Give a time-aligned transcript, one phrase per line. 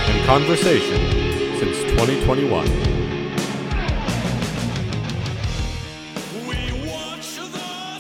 [0.10, 0.98] and conversation
[1.60, 2.66] since 2021.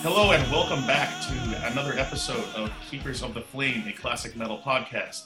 [0.01, 4.59] Hello and welcome back to another episode of Keepers of the Flame, a classic metal
[4.65, 5.25] podcast.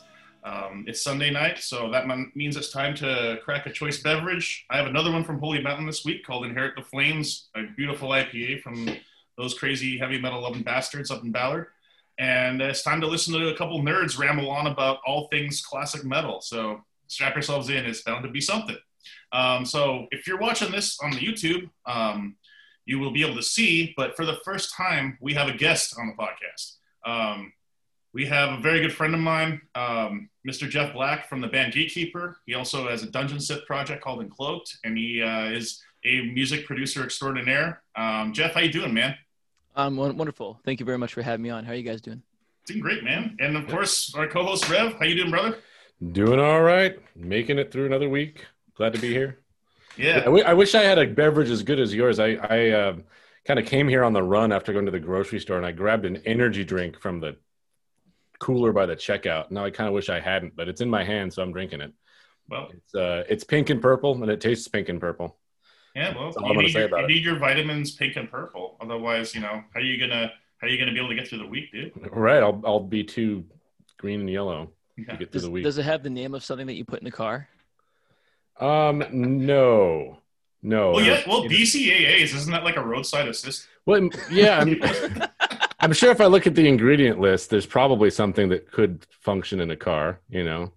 [0.76, 4.66] Um, it's Sunday night, so that means it's time to crack a choice beverage.
[4.70, 8.10] I have another one from Holy Mountain this week called Inherit the Flames, a beautiful
[8.10, 8.90] IPA from
[9.38, 11.68] those crazy heavy metal loving bastards up in Ballard.
[12.20, 16.04] And it's time to listen to a couple nerds ramble on about all things classic
[16.04, 16.42] metal.
[16.42, 18.78] So strap yourselves in, it's bound to be something.
[19.32, 22.36] Um, so if you're watching this on the YouTube, um,
[22.86, 25.96] you will be able to see, but for the first time, we have a guest
[25.98, 26.76] on the podcast.
[27.06, 27.54] Um,
[28.16, 30.70] we have a very good friend of mine, um, Mr.
[30.70, 32.38] Jeff Black from the band Gatekeeper.
[32.46, 36.66] He also has a Dungeon synth project called Encloaked, and he uh, is a music
[36.66, 37.82] producer extraordinaire.
[37.98, 39.16] Um, Jeff, how you doing, man?
[39.76, 40.62] Um, won- wonderful.
[40.64, 41.66] Thank you very much for having me on.
[41.66, 42.22] How are you guys doing?
[42.68, 43.36] Doing great, man.
[43.42, 45.58] And of course, our co-host Rev, how you doing, brother?
[46.14, 48.46] Doing all right, making it through another week.
[48.78, 49.40] Glad to be here.
[49.98, 52.20] Yeah, I, w- I wish I had a beverage as good as yours.
[52.20, 52.96] I, I uh,
[53.46, 55.74] kind of came here on the run after going to the grocery store and I
[55.74, 57.38] grabbed an energy drink from the
[58.40, 59.52] cooler by the checkout.
[59.52, 61.82] Now I kind of wish I hadn't, but it's in my hand, so I'm drinking
[61.82, 61.94] it.
[62.50, 65.38] well, It's uh, it's pink and purple, and it tastes pink and purple.
[65.96, 68.78] yeah, well, you, I'm gonna need say your, you need your vitamins pink and purple.
[68.82, 71.28] Otherwise, you know, how are you gonna how are you gonna be able to get
[71.28, 71.92] through the week, dude?
[72.12, 73.46] Right, I'll I'll be too
[73.98, 75.06] green and yellow Yeah.
[75.14, 75.64] to get through Does, the week.
[75.64, 77.48] does it have the name of something that you put in the car?
[78.60, 80.18] Um, no,
[80.64, 80.92] no.
[80.92, 83.68] Well, yeah, well, BCAAs isn't that like a roadside assist?
[83.86, 84.82] Well, yeah, I'm,
[85.86, 89.60] I'm sure if I look at the ingredient list, there's probably something that could function
[89.60, 90.20] in a car.
[90.30, 90.74] You know,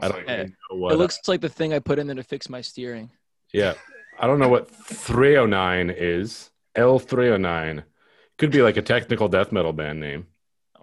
[0.00, 0.92] I don't Hey, really know what.
[0.92, 3.10] it looks like the thing I put in there to fix my steering.
[3.52, 3.74] yeah,
[4.20, 6.50] I don't know what 309 is.
[6.76, 7.84] L309
[8.36, 10.26] could be like a technical death metal band name.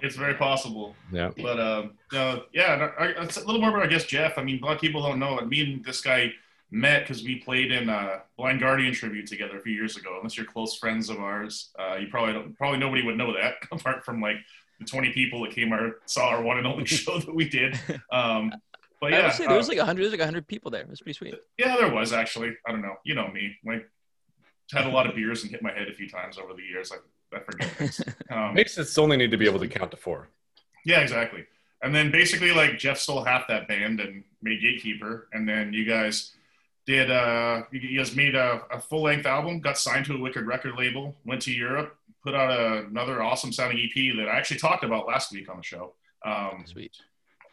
[0.01, 0.95] it's very possible.
[1.11, 2.91] Yeah, But um, no, yeah, no,
[3.23, 4.37] it's a little more about I guess Jeff.
[4.37, 5.39] I mean, a lot of people don't know.
[5.41, 6.31] Me and this guy
[6.71, 10.17] met because we played in a Blind Guardian tribute together a few years ago.
[10.17, 13.55] Unless you're close friends of ours, uh, you probably don't, probably nobody would know that
[13.71, 14.37] apart from like
[14.79, 17.79] the 20 people that came our saw our one and only show that we did.
[18.11, 18.53] Um,
[19.01, 20.81] but I yeah, would say there was uh, like 100, there's like 100 people there.
[20.81, 21.35] It was pretty sweet.
[21.57, 22.55] yeah, there was actually.
[22.67, 22.95] I don't know.
[23.05, 23.55] You know me.
[23.65, 23.89] Like
[24.71, 26.91] had a lot of beers and hit my head a few times over the years.
[26.91, 28.01] I, I forget things.
[28.31, 30.29] Um, makes it only need to be able to count to four.
[30.85, 31.45] Yeah, exactly.
[31.81, 35.83] And then basically, like Jeff stole half that band and made Gatekeeper, and then you
[35.83, 36.33] guys
[36.89, 37.11] did.
[37.11, 40.75] uh you guys made a, a full length album, got signed to a Wicked record
[40.77, 44.83] label, went to Europe, put out a, another awesome sounding EP that I actually talked
[44.83, 45.93] about last week on the show,
[46.25, 46.97] um, Sweet.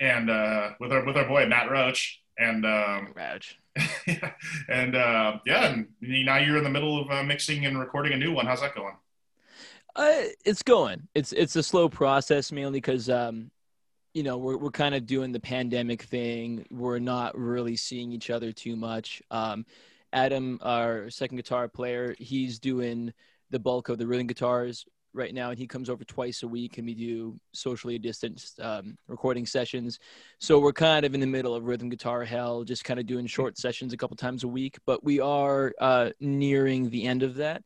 [0.00, 3.58] and uh, with our with our boy Matt Roach, and um, Raj.
[4.68, 8.16] and uh, yeah, and now you're in the middle of uh, mixing and recording a
[8.16, 8.46] new one.
[8.46, 8.94] How's that going?
[9.94, 11.08] Uh, it's going.
[11.14, 13.50] It's it's a slow process mainly because um,
[14.16, 16.64] you know we're we're kind of doing the pandemic thing.
[16.70, 19.22] We're not really seeing each other too much.
[19.30, 19.66] Um,
[20.10, 23.12] Adam, our second guitar player, he's doing
[23.50, 26.78] the bulk of the rhythm guitars right now, and he comes over twice a week,
[26.78, 29.98] and we do socially distanced um, recording sessions.
[30.38, 33.26] So we're kind of in the middle of rhythm guitar hell, just kind of doing
[33.26, 34.78] short sessions a couple times a week.
[34.86, 37.62] But we are uh, nearing the end of that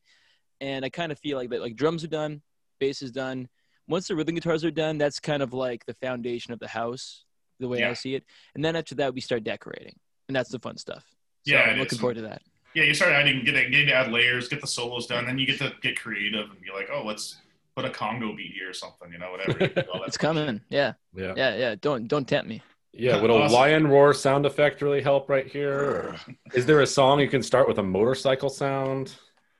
[0.61, 2.41] and I kind of feel like that like drums are done,
[2.79, 3.49] bass is done.
[3.87, 7.25] Once the rhythm guitars are done, that's kind of like the foundation of the house,
[7.59, 7.89] the way Yeah.
[7.89, 8.23] I see it.
[8.55, 9.95] And then after that, we start decorating,
[10.27, 11.03] and that's the fun stuff.
[11.45, 11.99] So Yeah, I'm looking is.
[11.99, 12.41] forward to that.
[12.73, 15.45] Yeah, you start adding, get getting to add layers, get the solos done, then you
[15.45, 17.37] get to get creative and be like, oh, let's
[17.75, 19.57] put a Congo beat here or something, you know, whatever.
[19.59, 20.45] You do all that It's fun shit.
[20.45, 20.61] coming.
[20.69, 21.75] Yeah, Yeah, yeah, yeah.
[21.81, 22.61] Don't don't tempt me.
[22.93, 23.19] yeah.
[23.21, 23.53] Would a Awesome.
[23.53, 25.73] lion roar sound effect really help right here?
[25.73, 26.15] Or
[26.53, 29.15] is there a song you can start with a motorcycle sound?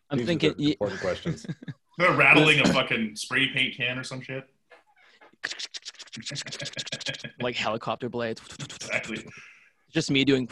[0.09, 1.45] I'm These are thinking the ye- important questions.
[2.01, 4.48] They're rattling a fucking spray paint can or some shit.
[7.42, 8.42] like helicopter blades.
[8.59, 9.25] exactly.
[9.92, 10.48] Just me doing.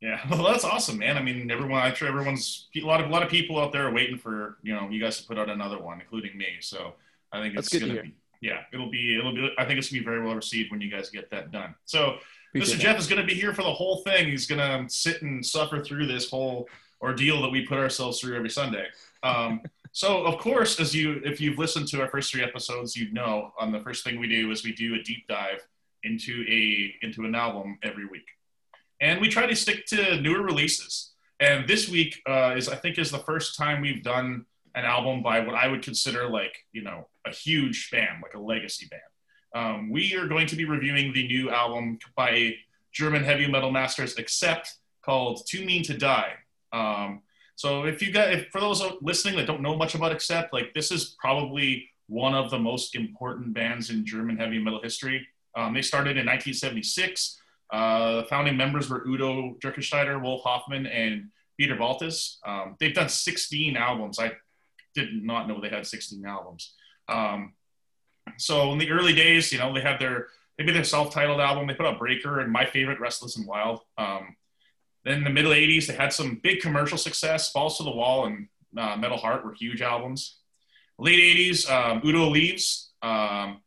[0.00, 1.16] Yeah, well, that's awesome, man.
[1.16, 3.86] I mean, everyone, I'm sure everyone's a lot of a lot of people out there
[3.86, 6.46] are waiting for you know you guys to put out another one, including me.
[6.60, 6.94] So
[7.32, 9.50] I think it's That's good to gonna be yeah, it'll be it'll be.
[9.58, 11.74] I think it's gonna be very well received when you guys get that done.
[11.84, 12.18] So
[12.50, 12.76] Appreciate Mr.
[12.78, 12.82] that.
[12.82, 14.28] Jeff is going to be here for the whole thing.
[14.28, 16.68] He's going to sit and suffer through this whole
[17.02, 18.86] ordeal that we put ourselves through every Sunday.
[19.22, 19.60] Um,
[19.92, 23.52] so, of course, as you if you've listened to our first three episodes, you know
[23.58, 25.66] on the first thing we do is we do a deep dive
[26.02, 28.26] into a into an album every week,
[29.00, 31.12] and we try to stick to newer releases.
[31.40, 34.44] And this week uh, is I think is the first time we've done
[34.74, 38.40] an album by what I would consider like you know a huge band, like a
[38.40, 39.02] legacy band.
[39.54, 42.54] Um, we are going to be reviewing the new album by
[42.92, 46.32] German heavy metal masters Accept called Too Mean to Die.
[46.72, 47.22] Um,
[47.58, 50.72] so if you got, if for those listening that don't know much about Accept, like
[50.74, 55.26] this is probably one of the most important bands in German heavy metal history.
[55.56, 57.40] Um, they started in 1976.
[57.72, 62.36] Uh, the founding members were Udo Dirkschneider, Wolf Hoffmann, and Peter Baltes.
[62.46, 64.20] Um, they've done 16 albums.
[64.20, 64.34] I
[64.94, 66.74] did not know they had 16 albums.
[67.08, 67.54] Um,
[68.36, 70.28] so in the early days, you know, they had their
[70.58, 71.66] maybe their self-titled album.
[71.66, 73.80] They put out Breaker and my favorite, Restless and Wild.
[73.98, 74.36] Um,
[75.04, 77.52] then in the middle 80s, they had some big commercial success.
[77.52, 80.38] Balls to the Wall and uh, Metal Heart were huge albums.
[80.98, 82.90] Late 80s, um, Udo leaves.
[83.02, 83.60] Um,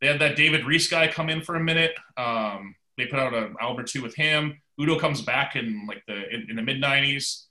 [0.00, 1.92] they had that David Reece guy come in for a minute.
[2.16, 4.60] Um, they put out an album or two with him.
[4.80, 7.44] Udo comes back in like the in, in the mid 90s,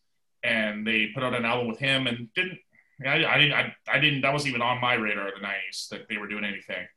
[0.44, 2.60] and they put out an album with him and didn't.
[3.06, 3.54] I, I didn't.
[3.54, 4.22] I, I, didn't.
[4.22, 6.88] That wasn't even on my radar in the 90s that they were doing anything.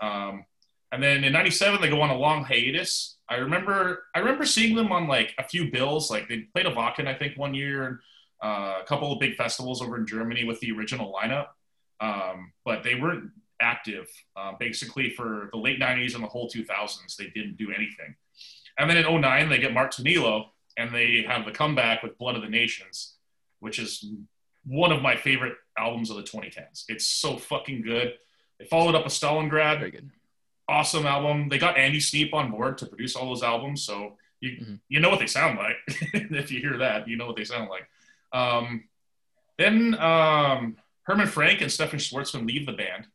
[0.00, 0.44] Um,
[0.92, 3.16] and then in '97, they go on a long hiatus.
[3.28, 6.10] I remember I remember seeing them on like a few bills.
[6.10, 7.98] Like they played a Wacken, I think, one year, and
[8.42, 11.48] uh, a couple of big festivals over in Germany with the original lineup.
[12.00, 13.30] Um, but they weren't
[13.60, 14.06] active
[14.36, 17.16] uh, basically for the late 90s and the whole 2000s.
[17.16, 18.14] They didn't do anything.
[18.78, 20.46] And then in 09, they get Mark Tornillo
[20.76, 23.16] and they have the comeback with Blood of the Nations,
[23.58, 24.06] which is
[24.64, 26.84] one of my favorite albums of the 2010s.
[26.88, 28.14] It's so fucking good.
[28.60, 29.80] They followed up with Stalingrad.
[29.80, 30.10] Very good
[30.68, 31.48] awesome album.
[31.48, 34.74] They got Andy Sneap on board to produce all those albums, so you mm-hmm.
[34.88, 35.76] you know what they sound like.
[36.12, 37.88] if you hear that, you know what they sound like.
[38.32, 38.84] Um,
[39.58, 43.06] then um, Herman Frank and Stefan Schwarzmann leave the band,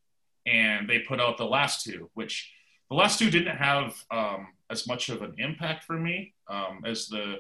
[0.46, 2.52] and they put out the last two, which
[2.90, 7.08] the last two didn't have um, as much of an impact for me um, as
[7.08, 7.38] the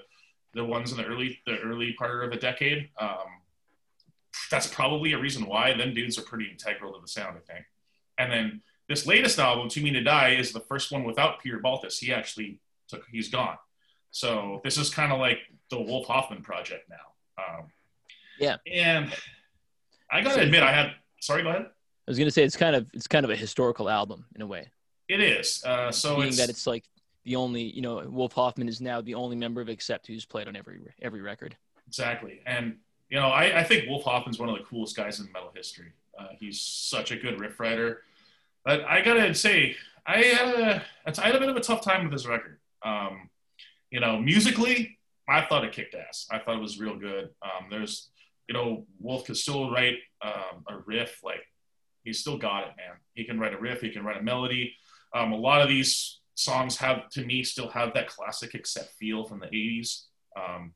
[0.53, 2.89] the ones in the early the early part of the decade.
[2.99, 3.41] Um,
[4.49, 5.73] that's probably a reason why.
[5.75, 7.65] Then dudes are pretty integral to the sound, I think.
[8.17, 11.59] And then this latest album, Too Mean to Die, is the first one without Peter
[11.59, 11.99] Baltes.
[11.99, 13.57] He actually took, he's gone.
[14.11, 15.39] So this is kind of like
[15.69, 17.43] the Wolf Hoffmann project now.
[17.43, 17.67] Um,
[18.39, 18.57] yeah.
[18.71, 19.11] And
[20.11, 20.91] I gotta so, admit, I had.
[21.19, 21.65] Sorry, go ahead.
[21.65, 24.47] I was gonna say it's kind of it's kind of a historical album in a
[24.47, 24.69] way.
[25.07, 25.63] It is.
[25.63, 26.83] Uh, so being it's, that it's like
[27.23, 30.47] the only you know Wolf Hoffmann is now the only member of Accept who's played
[30.47, 31.55] on every every record.
[31.87, 32.77] Exactly, and
[33.09, 35.93] you know I, I think Wolf Hoffmann's one of the coolest guys in metal history.
[36.17, 38.03] Uh, he's such a good riff writer.
[38.65, 39.75] But I gotta say,
[40.05, 42.59] I had a, I had a bit of a tough time with this record.
[42.83, 43.29] Um,
[43.91, 46.27] you know, musically, I thought it kicked ass.
[46.31, 47.29] I thought it was real good.
[47.41, 48.09] Um, there's,
[48.47, 51.21] you know, Wolf could still write um, a riff.
[51.23, 51.45] Like
[52.03, 52.97] he's still got it, man.
[53.13, 53.81] He can write a riff.
[53.81, 54.75] He can write a melody.
[55.13, 59.23] Um, a lot of these songs have, to me, still have that classic accept feel
[59.23, 60.05] from the '80s.
[60.35, 60.73] Um,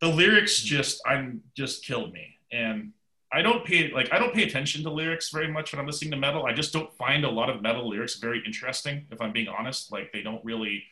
[0.00, 2.92] the lyrics just, I'm just killed me, and
[3.32, 6.10] I don't pay like I don't pay attention to lyrics very much when I'm listening
[6.10, 6.46] to metal.
[6.46, 9.06] I just don't find a lot of metal lyrics very interesting.
[9.10, 10.82] If I'm being honest, like they don't really,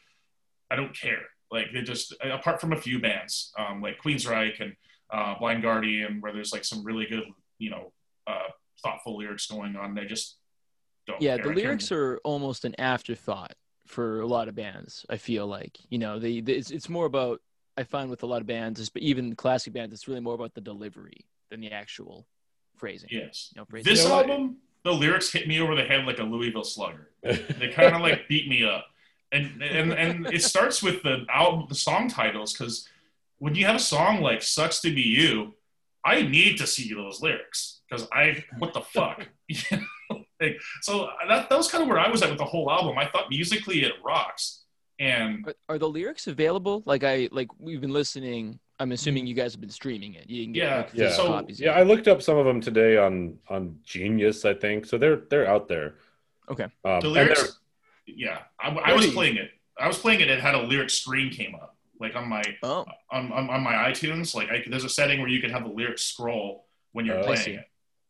[0.70, 1.22] I don't care.
[1.50, 4.76] Like they just apart from a few bands um, like Queensryche and
[5.10, 7.24] uh, Blind Guardian, where there's like some really good,
[7.58, 7.92] you know,
[8.26, 8.48] uh,
[8.82, 9.94] thoughtful lyrics going on.
[9.94, 10.36] They just
[11.06, 11.20] don't.
[11.20, 11.46] Yeah, care.
[11.46, 13.54] the lyrics are almost an afterthought
[13.86, 15.04] for a lot of bands.
[15.10, 17.40] I feel like you know they, they it's, it's more about
[17.76, 20.60] I find with a lot of bands, even classic bands, it's really more about the
[20.60, 22.26] delivery than the actual
[22.76, 23.08] phrasing.
[23.10, 23.50] Yes.
[23.54, 23.92] You know, phrasing.
[23.92, 27.10] This album, the lyrics hit me over the head like a Louisville Slugger.
[27.22, 28.86] they kind of like beat me up,
[29.32, 32.88] and and and it starts with the album, the song titles, because
[33.38, 35.54] when you have a song like "Sucks to Be You,"
[36.04, 39.28] I need to see those lyrics because I what the fuck.
[40.40, 42.96] like, so that that was kind of where I was at with the whole album.
[42.98, 44.64] I thought musically it rocks.
[45.00, 46.82] And are, are the lyrics available?
[46.86, 50.28] Like I like we've been listening I'm assuming you guys have been streaming it.
[50.28, 51.10] You didn't get yeah, like, yeah.
[51.10, 51.60] So, copies.
[51.60, 54.86] Yeah, I looked up some of them today on on Genius, I think.
[54.86, 55.94] So they're they're out there.
[56.50, 56.66] Okay.
[56.84, 57.58] Um, the lyrics,
[58.06, 59.50] yeah, I, I was playing it.
[59.78, 60.30] I was playing it.
[60.30, 62.84] It had a lyric screen came up, like on my oh.
[63.10, 64.34] on, on, on my iTunes.
[64.34, 67.24] Like I, there's a setting where you can have the lyrics scroll when you're oh,
[67.24, 67.64] playing it.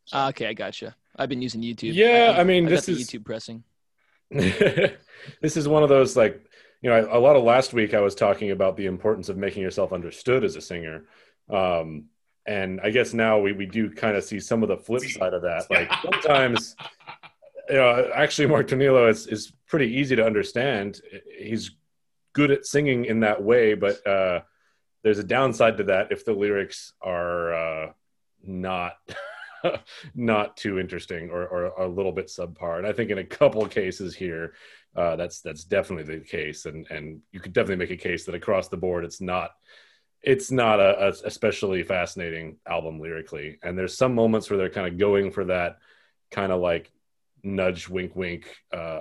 [0.05, 0.19] So.
[0.19, 0.95] Uh, okay, I gotcha.
[1.17, 1.95] I've been using YouTube.
[1.95, 3.65] Yeah, I, I mean, I this is YouTube pressing.
[4.31, 6.48] this is one of those like
[6.81, 9.63] you know, a lot of last week I was talking about the importance of making
[9.63, 11.05] yourself understood as a singer.
[11.51, 12.05] Um,
[12.47, 15.35] and I guess now we, we do kind of see some of the flip side
[15.35, 15.71] of that.
[15.71, 16.77] Like sometimes,
[17.69, 21.01] you know, actually Mark Tornillo is, is pretty easy to understand.
[21.39, 21.73] He's
[22.33, 24.41] good at singing in that way, but uh,
[25.03, 27.93] there's a downside to that if the lyrics are uh,
[28.43, 28.95] not
[30.15, 32.79] not too interesting or, or a little bit subpar.
[32.79, 34.55] And I think in a couple cases here,
[34.97, 38.35] uh, that's that's definitely the case, and and you could definitely make a case that
[38.35, 39.53] across the board, it's not
[40.23, 43.59] it's not a, a especially fascinating album lyrically.
[43.63, 45.79] And there's some moments where they're kind of going for that
[46.31, 46.91] kind of like
[47.43, 49.01] nudge, wink, wink, uh,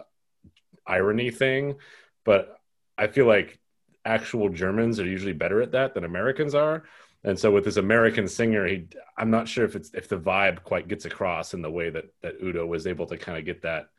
[0.86, 1.76] irony thing,
[2.24, 2.60] but
[2.98, 3.60] I feel like
[4.06, 6.84] actual Germans are usually better at that than Americans are.
[7.24, 10.64] And so with this American singer, he I'm not sure if it's if the vibe
[10.64, 13.64] quite gets across in the way that that Udo was able to kind of get
[13.64, 13.90] that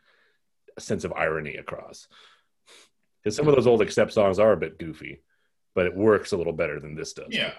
[0.80, 2.08] sense of irony across.
[3.22, 5.22] Because some of those old accept songs are a bit goofy,
[5.74, 7.26] but it works a little better than this does.
[7.30, 7.52] Yeah,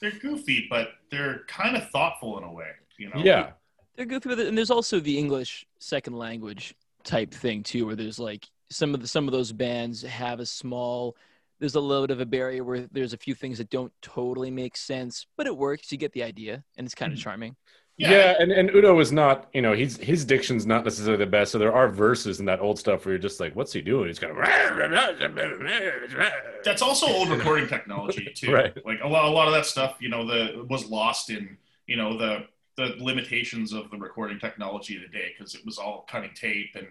[0.00, 2.70] they're goofy, but they're kind of thoughtful in a way.
[2.98, 3.20] You know?
[3.22, 3.50] Yeah.
[3.94, 7.96] They're goofy with it, and there's also the English second language type thing too, where
[7.96, 11.16] there's like some of the some of those bands have a small.
[11.58, 14.50] There's a little bit of a barrier where there's a few things that don't totally
[14.50, 15.90] make sense, but it works.
[15.90, 17.22] You get the idea, and it's kind of Mhm.
[17.22, 17.56] charming.
[17.96, 18.34] Yeah, Yeah.
[18.40, 21.52] and, and Udo is not, you know, he's his diction's not necessarily the best.
[21.52, 24.08] So there are verses in that old stuff where you're just like, what's he doing?
[24.08, 24.38] He's kind of
[26.64, 28.52] That's also old recording technology too.
[28.52, 28.76] Right.
[28.84, 31.96] Like a lot, a lot of that stuff, you know, the was lost in, you
[31.96, 36.70] know, the the limitations of the recording technology today because it was all cutting tape
[36.74, 36.86] and,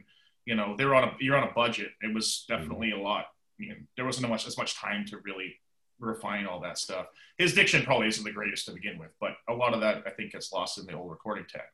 [0.45, 1.89] you know, they were on a you're on a budget.
[2.01, 2.62] It was mm-hmm.
[2.62, 3.25] definitely a lot.
[3.59, 5.55] I mean, there wasn't much as much time to really
[5.99, 7.07] refine all that stuff.
[7.37, 10.09] His diction probably isn't the greatest to begin with, but a lot of that I
[10.11, 11.71] think gets lost in the old recording tech.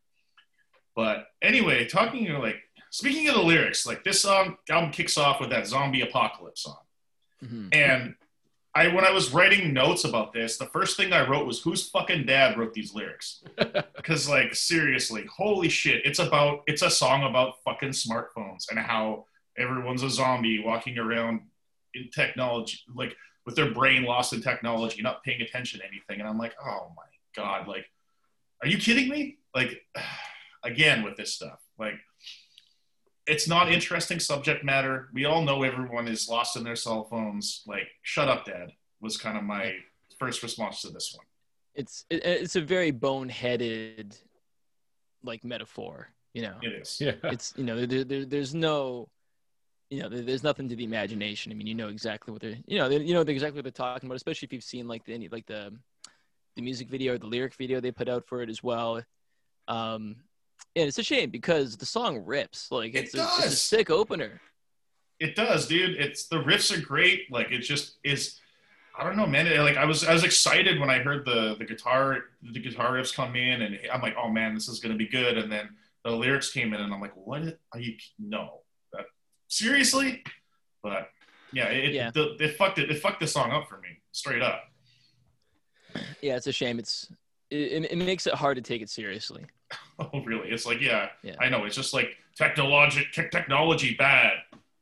[0.95, 5.17] But anyway, talking you know, like speaking of the lyrics, like this song album kicks
[5.17, 6.79] off with that zombie apocalypse song.
[7.43, 7.73] Mhm.
[7.75, 8.15] And
[8.73, 11.89] I, when I was writing notes about this, the first thing I wrote was, "Whose
[11.89, 13.43] fucking dad wrote these lyrics?"
[13.95, 19.25] Because, like, seriously, holy shit, it's about it's a song about fucking smartphones and how
[19.57, 21.41] everyone's a zombie walking around
[21.93, 26.19] in technology, like with their brain lost in technology, not paying attention to anything.
[26.19, 27.03] And I'm like, oh my
[27.36, 27.86] god, like,
[28.62, 29.38] are you kidding me?
[29.55, 29.81] Like,
[30.63, 31.95] again with this stuff, like
[33.27, 35.10] it's not interesting subject matter.
[35.13, 37.63] We all know everyone is lost in their cell phones.
[37.67, 38.74] Like, shut up, Dad.
[39.00, 39.75] Was kind of my
[40.19, 41.25] first response to this one.
[41.74, 44.19] It's it's a very boneheaded,
[45.24, 46.10] like metaphor.
[46.33, 47.00] You know, It is.
[47.01, 47.13] yeah.
[47.24, 49.10] it's you know there, there there's no
[49.91, 52.77] you know there's nothing to the imagination i mean you know exactly what they're you
[52.79, 55.27] know they, you know exactly what they're talking about especially if you've seen like the
[55.29, 55.71] like the
[56.55, 59.03] the music video or the lyric video they put out for it as well
[59.67, 60.15] um
[60.75, 63.89] and it's a shame because the song rips like It it's, a, it's a sick
[63.89, 64.41] opener
[65.19, 65.98] It does, dude.
[66.00, 67.31] It's the riffs are great.
[67.31, 68.39] Like, it just is.
[68.98, 69.45] I don't know, man.
[69.45, 72.93] It- like, I was I was excited when I heard the the guitar the guitar
[72.93, 75.38] riffs come in, and I'm like, oh man, this is gonna be good.
[75.38, 75.69] And then
[76.03, 77.93] the lyrics came in, and I'm like, what are you?
[78.17, 78.60] No,
[79.51, 80.24] seriously.
[80.81, 81.10] But
[81.53, 82.12] yeah, it, Yeah.
[82.12, 82.89] The, it fucked it.
[82.89, 84.63] It fucked the song up for me, straight up.
[86.22, 87.12] yeah it's a shame it's
[87.50, 89.46] it, it makes it hard to take it seriously
[90.00, 90.50] Oh, really?
[90.50, 91.36] It's like, yeah, Yeah.
[91.39, 91.65] I know.
[91.65, 94.34] It's just like technology, tech technology bad.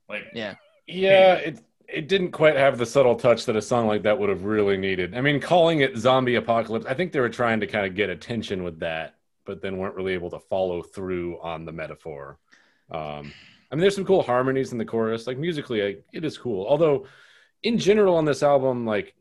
[0.08, 0.56] Like, yeah
[0.88, 4.30] Yeah, it it didn't quite have the subtle touch that a song like that would
[4.30, 5.16] have really needed.
[5.16, 8.10] I mean, calling it zombie apocalypse, I think they were trying to kind of get
[8.12, 12.38] attention with that, but then weren't really able to follow through on the metaphor.
[12.92, 13.34] Um,
[13.72, 15.28] I mean, there's some cool harmonies in the chorus.
[15.28, 16.66] Like musically, I, it is cool.
[16.68, 17.06] Although,
[17.62, 19.14] in general, on this album, like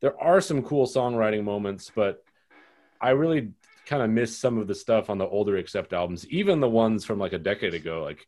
[0.00, 2.24] there are some cool songwriting moments, but
[3.00, 3.52] I really
[3.86, 7.04] kind of miss some of the stuff on the older Accept albums, even the ones
[7.04, 8.26] from like a decade ago, like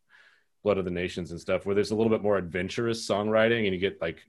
[0.62, 3.75] Blood of the Nations and stuff, where there's a little bit more adventurous songwriting and
[3.75, 4.21] you get like a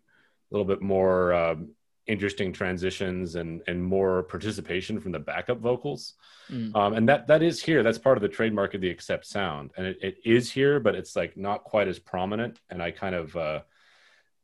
[0.51, 1.69] little bit more um,
[2.07, 6.13] interesting transitions and and more participation from the backup vocals.
[6.51, 6.75] Mm.
[6.75, 7.81] Um, and that that is here.
[7.83, 10.95] That's part of the trademark of the Accept sound, and it, it is here, but
[10.95, 12.59] it's like not quite as prominent.
[12.69, 13.61] And I kind of uh,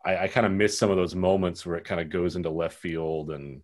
[0.03, 2.49] I, I kind of miss some of those moments where it kind of goes into
[2.49, 3.29] left field.
[3.31, 3.61] And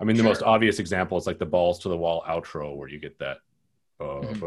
[0.00, 2.88] I mean, the most obvious example is like the balls to the wall outro, where
[2.88, 3.38] you get that.
[4.00, 4.40] uh, Mhm.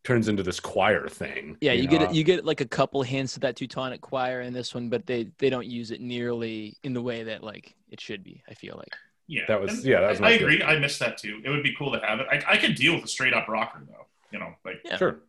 [0.07, 1.57] turns into this choir thing.
[1.59, 2.07] yeah you, get know?
[2.09, 5.05] it you get like a couple hints of that teutonic choir in this one but
[5.05, 8.53] they they don't use it nearly in the way that like it should be i
[8.53, 8.93] feel like
[9.29, 10.63] yeah, That was- And yeah, that was I, I agree.
[10.63, 11.41] I miss that too.
[11.43, 12.27] It would be cool to have it.
[12.31, 14.05] I, I could deal with a straight up rocker though.
[14.31, 14.95] You know, like Yeah.
[14.95, 15.19] Sure.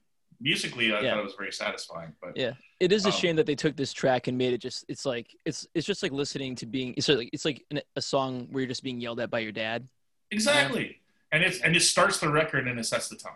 [0.40, 1.10] musically, I Yeah.
[1.14, 2.12] thought it was very satisfying.
[2.22, 2.52] But Yeah.
[2.78, 5.04] It is a Um, shame that they took this track and made it just it's
[5.04, 8.46] like it's it's just like listening to being it's like it's like an, a song
[8.52, 9.88] where you're just being yelled at by your dad.
[10.30, 11.00] Exactly.
[11.32, 13.32] And it's and it starts the record and it sets the tone,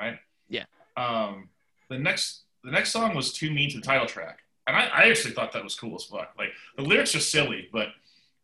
[0.00, 0.18] right?
[0.48, 0.64] Yeah.
[0.98, 1.48] Um,
[1.88, 4.40] the next the next song was Too Mean to the title track.
[4.66, 6.34] And I, I actually thought that was cool as fuck.
[6.36, 7.88] Like the lyrics are silly, but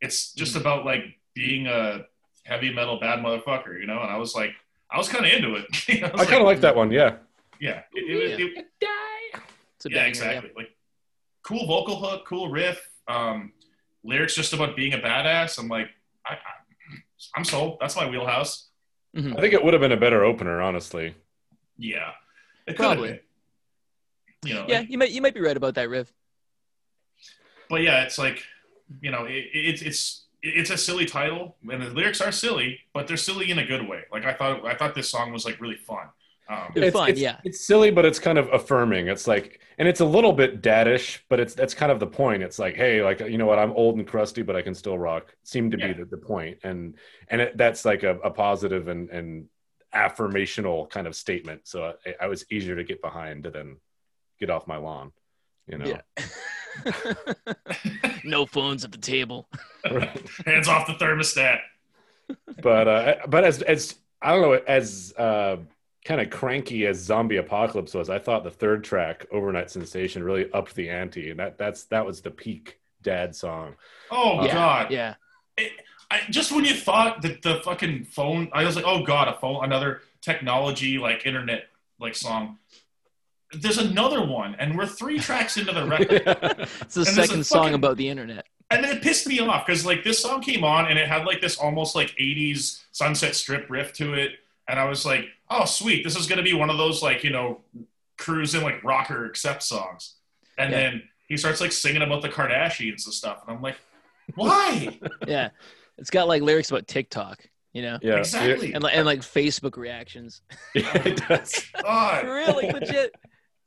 [0.00, 1.02] it's just about like
[1.34, 2.06] being a
[2.44, 4.00] heavy metal bad motherfucker, you know?
[4.00, 4.52] And I was like
[4.90, 5.66] I was kinda into it.
[6.04, 6.90] I I kind of like, like that one.
[6.90, 7.16] Yeah.
[7.60, 7.82] yeah.
[7.92, 8.66] It, it, it,
[9.76, 10.50] It's a yeah, banger, exactly.
[10.56, 10.70] Like
[11.42, 13.52] cool vocal hook, cool riff, um,
[14.04, 15.58] lyrics just about being a badass.
[15.58, 15.88] I'm like,
[16.24, 16.96] I, I,
[17.34, 17.78] I'm sold.
[17.80, 18.68] That's my wheelhouse.
[19.16, 21.14] I think it would have been a better opener, honestly.
[21.76, 22.10] Yeah,
[22.66, 23.08] it could have Probably.
[23.10, 23.20] been.
[24.50, 26.12] You know, Yeah, like- you might you might be right about that, Rev.
[27.70, 28.42] but yeah, it's like,
[29.00, 33.06] you know, it, it's it's it's a silly title, and the lyrics are silly, but
[33.06, 34.02] they're silly in a good way.
[34.12, 36.06] Like I thought, I thought this song was like really fun.
[36.46, 37.38] Um, They're fun, it's, yeah.
[37.44, 39.08] It's silly, but it's kind of affirming.
[39.08, 42.42] It's like, and it's a little bit daddish, but it's that's kind of the point.
[42.42, 44.98] It's like, hey, like you know what, I'm old and crusty, but I can still
[44.98, 45.34] rock.
[45.44, 45.86] Seemed to Yeah.
[45.86, 46.96] be the, the point, and
[47.28, 49.46] and it, that's like a, a positive and and
[49.94, 51.62] affirmational kind of statement.
[51.64, 53.76] So I, I was easier to get behind than
[54.38, 55.12] get off my lawn.
[55.66, 56.24] You know, Yeah.
[58.24, 59.48] no phones at the table.
[59.84, 61.60] hands off the thermostat.
[62.62, 65.56] but uh, but as as I don't know, as uh,
[66.04, 70.50] kind of cranky as Zombie Apocalypse was, I thought the third track, Overnight Sensation, really
[70.52, 73.76] upped the ante, and that that's that was the peak dad song.
[74.10, 74.90] Oh yeah, God!
[74.90, 75.14] Yeah.
[76.14, 79.34] I, just when you thought that the fucking phone, I was like, oh God, a
[79.34, 81.66] phone, another technology like internet
[82.00, 82.58] like song.
[83.52, 86.22] There's another one, and we're three tracks into the record.
[86.80, 88.46] It's the And there's a second song about the internet.
[88.70, 91.24] and then it pissed me off because like this song came on and it had
[91.24, 94.32] like this almost like 80s sunset strip riff to it
[94.68, 97.22] and i was like oh sweet this is going to be one of those like
[97.22, 97.60] you know
[98.16, 100.14] cruising like rocker accept songs
[100.56, 100.78] and Yeah.
[100.78, 103.76] then he starts like singing about the kardashians and stuff and i'm like
[104.34, 105.50] why Yeah.
[105.98, 107.40] It's got like lyrics about TikTok,
[107.72, 110.42] you know, Yeah, exactly and like and like Facebook reactions.
[110.74, 111.64] yeah, it does.
[112.24, 113.14] Really legit.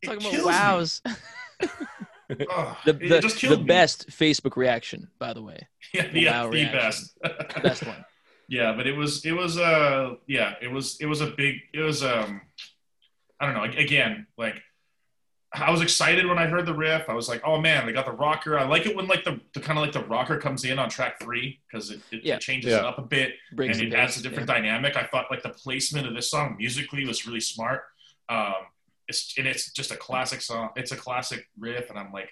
[0.01, 0.51] it Talking about kills me.
[0.51, 1.01] wows.
[2.49, 5.65] Ugh, The the, just the best Facebook reaction, by the way.
[5.93, 6.77] yeah, yeah, wow the reaction.
[6.79, 7.17] best
[7.55, 8.05] The best one.
[8.49, 11.79] yeah but it was it was uh yeah it was it was a big it
[11.81, 12.41] was um
[13.39, 14.55] i don't know again like
[15.61, 17.09] i was excited when i heard the riff.
[17.09, 18.57] I was like oh man they got the rocker.
[18.57, 20.89] I like it when like the, the kind of like the rocker comes in on
[20.89, 22.35] track three because it, it, Yeah.
[22.35, 24.95] it changes it up a bit Brings and the it adds pace, a different dynamic.
[24.95, 27.83] I thought like the placement of this song musically was really smart.
[28.29, 28.53] Um
[29.07, 30.69] it's and it's just a classic song.
[30.75, 32.29] It's a classic riff and i'm like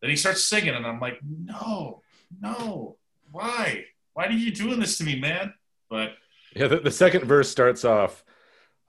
[0.00, 2.02] then he starts singing and i'm like no
[2.40, 2.96] no.
[3.30, 3.84] Why?
[4.14, 5.54] Why are you doing this to me man?
[5.90, 6.12] But
[6.54, 8.24] Yeah, the, the second verse starts off,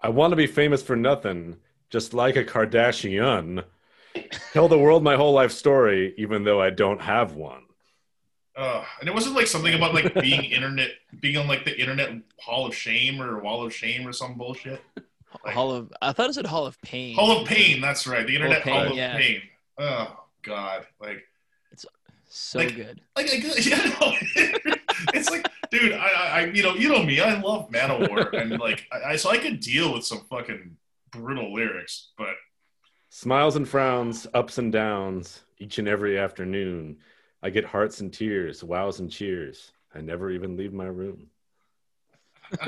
[0.02, 1.58] "I want to be famous for nothing,
[1.94, 3.64] just like a Kardashian.
[4.52, 7.62] Tell the world my whole life story, even though I don't have one."
[8.58, 12.12] Uh, and it wasn't like something about like being internet, being on like the internet
[12.40, 14.82] Hall of Shame or Wall of Shame or some bullshit.
[15.46, 17.16] Like- Hall of I thought it said Hall of Pain.
[17.16, 18.26] Hall of Pain, that's right.
[18.26, 19.18] The internet Pain, Hall of yeah.
[19.18, 19.42] Pain.
[19.78, 21.24] Oh God, like,
[21.72, 21.86] it's
[22.30, 23.02] So like- good.
[23.16, 24.14] like, I, yeah, no,
[25.14, 28.60] it's like, dude, I, I, I- you know, you know me, I love Manowar, and
[28.60, 30.78] like, I, I, so I could deal with some fucking
[31.14, 32.36] brutal lyrics, but
[33.16, 36.98] Smiles and frowns, ups and downs, each and every afternoon.
[37.44, 39.72] I get hearts and tears, wows and cheers.
[39.94, 41.28] I never even leave my room.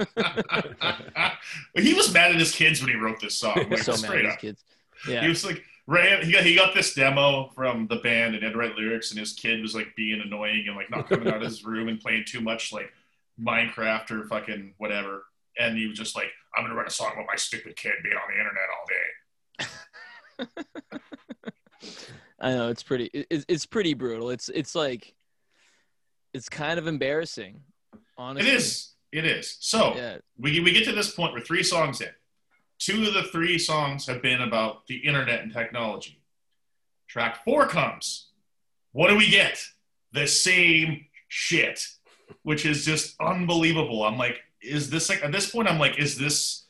[1.76, 3.56] he was mad at his kids when he wrote this song.
[3.72, 4.40] Like, so mad straight at these up.
[4.40, 4.64] kids.
[5.08, 6.24] He was like ran.
[6.24, 9.20] He got he got this demo from the band and had to write lyrics, and
[9.20, 12.00] his kid was like being annoying and like not coming out of his room and
[12.00, 12.94] playing too much like
[13.42, 15.24] Minecraft or fucking whatever.
[15.60, 18.16] And he was just like, "I'm gonna write a song about my stupid kid being
[18.16, 19.10] on the internet all day."
[22.40, 23.06] I know it's pretty.
[23.14, 24.30] It, it's- it's pretty brutal.
[24.30, 25.14] It's it's like,
[26.34, 27.62] it's kind of embarrassing.
[28.18, 28.92] Honestly, It is.
[29.12, 29.58] It is.
[29.60, 30.18] So Yeah.
[30.38, 31.34] we we get to this point.
[31.34, 32.10] We're three songs in.
[32.80, 36.22] Two of the three songs have been about the internet and technology.
[37.08, 38.32] Track four comes.
[38.92, 39.62] What do we get?
[40.12, 41.86] The same shit,
[42.44, 44.04] which is just unbelievable.
[44.04, 45.68] I'm like, is this like at this point?
[45.70, 46.66] I'm like, is this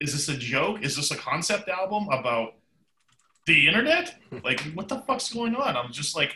[0.00, 0.82] is this a joke?
[0.82, 2.54] Is this a concept album about
[3.46, 4.14] the internet?
[4.42, 5.76] Like, what the fuck's going on?
[5.76, 6.34] I'm just like,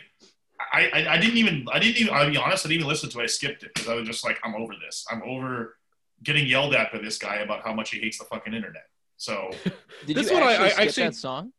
[0.73, 3.09] I, I, I didn't even, I didn't even, I'll be honest, I didn't even listen
[3.09, 3.23] to it.
[3.23, 5.05] I skipped it because I was just like, I'm over this.
[5.11, 5.77] I'm over
[6.23, 8.83] getting yelled at by this guy about how much he hates the fucking internet.
[9.17, 9.51] So,
[10.07, 11.51] Did This you one actually I skip actually- that song?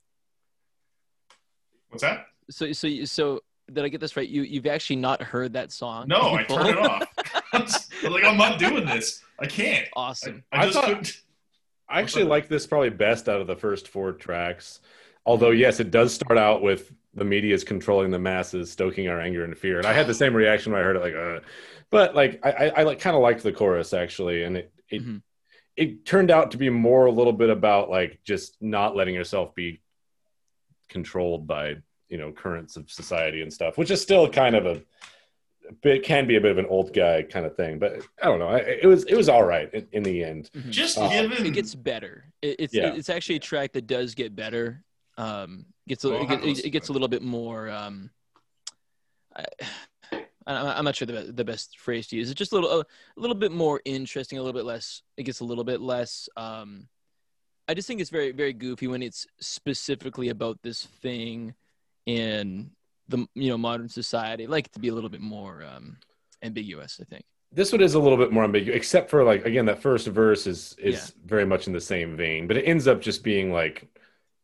[1.90, 2.26] what's that?
[2.50, 3.40] So so so
[3.72, 4.28] did I get this right?
[4.28, 6.06] You you've actually not heard that song?
[6.08, 7.02] No, in I turned it off.
[7.52, 9.22] I was like, I'm not doing this.
[9.38, 9.88] I can't.
[9.94, 10.44] Awesome.
[10.52, 11.20] I I just thought- couldn't.
[11.88, 14.78] I actually like this probably best out of the first four tracks.
[15.26, 19.20] Although, yes, it does start out with the media is controlling the masses, stoking our
[19.20, 19.78] anger and fear.
[19.78, 21.40] And I had the same reaction when I heard it, like, uh,
[21.90, 25.02] but like I, I, I like kind of liked the chorus actually, and it it
[25.04, 25.22] Mhm.
[25.76, 29.52] it turned out to be more a little bit about like just not letting yourself
[29.56, 29.80] be
[30.88, 31.76] controlled by
[32.08, 34.80] you know currents of society and stuff, which is still kind of a
[35.82, 37.78] bit can be a bit of an old guy kind of thing.
[37.78, 40.50] But I don't know, I, it was it was all right in, in the end.
[40.54, 40.70] Mhm.
[40.70, 41.46] Just Uh, given.
[41.46, 42.24] it gets better.
[42.42, 42.94] It, it's Yeah.
[42.94, 44.82] it's actually a track that does get better.
[45.18, 47.68] Um, gets a, Well, I'll it, get- listen it, gets a little bit more.
[47.70, 48.10] Um,
[49.36, 49.44] I,
[50.46, 52.30] I'm I'm not sure the the best phrase to use.
[52.30, 55.02] It's just a little a little bit more interesting, a little bit less.
[55.16, 56.28] It gets a little bit less.
[56.36, 56.88] Um,
[57.68, 61.54] I just think it's very very goofy when it's specifically about this thing
[62.06, 62.70] in
[63.10, 64.46] the you know modern society.
[64.46, 65.96] I like it to be a little bit more um,
[66.42, 66.98] ambiguous.
[67.00, 67.24] I think.
[67.52, 70.46] this one is a little bit more ambiguous, except for like again that first verse
[70.46, 71.26] is is yeah.
[71.26, 73.88] very much in the same vein, but it ends up just being like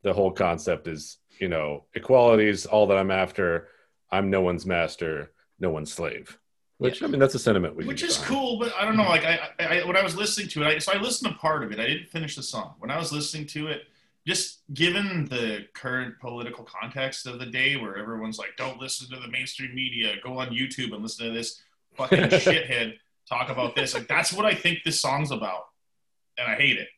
[0.02, 3.68] the whole concept is you know equality is all that I'm after.
[4.10, 6.38] I'm no one's master, no one's slave.
[6.78, 7.08] Which yeah.
[7.08, 7.74] I mean, that's a sentiment.
[7.74, 8.28] Which is find.
[8.28, 9.04] cool, but I don't know.
[9.04, 11.64] Like I, I, when I was listening to it, I, so I listened to part
[11.64, 11.80] of it.
[11.80, 12.74] I didn't finish the song.
[12.78, 13.82] When I was listening to it,
[14.26, 19.20] just given the current political context of the day, where everyone's like, "Don't listen to
[19.20, 20.14] the mainstream media.
[20.22, 21.62] Go on YouTube and listen to this
[21.94, 22.94] fucking shithead
[23.28, 25.66] talk about this." Like that's what I think this song's about,
[26.38, 26.88] and I hate it.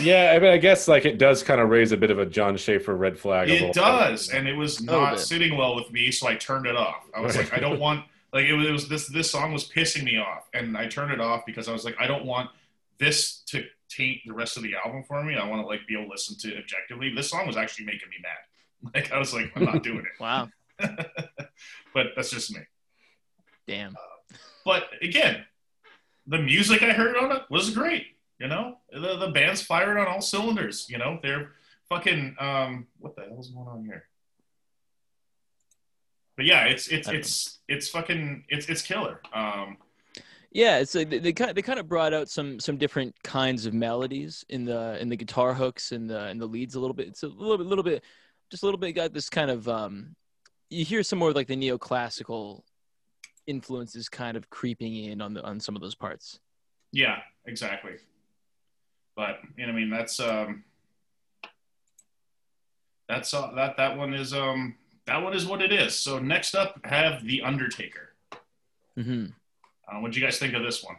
[0.00, 2.26] yeah, I mean, I guess like it does kind of raise a bit of a
[2.26, 3.48] Jon Schaffer red flag.
[3.48, 4.38] It does, bit.
[4.38, 7.08] and it was oh, not sitting well with me, so I turned it off.
[7.14, 9.66] I was like, I don't want like it was, it was this this song was
[9.66, 12.50] pissing me off, and I turned it off because I was like, I don't want
[12.98, 15.36] this to taint the rest of the album for me.
[15.36, 17.12] I want to like be able to listen to it objectively.
[17.14, 18.32] This song was actually making me mad.
[18.94, 20.18] Like I was like, I'm not doing it.
[20.18, 20.48] wow.
[20.78, 22.60] but that's just me.
[23.68, 23.94] Damn.
[23.94, 25.44] Uh, but again,
[26.26, 28.06] the music I heard on it was great.
[28.38, 30.86] You know, the the band's firing on all cylinders.
[30.88, 31.50] You know, they're
[31.90, 32.36] fucking.
[32.40, 34.04] Um, what the hell is going on here?
[36.40, 39.20] but yeah, it's it's it's it's fucking it's it's killer.
[39.34, 39.76] Um,
[40.50, 43.14] yeah, it's like they, they kind of, they kind of brought out some some different
[43.22, 46.80] kinds of melodies in the in the guitar hooks and the and the leads a
[46.80, 47.08] little bit.
[47.08, 48.02] It's a little bit little bit
[48.50, 50.16] just a little bit got this kind of um,
[50.68, 52.62] you hear some more of like the neoclassical
[53.46, 56.40] influences kind of creeping in on the on some of those parts.
[56.92, 57.94] Yeah, exactly.
[59.14, 60.64] But you know, I mean, that's um,
[63.08, 64.74] that's uh, that that one is um
[65.06, 65.94] that one is what it is.
[65.94, 68.14] So next up, have the Undertaker.
[68.98, 69.26] Mm-hmm.
[69.90, 70.96] Uh, what do you guys think of this one?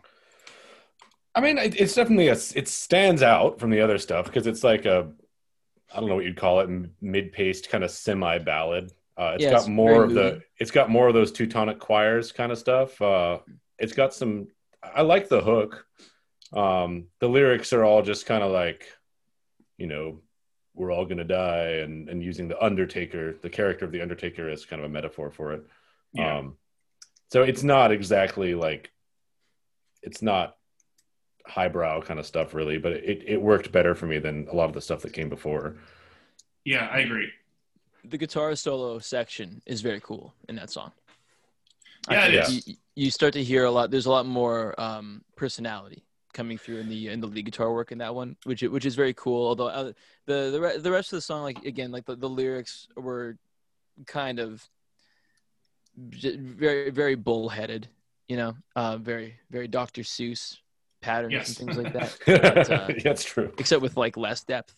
[1.33, 4.85] I mean, it's definitely a, it stands out from the other stuff because it's like
[4.85, 5.09] a,
[5.93, 8.91] I don't know what you'd call it, mid-paced kind of semi ballad.
[9.17, 12.31] Uh, it's yeah, got it's more of the, it's got more of those Teutonic choirs
[12.31, 13.01] kind of stuff.
[13.01, 13.39] Uh,
[13.77, 14.47] it's got some,
[14.83, 15.85] I like the hook.
[16.51, 18.87] Um, the lyrics are all just kind of like,
[19.77, 20.19] you know,
[20.73, 24.49] we're all going to die and and using the undertaker the character of the undertaker
[24.49, 25.65] as kind of a metaphor for it
[26.13, 26.37] yeah.
[26.37, 26.55] um
[27.31, 28.91] so it's not exactly like
[30.01, 30.57] it's not
[31.45, 34.65] highbrow kind of stuff really but it it worked better for me than a lot
[34.65, 35.75] of the stuff that came before
[36.65, 37.29] yeah i agree
[38.05, 40.91] the guitar solo section is very cool in that song
[42.09, 42.47] yeah, yeah.
[42.47, 46.79] You, you, start to hear a lot there's a lot more um personality coming through
[46.79, 49.47] in the in the lead guitar work in that one, which which is very cool.
[49.47, 49.91] Although uh,
[50.25, 53.37] the the the rest of the song, like again, like the, the lyrics were
[54.07, 54.67] kind of
[55.95, 57.87] very very bullheaded,
[58.27, 60.01] you know, uh, very very Dr.
[60.01, 60.57] Seuss
[61.01, 61.59] patterns yes.
[61.59, 62.17] and things like that.
[62.25, 63.51] But, uh, That's true.
[63.57, 64.75] Except with like less depth.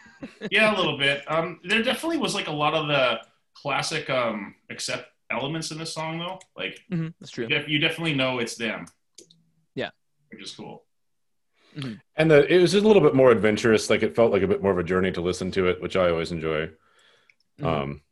[0.50, 1.22] yeah, a little bit.
[1.28, 3.20] Um, there definitely was like a lot of the
[3.54, 6.38] classic um, accept elements in this song, though.
[6.56, 7.44] Like mm-hmm, that's true.
[7.44, 8.86] You, def- you definitely know it's them.
[9.74, 9.90] Yeah,
[10.30, 10.84] which is cool.
[11.76, 11.94] Mm-hmm.
[12.16, 13.88] And the, it was just a little bit more adventurous.
[13.90, 15.96] Like it felt like a bit more of a journey to listen to it, which
[15.96, 16.66] I always enjoy.
[17.60, 17.66] Mm-hmm.
[17.66, 18.02] Um,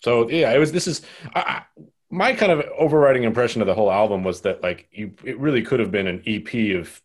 [0.00, 0.72] so yeah, it was.
[0.72, 1.02] This is
[1.34, 1.62] I,
[2.10, 5.62] my kind of overriding impression of the whole album was that like you, it really
[5.62, 7.00] could have been an EP of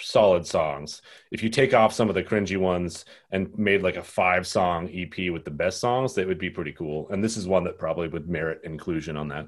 [0.00, 1.02] solid songs.
[1.30, 4.88] If you take off some of the cringy ones and made like a five song
[4.92, 7.08] EP with the best songs, that would be pretty cool.
[7.10, 9.46] And this is one that probably would merit inclusion on that.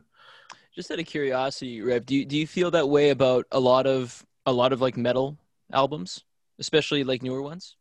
[0.74, 3.86] Just out of curiosity, Rev, do you, do you feel that way about a lot
[3.86, 5.36] of a lot of like metal
[5.72, 6.24] albums,
[6.58, 7.76] especially like newer ones?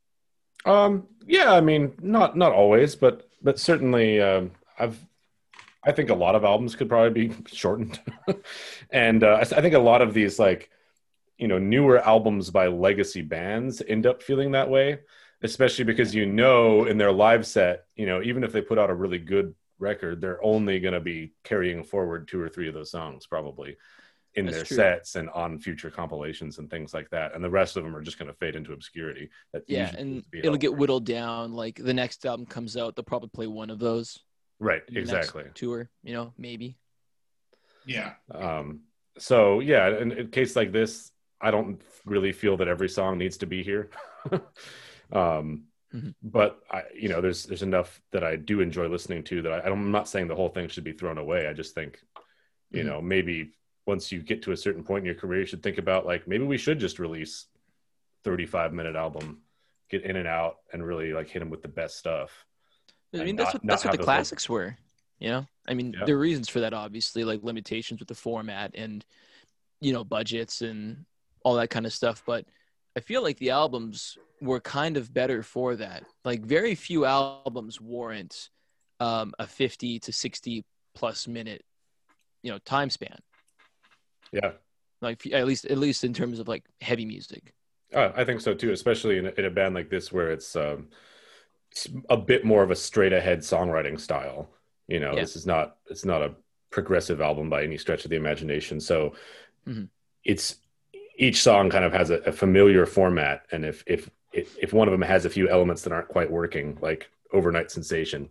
[0.66, 5.00] Um, yeah, I mean, not not always, but but certainly, um, I've
[5.84, 8.00] I think a lot of albums could probably be shortened,
[8.92, 10.70] and uh, I, I think a lot of these like
[11.38, 15.00] you know newer albums by legacy bands end up feeling that way,
[15.42, 18.90] especially because you know in their live set, you know, even if they put out
[18.90, 22.74] a really good record, they're only going to be carrying forward two or three of
[22.74, 23.76] those songs probably
[24.36, 24.78] in That's their true.
[24.78, 27.34] sets and on future compilations and things like that.
[27.36, 29.30] And the rest of them are just going to fade into obscurity.
[29.68, 31.54] Yeah, and it'll get whittled down.
[31.54, 34.20] Like the next album comes out, they'll probably play one of those.
[34.62, 34.84] Right.
[34.88, 35.46] Exactly.
[35.56, 36.78] Tour, you know, maybe.
[37.86, 38.14] Yeah.
[38.34, 38.82] Um.
[39.18, 43.38] So yeah, in a case like this, I don't really feel that every song needs
[43.38, 43.90] to be here.
[45.12, 45.64] um.
[45.94, 46.12] Mm-hmm.
[46.24, 49.70] But I, you know, there's there's enough that I do enjoy listening to that I,
[49.70, 51.48] I'm not saying the whole thing should be thrown away.
[51.48, 52.00] I just think,
[52.70, 52.88] you mm-hmm.
[52.88, 53.52] know, maybe
[53.88, 56.28] once you get to a certain point in your career, you should think about like
[56.28, 57.48] maybe we should just release
[58.26, 59.42] 35 minute album,
[59.90, 62.46] get in and out, and really like hit them with the best stuff.
[63.14, 64.78] I mean, that's not, what that's what the classics were.
[65.20, 66.06] You know, I mean, yeah.
[66.06, 69.06] there are reasons for that, obviously, like limitations with the format and
[69.80, 71.06] you know budgets and
[71.44, 72.24] all that kind of stuff.
[72.26, 72.46] But
[72.96, 76.04] I feel like the albums were kind of better for that.
[76.26, 78.50] Like, very few albums warrant
[79.00, 81.64] um, a 50 to 60 plus minute,
[82.44, 83.18] you know, time span
[84.32, 84.52] Yeah.
[85.02, 87.54] Like at least at least in terms of like heavy music.
[87.94, 90.90] Uh, I think so too, especially in, in a band like this where it's, um,
[90.90, 90.90] it's
[92.10, 94.50] a bit more of a straight ahead songwriting style.
[94.88, 95.22] You know, Yeah.
[95.22, 96.36] this is not it's not a
[96.70, 98.80] progressive album by any stretch of the imagination.
[98.80, 99.14] So
[99.68, 99.90] Mhm.
[100.24, 100.58] it's
[101.18, 104.88] each song kind of has a, a familiar format, and if if if if one
[104.88, 108.30] of them has a few elements that aren't quite working, like overnight sensation,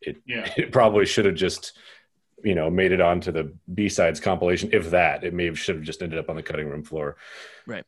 [0.00, 0.50] it Yeah.
[0.56, 1.76] it probably should have just
[2.44, 4.70] you know made it onto the B sides compilation.
[4.72, 7.16] If that, it may have should have just ended up on the cutting room floor.
[7.66, 7.84] Right.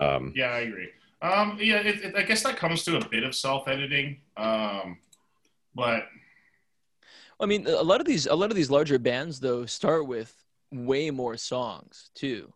[0.00, 0.88] Um, Yeah, I agree.
[1.22, 4.20] Um, yeah, it, it, I guess that comes to a bit of self-editing.
[4.36, 4.98] Um,
[5.74, 6.04] but
[7.38, 10.34] I mean, a lot of these a lot of these larger bands though start with
[10.72, 12.52] way more songs too.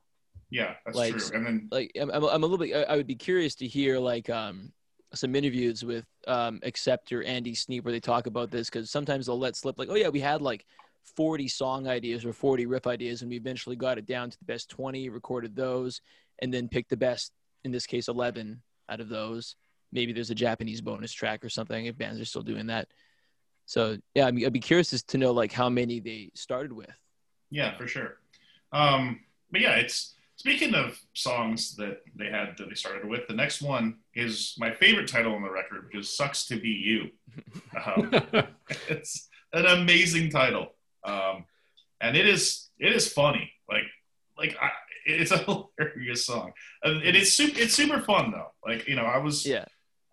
[0.50, 1.30] yeah, that's Like, true.
[1.34, 2.74] And then Like I'm, I'm, a little bit.
[2.74, 4.72] I, I would be curious to hear like um
[5.14, 9.38] some interviews with um Acceptor Andy Sneap where they talk about this because sometimes they'll
[9.38, 10.64] let slip like, oh yeah, we had like
[11.16, 14.44] 40 song ideas or 40 riff ideas and we eventually got it down to the
[14.46, 16.00] best 20, recorded those,
[16.40, 17.32] and then picked the best
[17.64, 19.56] in this case 11 out of those.
[19.92, 22.88] Maybe there's a Japanese bonus track or something if bands are still doing that.
[23.66, 26.72] So yeah, I mean, I'd be curious as to know like how many they started
[26.72, 26.90] with.
[27.50, 28.18] yeah, for sure.
[28.72, 33.26] Um, but yeah, it's speaking of songs that they had that they started with.
[33.28, 36.68] The next one is my favorite title on the record, which is "Sucks to Be
[36.68, 37.10] You."
[37.86, 38.10] Um,
[38.88, 40.68] it's an amazing title,
[41.04, 41.44] um,
[42.00, 43.52] and it is it is funny.
[43.68, 43.84] Like
[44.38, 44.70] like I,
[45.20, 47.58] it's a hilarious song, and it is super.
[47.60, 48.52] It's super fun though.
[48.66, 49.64] Like you know, I was Yeah.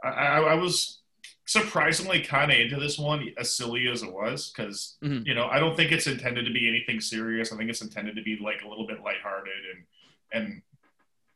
[0.04, 0.99] I, I, I was
[1.45, 5.25] surprisingly kind of into this one, as silly as it was, because Mhm.
[5.25, 7.51] you know I don't think it's intended to be anything serious.
[7.51, 9.86] I think it's intended to be like a little bit lighthearted and
[10.34, 10.62] and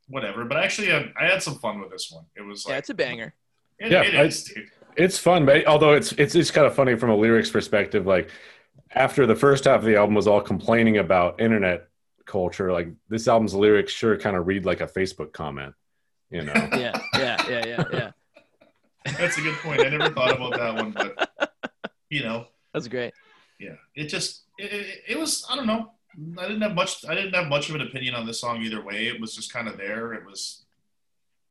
[0.08, 0.46] whatever.
[0.46, 2.26] But actually, I, I had some fun with this one.
[2.36, 3.34] It was like Yeah, it's a banger.
[3.80, 4.70] it, Yeah, it I- dude.
[4.98, 8.30] It's fun, but although it's it's it's kind of funny from a lyrics perspective, like
[8.92, 11.90] after the first half of the album was all complaining about internet
[12.26, 15.74] culture, like this album's lyrics sure kind of read like a Facebook comment,
[16.30, 16.54] you know.
[16.74, 18.12] Yeah, yeah, yeah, yeah, yeah.
[19.18, 19.82] That's a good point.
[19.82, 21.52] I never thought about that one, but
[22.10, 23.14] you know, That's great.
[23.60, 25.92] yeah, it just it, it, it was I don't know.
[26.40, 27.06] I didn't have much.
[27.08, 29.08] I didn't have much of an opinion on this song either way.
[29.08, 30.14] It was just kind of there.
[30.14, 30.66] It was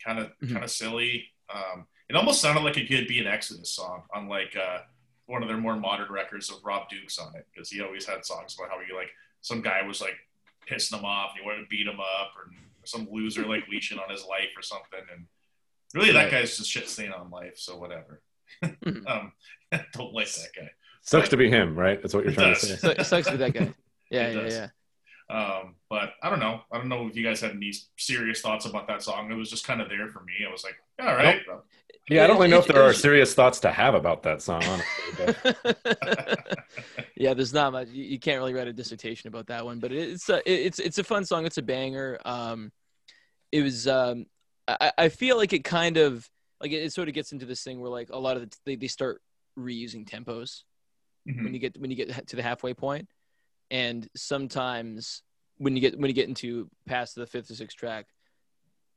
[0.05, 0.53] kind of Mhm.
[0.53, 1.27] kind of silly.
[1.55, 4.79] Um, it almost sounded like it could be an Exodus song, unlike uh,
[5.27, 8.25] one of their more modern records of Rob Dukes on it, because he always had
[8.25, 9.11] songs about how he like
[9.43, 10.17] some guy was like
[10.67, 12.51] pissing him off, and he wanted to beat him up, or
[12.85, 15.27] some loser like leashing on his life or something, and
[15.95, 17.57] really that guy's just shit staying on life.
[17.57, 18.21] So whatever.
[18.63, 19.07] Mhm.
[19.11, 19.33] um,
[19.93, 20.71] don't like that guy.
[21.03, 22.01] Sucks to be him, right?
[22.01, 22.61] That's what you're It trying does.
[22.63, 22.77] to say.
[22.77, 23.75] So, it sucks with that guy.
[24.11, 24.69] Yeah, It yeah,
[25.31, 25.35] yeah.
[25.35, 26.61] Um, but I don't know.
[26.71, 29.31] I don't know if you guys had any serious thoughts about that song.
[29.31, 30.33] It was just kind of there for me.
[30.47, 31.41] I was like, yeah, all right.
[32.09, 34.63] Yeah, I don't really know if there are serious thoughts to have about that song,
[34.65, 35.75] honestly.
[37.17, 37.89] Yeah, there's not much.
[37.89, 41.05] You, can't really write a dissertation about that one, but it's a it's it's a
[41.05, 41.47] fun song.
[41.47, 42.19] It's a banger.
[42.25, 42.73] Um,
[43.53, 43.87] it was.
[43.87, 44.27] Um,
[44.67, 46.29] I I feel like it kind of
[46.61, 48.57] like it, it sort of gets into this thing where like a lot of the,
[48.67, 49.21] they they start
[49.59, 50.63] reusing tempos
[51.29, 51.45] Mhm.
[51.45, 53.09] when you get when you get to the halfway point,
[53.71, 55.23] and sometimes
[55.59, 58.07] when you get when you get into past the fifth or sixth track,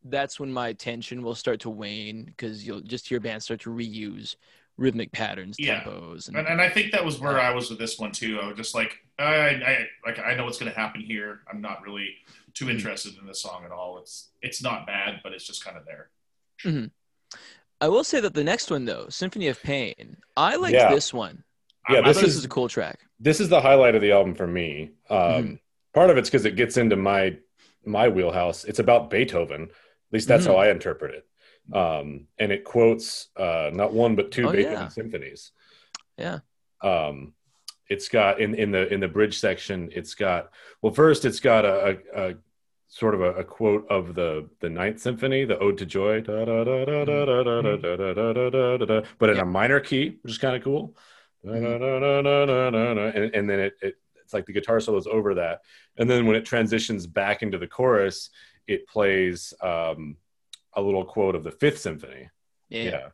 [0.09, 3.69] that's when my attention will start to wane because you'll just hear bands start to
[3.69, 4.35] reuse
[4.77, 5.81] rhythmic patterns, Yeah.
[5.81, 8.39] tempos, And, and I think that was where I was with this one too.
[8.39, 11.39] I was just like, I, I like I know what's going to happen here.
[11.51, 12.09] I'm not really
[12.53, 12.71] too Hmm.
[12.71, 13.97] interested in this song at all.
[13.99, 16.09] It's it's not bad, but it's just kind of there.
[17.79, 20.89] I will say that the next one though, Symphony of Pain, I liked Yeah.
[20.93, 21.43] this one.
[21.89, 22.99] Yeah, I this thought this is- is a cool track.
[23.19, 24.91] this is the highlight of the album for me.
[25.09, 25.59] Um, Mhm.
[25.93, 27.37] Part of it's because it gets into my
[27.85, 28.65] my wheelhouse.
[28.65, 29.69] It's about Beethoven.
[30.09, 30.53] At least that's mm-hmm.
[30.53, 31.25] how I interpret it.
[31.75, 34.87] Um, and it quotes uh, not one but two oh, Beethoven yeah.
[34.87, 35.51] symphonies.
[36.17, 36.39] Yeah.
[36.81, 37.33] Um,
[37.89, 39.89] it's got in, in the in the bridge section.
[39.93, 42.35] It's got well, first it's got a, a, a
[42.87, 46.49] sort of a, a, quote of the the Ninth Symphony, the Ode to Joy, but
[49.29, 50.95] in a minor key, which is kind of cool.
[51.43, 51.65] And,
[53.35, 55.61] and then it, it it's like the guitar solo is over that,
[55.97, 58.29] and then when it transitions back into the chorus,
[58.67, 60.17] it plays um,
[60.73, 62.29] a little quote of the Fifth Symphony.
[62.69, 63.09] Yeah.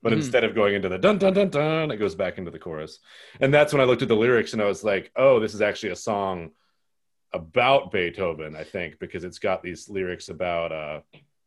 [0.00, 0.20] But mm-hmm.
[0.20, 3.00] instead of going into the dun dun dun dun, it goes back into the chorus.
[3.40, 5.60] And that's when I looked at the lyrics and I was like, oh, this is
[5.60, 6.52] actually a song
[7.32, 11.00] about Beethoven, I think, because it's got these lyrics about, uh,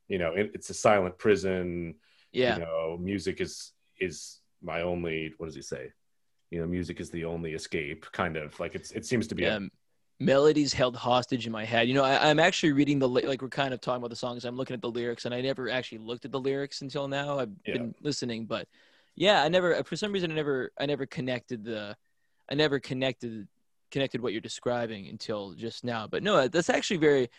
[0.08, 1.96] you know, it, it's a silent prison.
[2.34, 2.56] Yeah.
[2.56, 5.34] You know, music is is my only.
[5.38, 5.92] What does he say?
[6.50, 8.06] You know, music is the only escape.
[8.12, 8.92] Kind of like it's.
[8.92, 9.54] It seems to be yeah.
[9.54, 9.72] a um,
[10.22, 11.88] melodies held hostage in my head.
[11.88, 14.46] You know, I, I'm actually reading the like we're kind of talking about the songs.
[14.46, 17.40] I'm looking at the lyrics, and I never actually looked at the lyrics until now.
[17.40, 17.74] I've Yeah.
[17.74, 18.68] been listening, but
[19.16, 21.96] yeah, I never for some reason I never I never connected the
[22.50, 23.48] I never connected
[23.90, 26.08] connected what you're describing until just now.
[26.08, 27.30] But no, that's actually very.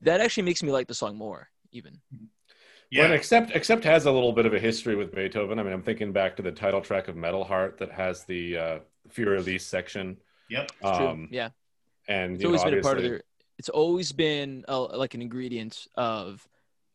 [0.00, 2.00] That actually makes me like the song more, even.
[2.90, 5.58] Yeah, well, except except has a little bit of a history with Beethoven.
[5.58, 8.58] I mean, I'm thinking back to the title track of Metal Heart that has the
[8.58, 10.18] uh, Für Elise section.
[10.50, 10.70] Yep.
[10.84, 11.50] Um, yeah.
[12.08, 13.22] And it's always know, been a part of their.
[13.58, 16.46] It's always been a, like an ingredient of.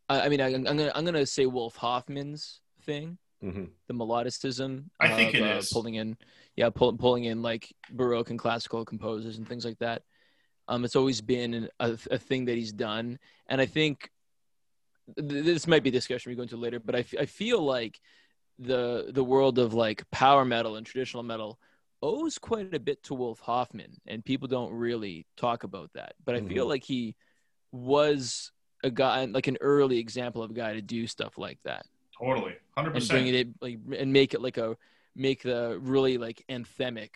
[0.08, 3.64] I, I mean, I, am gonna I'm gonna say Wolf Hoffmann's thing, mm-hmm.
[3.88, 4.84] the melodicism.
[4.98, 6.16] I think of, it uh, is pulling in,
[6.56, 10.02] yeah, pull, pulling in like baroque and classical composers and things like that.
[10.68, 13.18] Um, it's always been a, a thing that he's done,
[13.48, 14.10] and I think
[15.16, 18.00] this might be a discussion we go into later, but I, f- I feel like
[18.58, 21.58] the the world of like power metal and traditional metal
[22.02, 26.14] owes quite a bit to Wolf Hoffmann, and people don't really talk about that.
[26.24, 26.70] But I feel mm-hmm.
[26.70, 27.16] like he
[27.72, 31.86] was a guy, like an early example of a guy to do stuff like that.
[32.18, 33.20] Totally, hundred percent.
[33.20, 34.76] And bring it like and make it like a
[35.16, 37.10] make the really like anthemic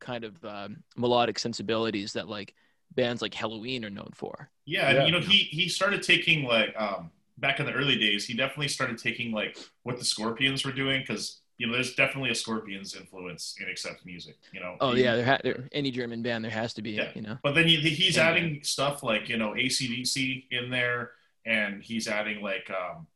[0.00, 2.54] kind of um, melodic sensibilities that like
[2.94, 4.50] bands like Helloween are known for.
[4.64, 5.06] Yeah, yeah.
[5.06, 8.26] you know he he started taking like um back in the early days.
[8.26, 12.30] He definitely started taking like what the Scorpions were doing because you know, there's definitely
[12.30, 14.36] a Scorpions influence in Accept music.
[14.52, 14.76] You know.
[14.80, 16.92] Oh yeah, there, ha- there any German band there has to be.
[16.92, 17.10] Yeah.
[17.14, 17.38] You know.
[17.42, 21.10] But then he, he's adding stuff like you know ACDC in there,
[21.44, 23.08] and he's adding like um,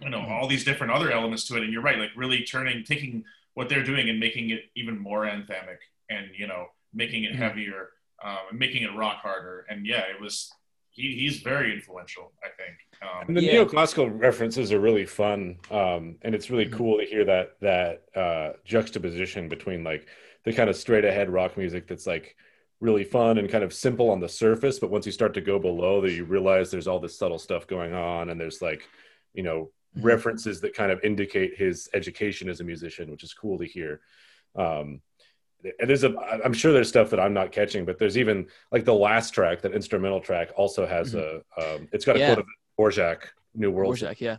[0.00, 1.64] you know all these different other elements to it.
[1.64, 3.24] And you're right, like really turning, taking
[3.54, 5.78] what they're doing and making it even more anthemic,
[6.08, 7.42] and you know making it mm-hmm.
[7.42, 7.88] heavier,
[8.22, 9.66] um, and making it rock harder.
[9.68, 10.52] And yeah, it was
[10.92, 12.76] he, he's very influential, I think.
[13.02, 13.64] Um, and the yeah.
[13.64, 16.76] neoclassical references are really fun, um, and it's really mm-hmm.
[16.76, 20.06] cool to hear that that uh, juxtaposition between like
[20.44, 22.36] the kind of straight ahead rock music that's like
[22.80, 25.58] really fun and kind of simple on the surface, but once you start to go
[25.58, 28.86] below, that you realize there's all this subtle stuff going on, and there's like
[29.32, 30.06] you know mm-hmm.
[30.06, 34.00] references that kind of indicate his education as a musician, which is cool to hear.
[34.54, 35.00] Um,
[35.78, 38.84] and there's a i'm sure there's stuff that i'm not catching but there's even like
[38.84, 41.60] the last track that instrumental track also has mm-hmm.
[41.60, 42.34] a um, it's got a yeah.
[42.34, 42.46] quote of
[42.78, 44.36] Dvorak new world Dvorak, yeah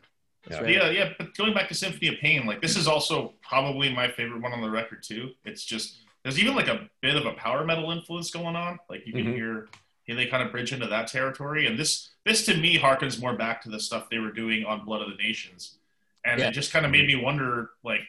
[0.49, 0.59] yeah.
[0.59, 0.69] Right.
[0.69, 4.09] yeah yeah but going back to symphony of pain like this is also probably my
[4.09, 7.33] favorite one on the record too it's just there's even like a bit of a
[7.33, 9.33] power metal influence going on like you can mm-hmm.
[9.33, 9.67] hear
[10.07, 13.61] they kind of bridge into that territory and this this to me harkens more back
[13.61, 15.77] to the stuff they were doing on blood of the nations
[16.25, 16.47] and yeah.
[16.47, 18.01] it just kind of made me wonder like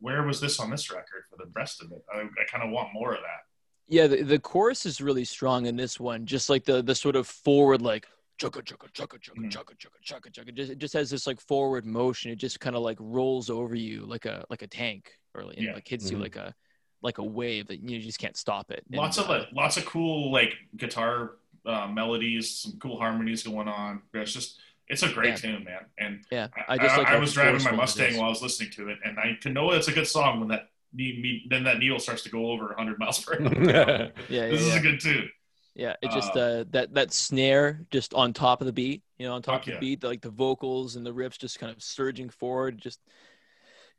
[0.00, 2.04] where was this on this record for the rest of it?
[2.12, 3.44] I, I kind of want more of that.
[3.88, 6.26] Yeah, the, the chorus is really strong in this one.
[6.26, 8.06] Just like the the sort of forward like
[8.40, 9.50] chugga chugga chugga chugga mm.
[9.50, 10.54] chugga chugga chugga chugga.
[10.54, 12.30] Just it just has this like forward motion.
[12.30, 15.60] It just kind of like rolls over you like a like a tank or like,
[15.60, 15.74] yeah.
[15.74, 16.16] like hits mm-hmm.
[16.16, 16.54] you like a
[17.02, 18.84] like a wave that you just can't stop it.
[18.92, 21.32] Lots and, of uh, lots of cool like guitar
[21.66, 24.02] uh, melodies, some cool harmonies going on.
[24.14, 24.58] It's just
[24.90, 25.36] it's a great yeah.
[25.36, 25.86] tune, man.
[25.98, 28.70] And yeah, I just like I, I was driving my Mustang while I was listening
[28.72, 32.00] to it, and I can know it's a good song when that then that needle
[32.00, 33.54] starts to go over 100 miles per hour.
[33.54, 34.68] yeah, yeah, this yeah.
[34.68, 35.30] is a good tune.
[35.76, 39.26] Yeah, it just uh, uh, that that snare just on top of the beat, you
[39.26, 39.78] know, on top of the yeah.
[39.78, 42.98] beat, like the vocals and the riffs just kind of surging forward, just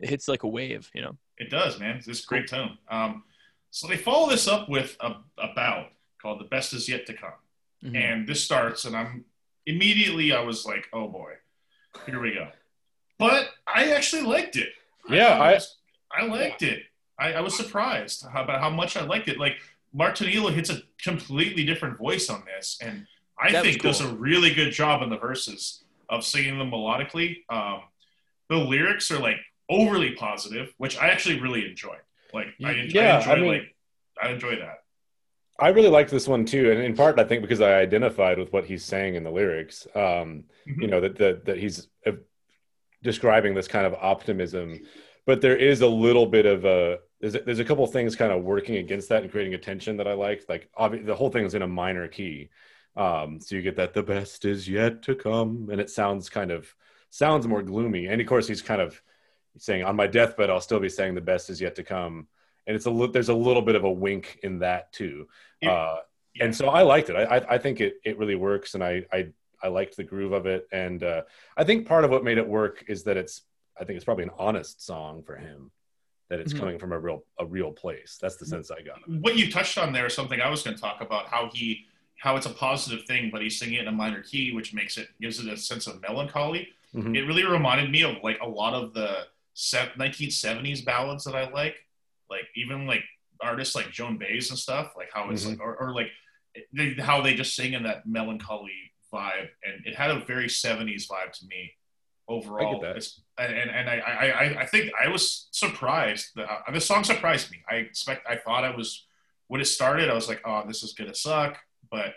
[0.02, 1.18] it hits like a wave, you know.
[1.38, 1.96] It does, man.
[1.96, 2.78] It's this great tone.
[2.90, 3.24] Um,
[3.70, 5.88] so they follow this up with a, a ballad
[6.22, 7.32] called "The Best Is Yet to Come,"
[7.84, 7.96] mm-hmm.
[7.96, 9.24] and this starts, and I'm
[9.66, 11.34] immediately I was like, oh boy,
[12.06, 12.48] here we go.
[13.18, 14.70] But I actually liked it.
[15.10, 15.78] Yeah, I was,
[16.12, 16.84] I, I, liked it.
[17.20, 19.40] I, I was surprised about how much I liked it.
[19.40, 19.58] Like
[19.94, 23.06] Mark Tornillo hits a completely different voice on this, and
[23.40, 23.92] I that think cool.
[23.92, 27.44] does a really good job in the verses of singing them melodically.
[27.50, 27.82] Um,
[28.50, 29.38] the lyrics are like
[29.70, 31.96] overly positive, which I actually really enjoy.
[32.34, 33.76] Like I, yeah, I enjoy I mean, like
[34.22, 34.81] I enjoy that.
[35.60, 38.52] I really liked this one too, and in part I think because I identified with
[38.52, 39.88] what he's saying in the lyrics.
[39.96, 40.82] Um, mm-hmm.
[40.82, 42.14] You know that that that he's uh,
[43.04, 44.80] describing this kind of optimism,
[45.26, 48.32] but there is a little bit of a there's a, there's a couple things kind
[48.32, 50.46] of working against that and creating a tension that I like.
[50.50, 52.50] Like obvi- the whole thing is in a minor key,
[52.96, 56.52] um, so you get that the best is yet to come, and it sounds kind
[56.52, 56.74] of
[57.12, 58.08] sounds more gloomy.
[58.08, 59.02] And of course he's kind of
[59.58, 62.28] saying on my deathbed I'll still be saying the best is yet to come
[62.68, 65.28] and it's a there's a little bit of a wink in that too.
[65.70, 65.98] Uh,
[66.34, 66.46] yeah.
[66.46, 67.16] And so I liked it.
[67.16, 69.28] I, I, I think it it really works, and I I
[69.62, 71.24] I liked the groove of it, and uh,
[71.58, 73.44] I think part of what made it work is that it's
[73.80, 75.72] I think it's probably an honest song for him.
[76.30, 76.60] That it's mm-hmm.
[76.62, 78.18] coming from a real a real place.
[78.22, 79.00] That's the sense I got.
[79.08, 81.28] What you touched on there is something I was going to talk about.
[81.28, 81.86] How he
[82.18, 84.98] how it's a positive thing, but he's singing it in a minor key, which makes
[84.98, 86.70] it gives it a sense of melancholy.
[86.96, 87.16] Mm-hmm.
[87.16, 89.26] It really reminded me of like a lot of the
[89.58, 91.76] 1970s ballads that I like
[92.30, 93.04] like even like
[93.42, 95.52] artists like Joan Baez and stuff, like how it's mm-hmm.
[95.52, 96.08] like, or, or like
[96.74, 101.08] they, how they just sing in that melancholy vibe, and it had a very '70s
[101.08, 101.72] vibe to me
[102.28, 102.84] overall.
[102.84, 106.32] and and I, I I think I was surprised.
[106.36, 107.58] That, uh, the song surprised me.
[107.70, 109.06] I expect I thought I was
[109.52, 111.58] when it started, I was like, oh, this is gonna suck.
[111.92, 112.14] But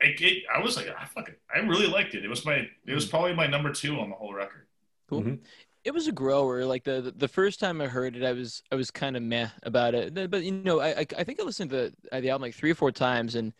[0.00, 2.26] it, it, I was like, I fucking, I really liked it.
[2.26, 4.66] It was my, it was probably my number two on the whole record.
[5.08, 5.22] Cool.
[5.22, 5.38] Mhm.
[5.86, 6.66] It was a grower.
[6.66, 9.50] Like the the- first time I heard it, I was I was kind of meh
[9.62, 10.14] about it.
[10.30, 12.76] But you know, I I think I listened to the, the album like three or
[12.76, 13.54] four times, and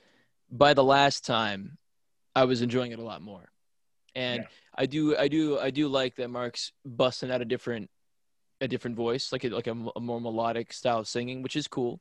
[0.50, 1.78] by the last time,
[2.36, 3.50] I was enjoying it a lot more.
[4.14, 4.48] And Yeah.
[4.76, 7.90] I do I do I do like that Mark's busting out a different
[8.60, 11.68] a different voice, like a, like a, a more melodic style of singing, which is
[11.68, 12.00] cool.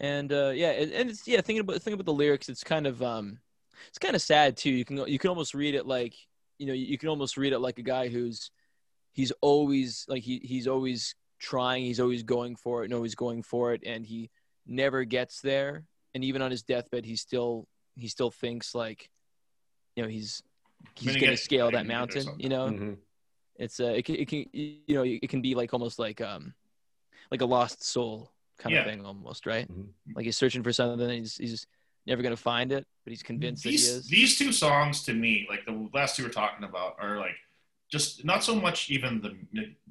[0.00, 2.86] And uh, yeah, and, and it's yeah thinking about thinking about the lyrics, it's kind
[2.86, 3.38] of um,
[3.88, 4.70] it's kind of sad too.
[4.70, 6.14] You can you can almost read it like
[6.58, 8.50] you know you can almost read it like a guy who's
[9.12, 13.42] he's always like he he's always trying, he's always going for it, and always going
[13.42, 14.30] for it, and he
[14.66, 15.84] never gets there.
[16.14, 19.08] And even on his deathbed, he still he still thinks like
[19.96, 20.42] you know he's
[20.94, 22.26] he's Gonna gonna scale that mountain.
[22.38, 22.96] You know, Mhm.
[23.56, 26.54] it's uh it can, it can you know it can be like almost like um
[27.30, 28.80] like a lost soul kind Yeah.
[28.80, 29.88] of thing almost right Mhm.
[30.14, 31.66] like he's searching for something and he's he's
[32.06, 35.14] never gonna find it but he's convinced that he These, is these two songs to
[35.14, 37.36] me, like the last two we're talking about, are like
[37.92, 39.36] just not so much even the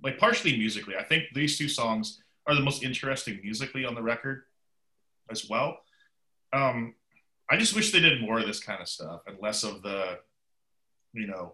[0.03, 0.95] like partially musically.
[0.97, 4.43] I think these two songs are the most interesting musically on the record
[5.29, 5.79] as well.
[6.51, 6.95] Um,
[7.49, 10.17] I just wish they did more of this kind of stuff and less of the,
[11.13, 11.53] you know,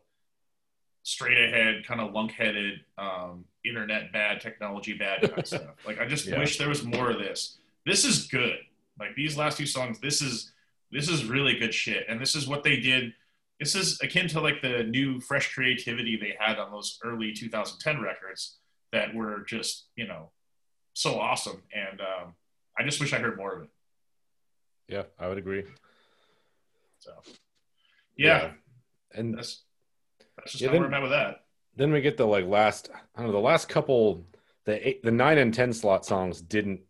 [1.03, 5.75] straight ahead, kind of lunk headed, um, internet bad, technology bad kind of stuff.
[5.85, 6.39] Like, I just Yeah.
[6.39, 7.57] wish there was more of this.
[7.85, 8.57] This is good.
[8.99, 10.51] Like these last two songs, this is
[10.91, 13.13] this is really good shit, and this is what they did.
[13.59, 18.01] This is akin to like the new fresh creativity they had on those early 2010
[18.01, 18.57] records
[18.91, 20.31] that were just you know
[20.93, 22.35] so awesome, and um,
[22.77, 23.69] I just wish I heard more of it.
[24.87, 25.63] Yeah, I would agree.
[26.99, 27.11] So
[28.15, 28.51] yeah,
[29.13, 29.63] And that's
[30.37, 31.43] that's just Yeah, how then- with that.
[31.75, 34.25] then we get the like last I don't know the last couple
[34.65, 36.81] the eight, the nine and ten slot songs didn't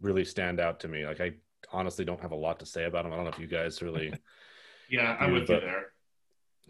[0.00, 1.06] really stand out to me.
[1.06, 1.32] Like I
[1.72, 3.12] honestly don't have a lot to say about them.
[3.12, 4.12] I don't know if you guys really.
[4.90, 5.86] Yeah, I would Yeah, but- there.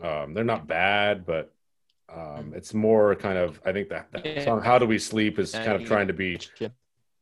[0.03, 1.53] Um, they're not bad, but
[2.13, 4.45] um, it's more kind of I think that, that Yeah.
[4.45, 6.39] song "How Do We Sleep" is kind of trying to be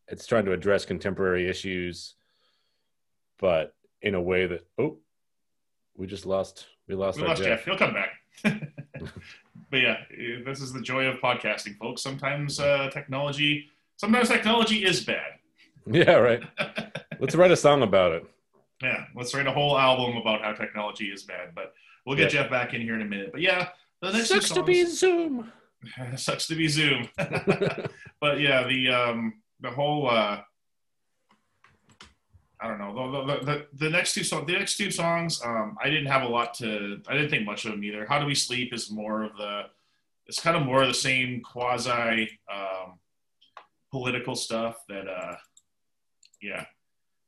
[0.09, 2.14] it's trying to address contemporary issues,
[3.39, 4.99] but in a way that oh,
[5.97, 7.59] we just lost we lost We lost Jeff.
[7.61, 7.64] Jeff.
[7.64, 8.11] He'll come back.
[9.70, 9.97] but yeah,
[10.45, 12.03] this is the joy of podcasting, folks.
[12.03, 15.18] Sometimes uh, technology, sometimes technology is bad.
[15.85, 16.41] Yeah, right.
[17.18, 18.25] Let's write a song about it.
[18.81, 21.57] Yeah, let's write a whole album about how technology is bad.
[21.57, 21.73] But
[22.05, 23.30] we'll get Jeff back in here in a minute.
[23.32, 23.68] But yeah,
[24.00, 25.53] the next two Sucks to be songs- Zoom.
[26.16, 27.09] sucks to be Zoom.
[27.16, 30.40] but yeah, the um the whole uh
[32.61, 35.76] I don't know the the, the, the next two songs the next two songs um
[35.82, 38.07] I didn't have a lot to I didn't think much of them either.
[38.07, 39.62] How do we sleep is more of the
[40.26, 42.98] it's kind of more of the same quasi um
[43.90, 45.34] political stuff that uh
[46.40, 46.64] yeah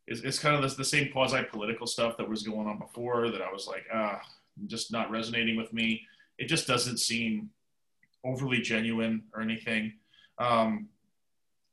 [0.07, 3.31] it's, it's kind of the, the same quasi political stuff that was going on before
[3.31, 4.21] that I was like ah
[4.67, 6.03] just not resonating with me.
[6.39, 7.51] It just doesn't seem
[8.25, 9.93] overly genuine or anything.
[10.39, 10.89] Um,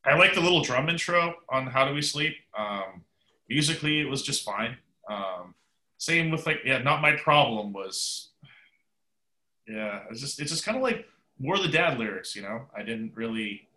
[0.06, 2.36] I like the little drum intro on How Do We Sleep.
[2.58, 3.04] Um,
[3.50, 4.78] musically, it was just fine.
[5.10, 5.54] Um,
[5.98, 8.30] same with like, yeah, Not My Problem was,
[9.68, 11.06] yeah, it's just, it's just kind of like
[11.40, 12.64] more the dad lyrics, you know?
[12.76, 13.68] I didn't really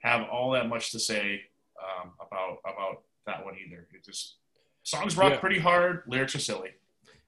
[0.00, 1.42] have all that much to say
[1.82, 3.86] um, about, about that one either.
[3.94, 4.36] It just,
[4.82, 5.38] songs rock Yeah.
[5.38, 6.70] pretty hard, lyrics are silly.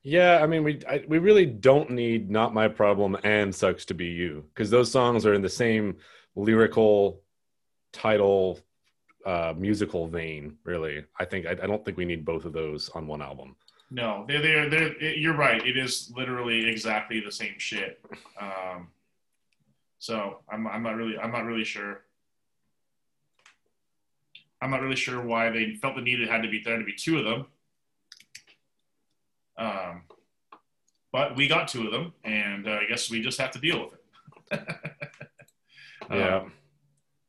[0.03, 3.94] Yeah, I mean, we I, we really don't need "Not My Problem" and "Sucks to
[3.94, 5.96] Be You" because those songs are in the same
[6.34, 7.22] lyrical,
[7.92, 8.61] title,
[9.26, 10.57] uh, musical vein.
[10.64, 13.57] Really, I think I, I don't think we need both of those on one album.
[13.90, 15.66] No, they're, they're, they're, you're right.
[15.66, 18.01] It is literally exactly the same shit.
[18.40, 18.88] Um,
[19.99, 22.03] so I'm, I'm not really, I'm not really sure.
[24.61, 26.84] I'm not really sure why they felt the need it had to be there to
[26.84, 27.46] be two of them.
[29.59, 30.02] Um,
[31.12, 33.84] but we got two of them, and uh, I guess we just have to deal
[33.84, 34.61] with it.
[36.11, 36.52] Yeah, Um,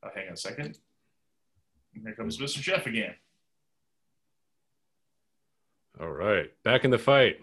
[0.02, 0.78] uh, hang on a second.
[2.02, 2.60] Here comes Mr.
[2.62, 3.14] Jeff again.
[6.00, 7.40] all right, back in the fight.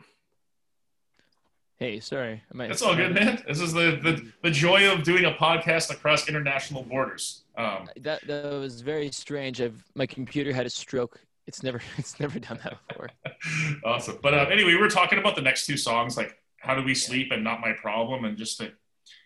[1.77, 3.43] hey sorry I might, That's all good, man.
[3.47, 7.43] This is the, the, the joy of doing a podcast across international borders.
[7.55, 12.19] Um, that that was very strange i've my computer had a stroke it's never it's
[12.19, 13.09] never done that before
[13.85, 14.19] awesome.
[14.21, 16.93] But uh, anyway, we were talking about the next two songs, like "How Do We
[16.95, 18.73] Sleep" and "Not My Problem," and just that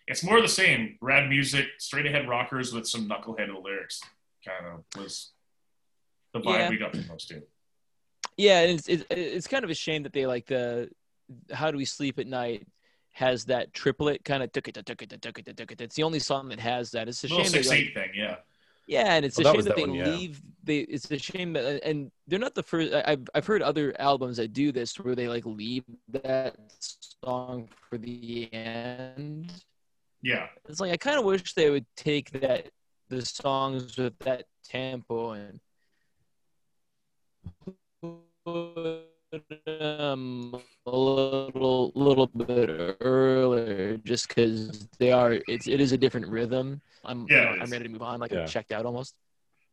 [0.06, 0.96] it's more of the same.
[1.00, 4.00] Rad music, straight ahead rockers with some knuckleheaded lyrics.
[4.46, 5.32] Kind of was
[6.32, 6.70] the vibe Yeah.
[6.70, 7.42] we got from those two.
[8.36, 10.88] yeah and it's, it's it's kind of a shame that they like the
[11.52, 12.66] how do we sleep at night
[13.12, 16.02] has that triplet kind of took it took it took it took it it's the
[16.02, 18.36] only song that has that it's a Little shame six like, thing, yeah.
[18.92, 20.06] Yeah, and it's Oh, a shame that, that they one, yeah.
[20.06, 20.40] leave.
[20.64, 22.92] They it's a shame that, and they're not the first.
[22.92, 26.56] I've I've heard other albums that do this where they like leave that
[27.24, 29.52] song for the end.
[30.22, 30.46] Yeah.
[30.68, 32.68] It's like I kind of wish they would take that
[33.08, 35.60] the songs with that tempo and
[39.66, 40.54] them
[40.86, 45.38] a little little bit earlier, just because they are.
[45.48, 46.80] It's it is a different rhythm.
[47.04, 48.20] I'm Yeah, you know, it I'm ready to move on.
[48.20, 48.40] Like Yeah.
[48.40, 49.14] I'm checked out almost.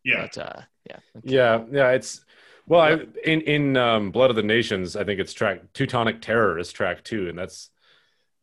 [0.03, 0.21] Yeah.
[0.21, 0.97] But uh, yeah.
[1.23, 2.23] Yeah, yeah, it's
[2.67, 2.91] well, I,
[3.25, 7.03] in in um, Blood of the Nations, I think it's track Teutonic Terror is track
[7.03, 7.69] two, and that's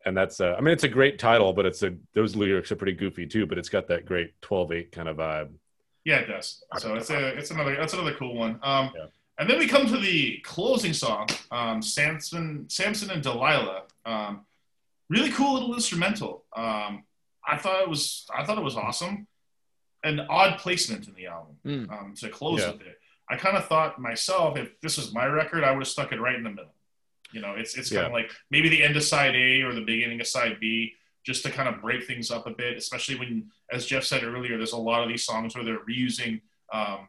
[0.05, 2.75] and that's uh, I mean it's a great title, but it's a those lyrics are
[2.75, 5.49] pretty goofy too, but it's got that great 12-8 kind of vibe.
[6.05, 6.63] Yeah, it does.
[6.77, 8.59] So it's a it's another that's another cool one.
[8.63, 9.07] Um, Yeah.
[9.37, 13.83] And then we come to the closing song, um, Samson Samson and Delilah.
[14.05, 14.45] Um,
[15.09, 16.43] really cool little instrumental.
[16.55, 17.03] Um,
[17.47, 19.27] I thought it was I thought it was awesome.
[20.03, 21.91] An odd placement in the album Mm.
[21.91, 22.71] um, to close Yeah.
[22.71, 22.99] with it.
[23.29, 26.19] I kind of thought myself, if this was my record, I would have stuck it
[26.21, 26.73] right in the middle.
[27.31, 29.81] You know, it's it's kind of like maybe the end of side A or the
[29.81, 30.93] beginning of side B,
[31.25, 32.77] just to kind of break things up a bit.
[32.77, 36.39] Especially when, as Jeff said earlier, there's a lot of these songs where they're reusing
[36.71, 37.07] um,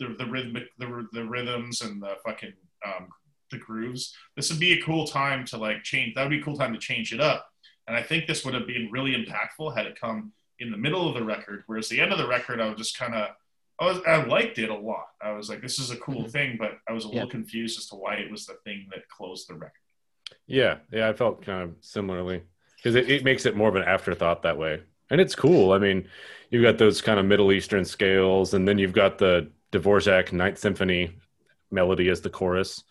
[0.00, 2.52] the the rhythmic the, the rhythms and the fucking
[2.84, 3.08] um,
[3.52, 4.14] the grooves.
[4.36, 6.14] This would be a cool time to like change.
[6.14, 7.46] That would be a cool time to change it up.
[7.86, 11.08] And I think this would have been really impactful had it come in the middle
[11.08, 11.64] of the record.
[11.66, 13.28] Whereas the end of the record, I was just kind of
[13.80, 15.06] I was I liked it a lot.
[15.22, 16.30] I was like, this is a cool Mhm.
[16.32, 17.14] thing, but I was a Yeah.
[17.14, 19.72] little confused as to why it was the thing that closed the record.
[20.46, 22.42] Yeah, yeah, I felt kind of similarly
[22.76, 24.80] because it, it makes it more of an afterthought that way,
[25.10, 25.72] and it's cool.
[25.72, 26.08] I mean,
[26.50, 30.58] you've got those kind of Middle Eastern scales, and then you've got the Dvorak Ninth
[30.58, 31.16] Symphony
[31.70, 32.82] melody as the chorus.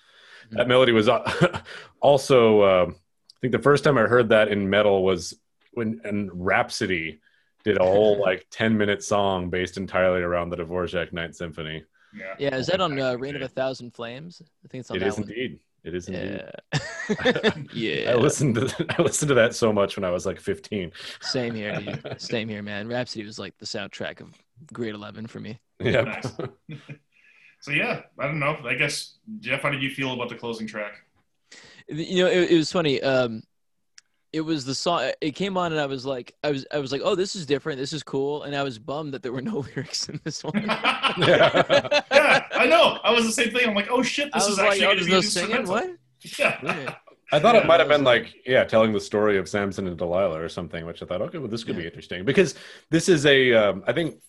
[0.51, 1.61] That melody was uh,
[2.01, 5.35] also, uh, I think, the first time I heard that in metal was
[5.73, 7.19] when and Rhapsody
[7.63, 11.83] did a whole like ten minute song based entirely around the Dvorak Ninth Symphony.
[12.17, 12.35] Yeah.
[12.39, 14.41] Yeah, is that on Back uh, in Rain of a Thousand Flames?
[14.65, 15.29] I think it's on It that is one.
[15.29, 15.59] indeed.
[15.83, 16.41] It is indeed.
[16.73, 17.51] Yeah.
[17.73, 18.11] yeah.
[18.11, 20.91] I listened to I listened to that so much when I was like 15.
[21.21, 22.19] Same here, dude.
[22.19, 22.87] Same here, man.
[22.87, 24.33] Rhapsody was like the soundtrack of
[24.73, 25.59] Grade Eleven for me.
[25.79, 26.01] Yeah.
[26.01, 26.33] Nice.
[27.61, 28.57] So yeah, I don't know.
[28.65, 30.93] I guess Jeff, how did you feel about the closing track?
[31.89, 33.01] You know, it, it was funny.
[33.01, 33.43] Um,
[34.31, 35.11] it was the song.
[35.21, 37.45] It came on, and I was like, I was, I was like, oh, this is
[37.45, 37.79] different.
[37.79, 38.43] This is cool.
[38.43, 40.53] And I was bummed that there were no lyrics in this one.
[40.63, 42.99] yeah, I know.
[43.03, 43.67] I was the same thing.
[43.67, 45.41] I'm like, oh shit, I this was is like, actually oh, going to there's be
[45.41, 45.67] no singing.
[45.67, 45.89] What?
[46.37, 46.59] Yeah.
[46.63, 46.95] Weird.
[47.31, 49.85] I thought Yeah, it might have been was like, yeah, telling the story of Samson
[49.87, 52.55] and Delilah or something, which I thought, okay, well, this could be interesting because
[52.89, 54.21] this is a, um, I think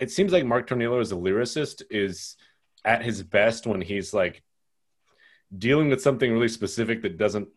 [0.00, 2.36] it seems like Mark Tornillo as a lyricist is
[2.84, 4.42] at his best when he's like
[5.56, 7.48] dealing with something really specific that doesn't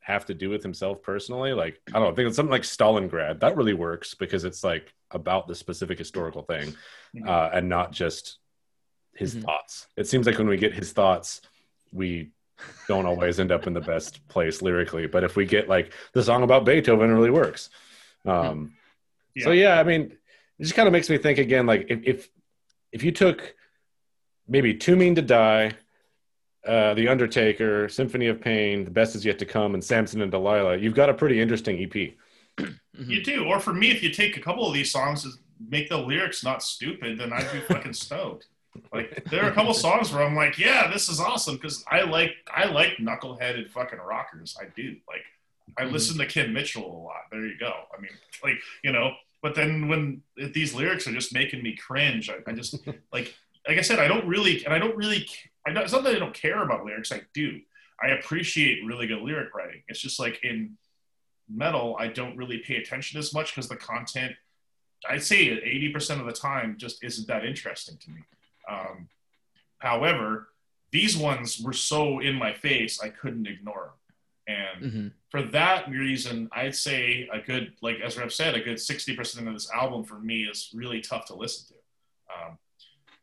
[0.00, 1.52] have to do with himself personally.
[1.52, 3.40] Like, I don't know, I think it's something like Stalingrad.
[3.40, 6.74] That really works because it's like about the specific historical thing
[7.14, 7.28] Mhm.
[7.28, 8.38] uh, and not just
[9.14, 9.42] his Mhm.
[9.42, 9.86] thoughts.
[9.96, 11.42] It seems like when we get his thoughts,
[11.92, 12.30] we
[12.88, 15.06] don't always end up in the best place lyrically.
[15.06, 17.68] But if we get like the song about Beethoven, it really works.
[18.24, 18.74] Um,
[19.38, 20.16] So yeah, I mean,
[20.60, 21.66] it just kind of makes me think again.
[21.66, 22.28] Like if if
[22.92, 23.54] if you took
[24.46, 25.72] maybe Too Mean to Die,
[26.66, 30.30] uh, The Undertaker, Symphony of Pain, The Best Is Yet to Come, and Samson and
[30.30, 32.14] Delilah, you've got a pretty interesting EP.
[32.58, 32.76] Mhm.
[33.08, 33.44] You do.
[33.46, 35.34] Or for me, if you take a couple of these songs and
[35.70, 38.46] make the lyrics not stupid, then I'd be fucking stoked.
[38.92, 42.02] Like there are a couple songs where I'm like, yeah, this is awesome because I
[42.02, 44.56] like I like knuckleheaded fucking rockers.
[44.60, 44.96] I do.
[45.08, 45.24] Like
[45.78, 45.92] I Mhm.
[45.92, 47.22] listen to Kim Mitchell a lot.
[47.30, 47.72] There you go.
[47.96, 48.10] I mean,
[48.44, 49.12] like you know.
[49.42, 52.76] But then when these lyrics are just making me cringe, I, I just
[53.12, 53.34] like
[53.66, 55.28] like I said, I don't really and I don't really.
[55.66, 57.12] I don't, it's not that I don't care about lyrics.
[57.12, 57.60] I do.
[58.02, 59.82] I appreciate really good lyric writing.
[59.88, 60.78] It's just like in
[61.48, 64.32] metal, I don't really pay attention as much because the content,
[65.08, 68.20] I'd say 80% of the time, just isn't that interesting to me.
[68.70, 69.08] Um,
[69.78, 70.48] however,
[70.92, 73.99] these ones were so in my face, I couldn't ignore them.
[74.50, 75.12] And Mhm.
[75.30, 79.54] for that reason, I'd say a good, like as Rev said, a good 60% of
[79.54, 81.74] this album for me is really tough to listen to.
[82.34, 82.58] Um,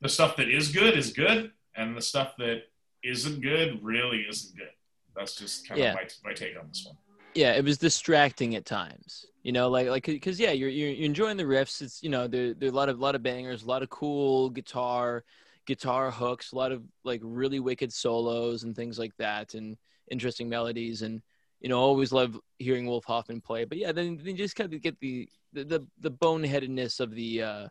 [0.02, 2.60] the stuff that is good is good, and the stuff that
[3.04, 4.72] isn't good really isn't good.
[5.16, 5.90] That's just kind Yeah.
[5.90, 6.98] of my, my take on this one.
[7.34, 11.06] yeah it was distracting at times you know like like because yeah you're, you're you're
[11.06, 13.62] enjoying the riffs it's you know there there are a lot of lot of bangers
[13.64, 15.24] a lot of cool guitar
[15.68, 19.78] guitar hooks a lot of like really wicked solos and things like that and
[20.12, 21.22] interesting melodies and
[21.60, 24.74] you know always love hearing wolf hoffmann play but yeah then then you just kind
[24.74, 27.68] of get the the the, the boneheadedness of the uh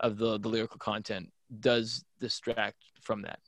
[0.00, 3.38] of the the lyrical content does distract from that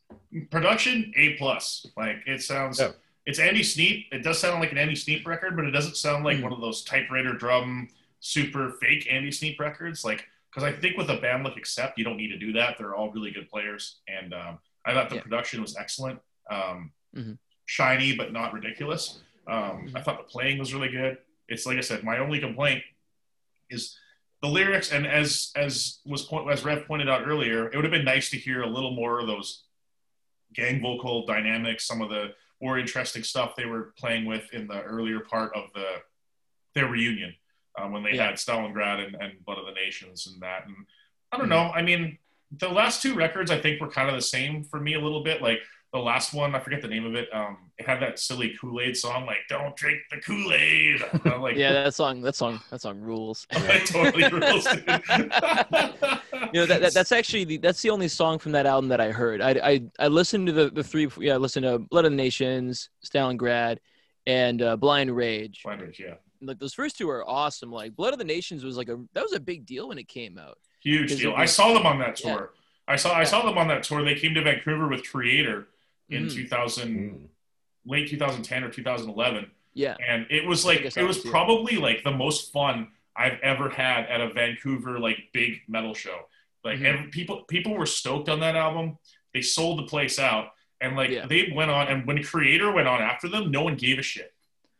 [0.50, 2.92] production a plus like it sounds Yeah.
[3.26, 6.24] it's andy sneap it does sound like an andy sneap record but it doesn't sound
[6.24, 6.42] like Mm.
[6.44, 7.88] one of those typewriter drum
[8.20, 12.04] super fake andy sneap records like because I think with a band like Accept, you
[12.04, 12.78] don't need to do that.
[12.78, 15.22] They're all really good players, and um, I thought the Yeah.
[15.22, 16.20] production was excellent.
[16.48, 17.38] Um, Mhm.
[17.66, 19.20] Shiny, but not ridiculous.
[19.46, 21.18] Um, I thought the playing was really good.
[21.48, 22.82] It's like I said, my only complaint
[23.70, 23.96] is
[24.42, 27.90] the lyrics, and as as was point as Rev pointed out earlier, it would have
[27.92, 29.64] been nice to hear a little more of those
[30.54, 34.80] gang vocal dynamics, some of the more interesting stuff they were playing with in the
[34.82, 35.86] earlier part of the
[36.74, 37.34] their reunion
[37.78, 38.26] um, when they Yeah.
[38.26, 40.66] had Stalingrad and, and Blood of the Nations and that.
[40.66, 40.74] And
[41.32, 41.70] I don't know.
[41.74, 42.18] I mean,
[42.58, 45.22] the last two records I think were kind of the same for me a little
[45.22, 45.40] bit.
[45.42, 45.60] Like
[45.94, 47.28] the last one, I forget the name of it.
[47.32, 51.00] Um, it had that silly Kool Aid song, like "Don't drink the Kool Aid."
[51.40, 53.46] like, Yeah, that song, that song, that song rules.
[53.86, 54.66] totally rules.
[54.66, 54.82] you
[56.60, 59.12] know that, that that's actually the, that's the only song from that album that I
[59.12, 59.40] heard.
[59.40, 62.16] I I, I listened to the the three yeah I listened to Blood of the
[62.16, 63.78] Nations, Stalingrad,
[64.26, 65.62] and uh, Blind Rage.
[65.64, 67.70] Language, yeah, Like those first two are awesome.
[67.70, 70.08] Like Blood of the Nations was like a that was a big deal when it
[70.08, 70.58] came out.
[70.82, 71.30] huge deal.
[71.30, 72.34] it- I saw them on that Yeah.
[72.34, 72.50] tour.
[72.88, 74.04] I saw I saw them on that tour.
[74.04, 75.66] They came to Vancouver with Kreator
[76.10, 76.34] in Mhm.
[76.34, 77.28] 2000, Mm.
[77.86, 79.50] late 2010 or 2011.
[79.74, 82.52] Yeah, and it was like think I saw it was it probably like the most
[82.52, 86.28] fun I've ever had at a Vancouver like big metal show.
[86.62, 86.84] Like Mhm.
[86.84, 88.98] every, people people were stoked on that album.
[89.32, 91.26] They sold the place out, and like Yeah.
[91.26, 91.88] they went on.
[91.88, 94.32] And when Kreator went on after them, no one gave a shit.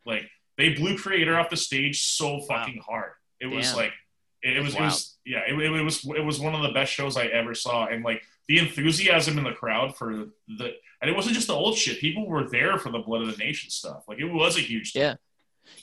[0.05, 3.11] Like they blew Kreator off the stage so fucking hard.
[3.41, 3.93] It was like
[4.41, 6.71] it, it was That's it was yeah it, it was it was one of the
[6.71, 11.09] best shows I ever saw, and like the enthusiasm in the crowd for the and
[11.09, 11.99] it wasn't just the old shit.
[11.99, 14.03] People were there for the Blood of the Nation stuff.
[14.07, 15.01] Like it was a huge thing.
[15.03, 15.15] Yeah.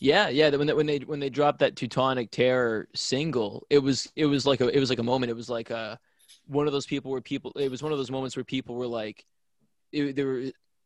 [0.00, 0.56] yeah, yeah.
[0.56, 4.46] When they, when they when they dropped that Teutonic Terror single, it was it was
[4.46, 5.30] like a it was like a moment.
[5.30, 5.98] It was like a
[6.46, 7.52] one of those people where people.
[7.56, 9.24] It was one of those moments where people were like,
[9.92, 10.44] it, they were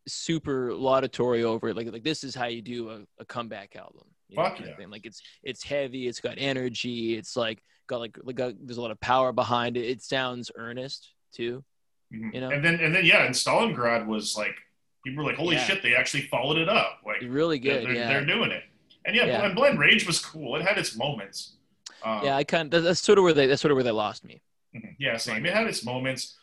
[0.08, 1.76] super laudatory over it.
[1.76, 4.04] Like like this is how you do a, a comeback album.
[4.28, 4.76] you Fuck kind of yeah.
[4.76, 4.90] thing.
[4.90, 6.08] Like it's it's heavy.
[6.08, 7.16] It's got energy.
[7.16, 9.84] It's like got like, like got, there's a lot of power behind it.
[9.84, 11.64] It sounds earnest too.
[12.12, 12.34] Mhm.
[12.34, 12.50] You know?
[12.50, 14.54] And then and then yeah, and Stalingrad was like
[15.04, 15.64] people were like, holy Yeah.
[15.64, 17.00] shit, they actually followed it up.
[17.06, 17.84] Like Really good.
[17.84, 18.08] they're, yeah.
[18.08, 18.64] they're doing it.
[19.04, 19.44] And yeah, Yeah.
[19.46, 20.56] and Blind Rage was cool.
[20.56, 21.56] It had its moments.
[22.02, 23.90] Um, yeah, I kind of that's sort of where they that's sort of where they
[23.92, 24.42] lost me.
[24.74, 24.94] mhm.
[24.98, 25.46] yeah, same.
[25.46, 26.36] It had its moments,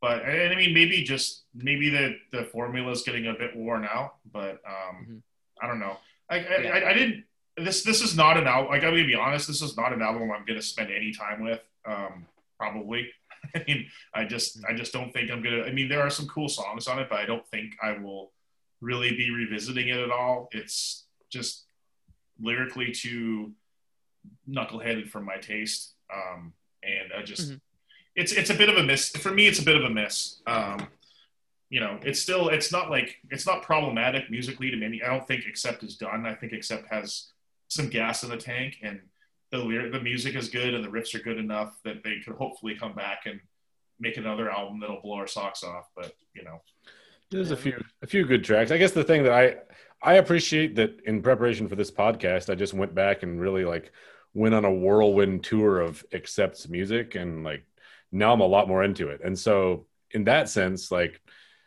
[0.00, 3.84] but and I mean maybe just maybe the the formula is getting a bit worn
[3.84, 4.16] out.
[4.30, 5.22] But um, Mhm.
[5.62, 5.98] I don't know.
[6.28, 6.70] I I, Yeah.
[6.74, 7.24] I I didn't.
[7.56, 8.70] This this is not an album.
[8.70, 11.42] Like I'm gonna be honest, this is not an album I'm gonna spend any time
[11.42, 11.60] with.
[11.84, 12.26] Um,
[12.58, 13.10] probably.
[13.54, 15.62] I mean, I just I just don't think I'm gonna.
[15.62, 18.32] I mean, there are some cool songs on it, but I don't think I will
[18.80, 20.48] really be revisiting it at all.
[20.52, 21.66] It's just
[22.40, 23.52] lyrically too
[24.48, 27.60] knuckleheaded for my taste, um, and I just Mhm.
[28.16, 29.46] it's it's a bit of a miss for me.
[29.46, 30.40] It's a bit of a miss.
[30.46, 30.88] Um,
[31.68, 35.00] you know, it's still it's not like it's not problematic musically to me.
[35.02, 36.26] I don't think Accept is done.
[36.26, 37.32] I think Accept has
[37.68, 39.00] some gas in the tank, and
[39.50, 42.34] the lyric, the music is good, and the riffs are good enough that they could
[42.34, 43.40] hopefully come back and
[43.98, 45.88] make another album that'll blow our socks off.
[45.96, 46.62] But you know,
[47.30, 48.70] There's a few a few good tracks.
[48.70, 49.56] I guess the thing that I
[50.02, 53.92] I appreciate that in preparation for this podcast, I just went back and really like
[54.32, 57.64] went on a whirlwind tour of accepts music and like
[58.12, 59.20] now I'm a lot more into it.
[59.24, 61.20] And so in that sense, like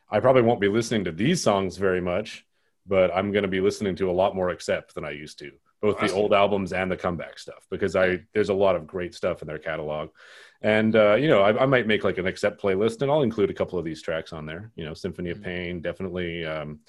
[0.10, 2.46] I probably won't be listening to these songs very much,
[2.86, 5.52] but I'm going to be listening to a lot more accept than I used to,
[5.84, 9.14] both the old albums and the comeback stuff, because I there's a lot of great
[9.14, 10.10] stuff in their catalog.
[10.62, 13.50] And uh, you know, I, I might make like an accept playlist, and I'll include
[13.50, 14.72] a couple of these tracks on there.
[14.76, 15.44] You know, Symphony of Mhm.
[15.44, 16.80] Pain, definitely, um,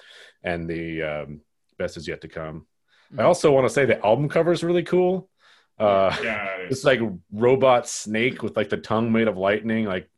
[0.43, 1.41] and the um,
[1.77, 2.65] Best Is Yet to Come.
[3.11, 3.25] I Mhm.
[3.25, 5.29] also want to say the album cover is really cool.
[5.77, 7.01] Uh, yeah, it's like
[7.33, 9.83] robot snake with like the tongue made of lightning.
[9.83, 10.09] Like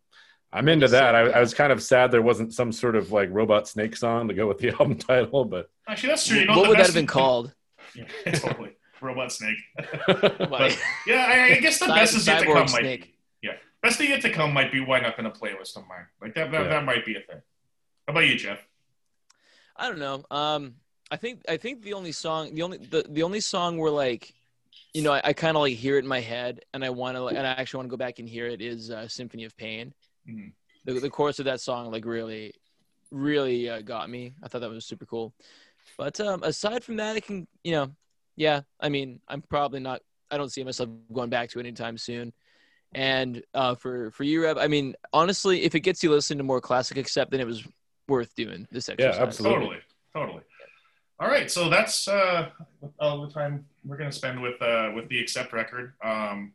[0.54, 1.16] I'm into that.
[1.16, 4.28] I, I was kind of sad there wasn't some sort of like robot snake song
[4.28, 6.38] to go with the album title, but actually that's true.
[6.42, 7.56] You know, what would that have been called?
[7.96, 8.72] Yeah, totally,
[9.02, 9.58] Robot Snake.
[10.08, 12.68] But yeah, I, I guess the Cy- best is yet to come.
[12.68, 13.00] Snake.
[13.02, 13.10] Might
[13.42, 16.06] yeah, best yet to come might be wind up in a playlist of mine.
[16.22, 16.68] Like that, that, Yeah.
[16.70, 17.42] that might be a thing.
[18.08, 18.60] How about you, Jeff?
[19.76, 20.24] I don't know.
[20.32, 20.76] Um,
[21.12, 24.34] I think I think the only song, the only the, the only song where like,
[24.94, 27.16] you know, I, I kind of like hear it in my head, and I want
[27.16, 29.44] to, like, and I actually want to go back and hear it is uh, "Symphony
[29.44, 29.94] of Pain."
[30.28, 30.52] Mhm.
[30.86, 32.54] The the chorus of that song like really,
[33.12, 34.34] really uh, got me.
[34.44, 35.34] I thought that was super cool.
[35.98, 37.92] But um, aside from that, it can, you know,
[38.36, 38.62] yeah.
[38.80, 40.02] I mean, I'm probably not.
[40.30, 42.34] I don't see myself going back to it anytime soon.
[42.94, 46.44] And uh, for for you, Rev, I mean, honestly, if it gets you listening to
[46.44, 47.68] more classic, accept, then it was
[48.08, 49.16] worth doing this exercise.
[49.16, 49.60] Yeah, absolutely.
[49.60, 49.80] Totally,
[50.14, 50.42] totally.
[51.20, 52.50] All right, so that's uh,
[53.00, 55.94] all the time we're gonna spend with uh, with the accept record.
[56.04, 56.54] Um,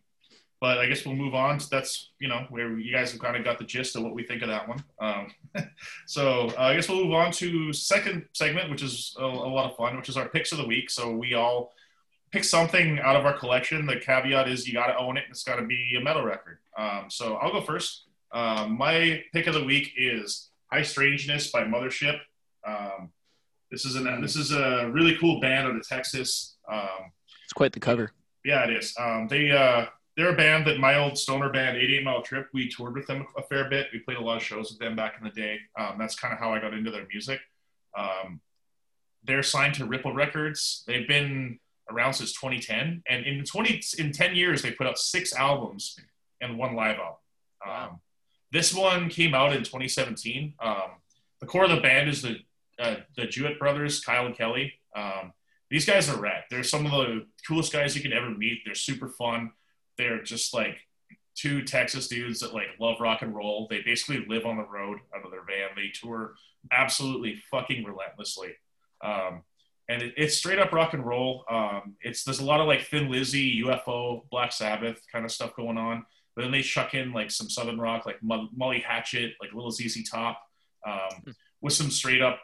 [0.63, 1.59] but I guess we'll move on.
[1.73, 4.23] That's you know where you guys have kind of got the gist of what we
[4.23, 4.85] think of that one.
[5.01, 5.35] Um,
[6.07, 9.69] so uh, I guess we'll move on to second segment, which is a, a lot
[9.69, 10.89] of fun, which is our picks of the week.
[10.89, 11.73] So we all
[12.31, 13.87] pick something out of our collection.
[13.87, 15.25] The caveat is you got to own it.
[15.25, 16.59] and It's got to be a metal record.
[16.79, 18.05] Um, so I'll go first.
[18.31, 22.21] Um, my pick of the week is High Strangeness by Mothership.
[22.65, 23.11] Um,
[23.73, 26.55] this is an this is a really cool band out of Texas.
[26.73, 27.11] Um,
[27.43, 28.13] It's quite the cover.
[28.45, 28.95] yeah, it is.
[28.97, 29.87] Um, they uh,
[30.23, 33.27] they're a band that my old stoner band, 88 Mile Trip, we toured with them
[33.37, 33.89] a fair bit.
[33.93, 35.59] We played a lot of shows with them back in the day.
[35.77, 37.41] Um, that's kind of how I got into their music.
[37.99, 38.41] Um,
[39.25, 40.85] they're signed to Ripple Records.
[40.87, 41.59] They've been
[41.91, 45.99] around since 2010, and in 20 in 10 years, they put out six albums
[46.41, 47.17] and one live album.
[47.69, 48.01] Um,
[48.53, 50.55] This one came out in 2017.
[50.63, 50.77] Um,
[51.41, 52.37] the core of the band is the
[52.79, 54.73] uh, the Juett brothers, Kyle and Kelly.
[54.95, 55.33] Um,
[55.69, 56.45] these guys are rad.
[56.49, 58.61] They're some of the coolest guys you can ever meet.
[58.65, 59.51] They're super fun.
[59.99, 60.77] They're just like
[61.35, 63.67] two Texas dudes that like love rock and roll.
[63.69, 65.71] They basically live on the road out of their van.
[65.77, 66.35] They tour
[66.71, 68.53] absolutely fucking relentlessly.
[69.03, 69.43] Um,
[69.89, 71.45] and it, it's straight up rock and roll.
[71.51, 75.57] Um, it's there's a lot of like Thin Lizzy, UFO, Black Sabbath kind of stuff
[75.57, 76.05] going on.
[76.35, 79.71] But then they chuck in like some southern rock, like Mo- Molly Hatchet, like Little
[79.71, 80.41] ZZ Top,
[80.87, 82.41] um, with some straight up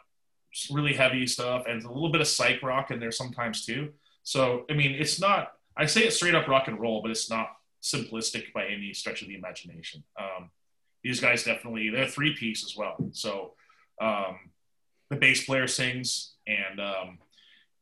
[0.71, 3.89] really heavy stuff and a little bit of psych rock in there sometimes too.
[4.23, 5.53] So I mean, it's not.
[5.79, 9.21] I say it's straight up rock and roll, but it's not simplistic by any stretch
[9.21, 10.03] of the imagination.
[10.19, 10.51] Um,
[11.03, 12.97] these guys definitely they're three piece as well.
[13.13, 13.53] So
[14.01, 14.37] um,
[15.09, 17.19] the bass player sings, and um,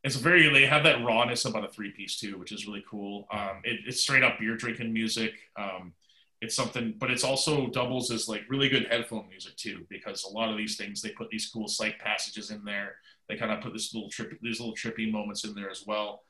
[0.04, 3.26] it's very they have that rawness about a three piece too, which is really cool.
[3.32, 5.32] Um, it, it's straight up beer drinking music.
[5.58, 5.92] Um,
[6.40, 10.28] it's something, but it's also doubles as like really good headphone music too, because a
[10.28, 12.94] lot of these things they put these cool psych passages in there.
[13.28, 16.22] They kind of put this little trip, these little trippy moments in there as well.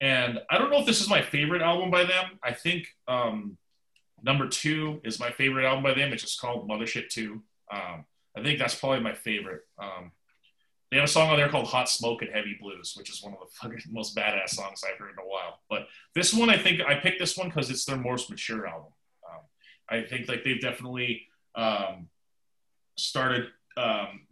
[0.00, 2.38] And I don't know if this is my favorite album by them.
[2.42, 3.58] I think um,
[4.22, 6.12] number two is my favorite album by them.
[6.12, 7.42] It's just called Mothership Two.
[7.70, 8.04] Um,
[8.36, 9.62] I think that's probably my favorite.
[9.78, 10.12] Um,
[10.90, 13.32] they have a song on there called Hot Smoke and Heavy Blues, which is one
[13.32, 15.60] of the fucking most badass songs I've heard in a while.
[15.68, 18.92] But this one, I think I picked this one because it's their most mature album.
[19.28, 19.40] Um,
[19.88, 22.08] I think like they've definitely um,
[22.96, 24.22] started um,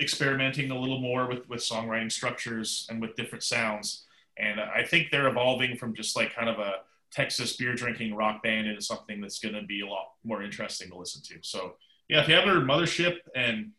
[0.00, 4.06] experimenting a little more with with songwriting structures and with different sounds.
[4.38, 6.76] And I think they're evolving from just like kind of a
[7.10, 10.90] Texas beer drinking rock band into something that's going to be a lot more interesting
[10.90, 11.34] to listen to.
[11.42, 11.74] So
[12.08, 13.72] yeah, if you have a mothership and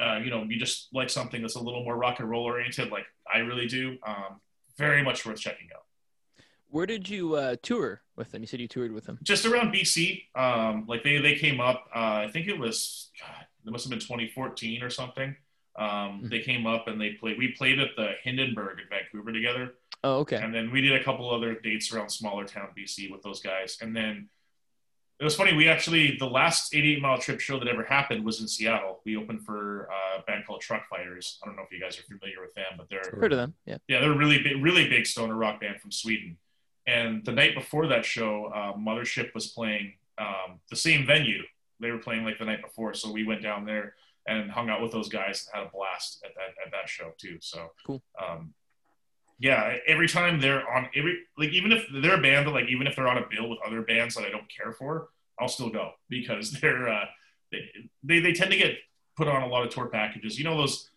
[0.00, 2.90] uh, you know you just like something that's a little more rock and roll oriented,
[2.90, 4.40] like I really do, um,
[4.76, 5.84] very much worth checking out.
[6.70, 8.42] Where did you uh, tour with them?
[8.42, 9.18] You said you toured with them.
[9.22, 11.86] Just around BC, um, like they they came up.
[11.94, 15.34] Uh, I think it was God, it must have been 2014 or something.
[15.78, 16.30] Um, Mhm.
[16.30, 17.38] They came up and they played.
[17.38, 19.74] We played at the Hindenburg in Vancouver together.
[20.04, 20.36] Oh, okay.
[20.36, 23.78] And then we did a couple other dates around smaller town BC with those guys.
[23.80, 24.28] And then
[25.20, 25.52] it was funny.
[25.52, 29.00] We actually the last 88 mile trip show that ever happened was in Seattle.
[29.04, 31.38] We opened for uh, a band called Truckfighters.
[31.42, 33.54] I don't know if you guys are familiar with them, but they're Heard of them?
[33.66, 33.78] Yeah.
[33.88, 36.38] yeah, they're a really big, really big stoner rock band from Sweden.
[36.86, 41.42] And the night before that show, uh, Mothership was playing um, the same venue.
[41.80, 43.94] They were playing like the night before, so we went down there
[44.28, 47.12] and hung out with those guys and had a blast at that at that show
[47.18, 47.38] too.
[47.40, 48.02] So Cool.
[48.22, 48.54] Um,
[49.40, 52.86] yeah, every time they're on every like even if they're a band that like even
[52.86, 55.08] if they're on a bill with other bands that I don't care for,
[55.38, 57.04] I'll still go because they're uh,
[57.52, 57.60] they,
[58.02, 58.74] they they tend to get
[59.16, 60.38] put on a lot of tour packages.
[60.38, 60.90] You know those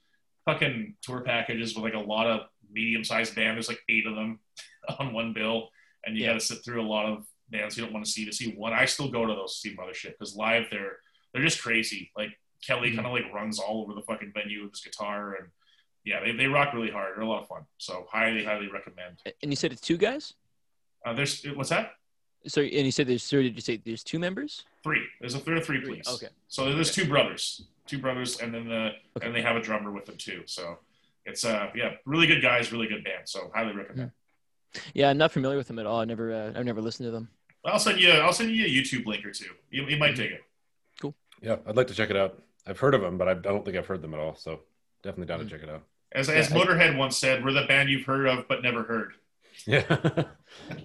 [0.46, 3.56] fucking tour packages with like a lot of medium sized band.
[3.56, 4.40] There's like eight of them
[5.00, 5.70] on one bill,
[6.06, 6.32] and you Yeah.
[6.32, 8.54] got to sit through a lot of bands you don't want to see to see
[8.56, 8.74] one.
[8.74, 10.98] I still go to those to see Mothership because live they're
[11.34, 12.12] they're just crazy.
[12.18, 12.30] Like
[12.66, 12.96] Kelly Mhm.
[12.96, 15.48] kind of like runs all over the fucking venue with his guitar, and
[16.04, 17.16] yeah, they, they rock really hard.
[17.16, 17.64] They're a lot of fun.
[17.78, 19.20] So highly highly recommend.
[19.42, 20.34] And you said it's two guys.
[21.06, 21.94] Uh, there's what's that?
[22.48, 23.24] So and you said there's.
[23.24, 24.64] So did you say there's two members?
[24.84, 25.04] Three.
[25.20, 26.08] There's a there are three, Three, please.
[26.08, 26.30] okay.
[26.48, 29.28] So there's two brothers, two brothers, and then the Okay.
[29.28, 30.44] and they have a drummer with them too.
[30.48, 30.80] So
[31.26, 33.28] it's uh yeah, really good guys, really good band.
[33.30, 34.12] So highly recommend.
[34.94, 36.00] Yeah, I'm not familiar with them at all.
[36.00, 36.34] I never.
[36.34, 37.30] Uh, I've never listened to them.
[37.66, 39.52] I'll send you I'll send you a YouTube link or two.
[39.70, 40.42] You, you might dig it.
[41.00, 41.14] Cool.
[41.42, 42.42] Yeah, I'd like to check it out.
[42.68, 44.36] I've heard of them, but I don't think I've heard them at all.
[44.36, 44.62] So
[45.04, 45.84] definitely down to check it out.
[46.14, 48.84] As as Yeah, I- Motorhead once said, we're the band you've heard of but never
[48.84, 49.14] heard.
[49.66, 50.24] Yeah.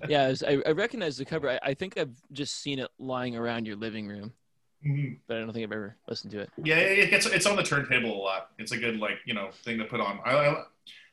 [0.08, 1.50] Yeah, I, was, I, I recognize the cover.
[1.50, 4.32] I, I think I've just seen it lying around your living room,
[4.86, 5.18] Mhm.
[5.26, 6.50] but I don't think I've ever listened to it.
[6.62, 8.50] Yeah, it gets it's on the turntable a lot.
[8.60, 10.20] It's a good like you know thing to put on.
[10.24, 10.62] I, I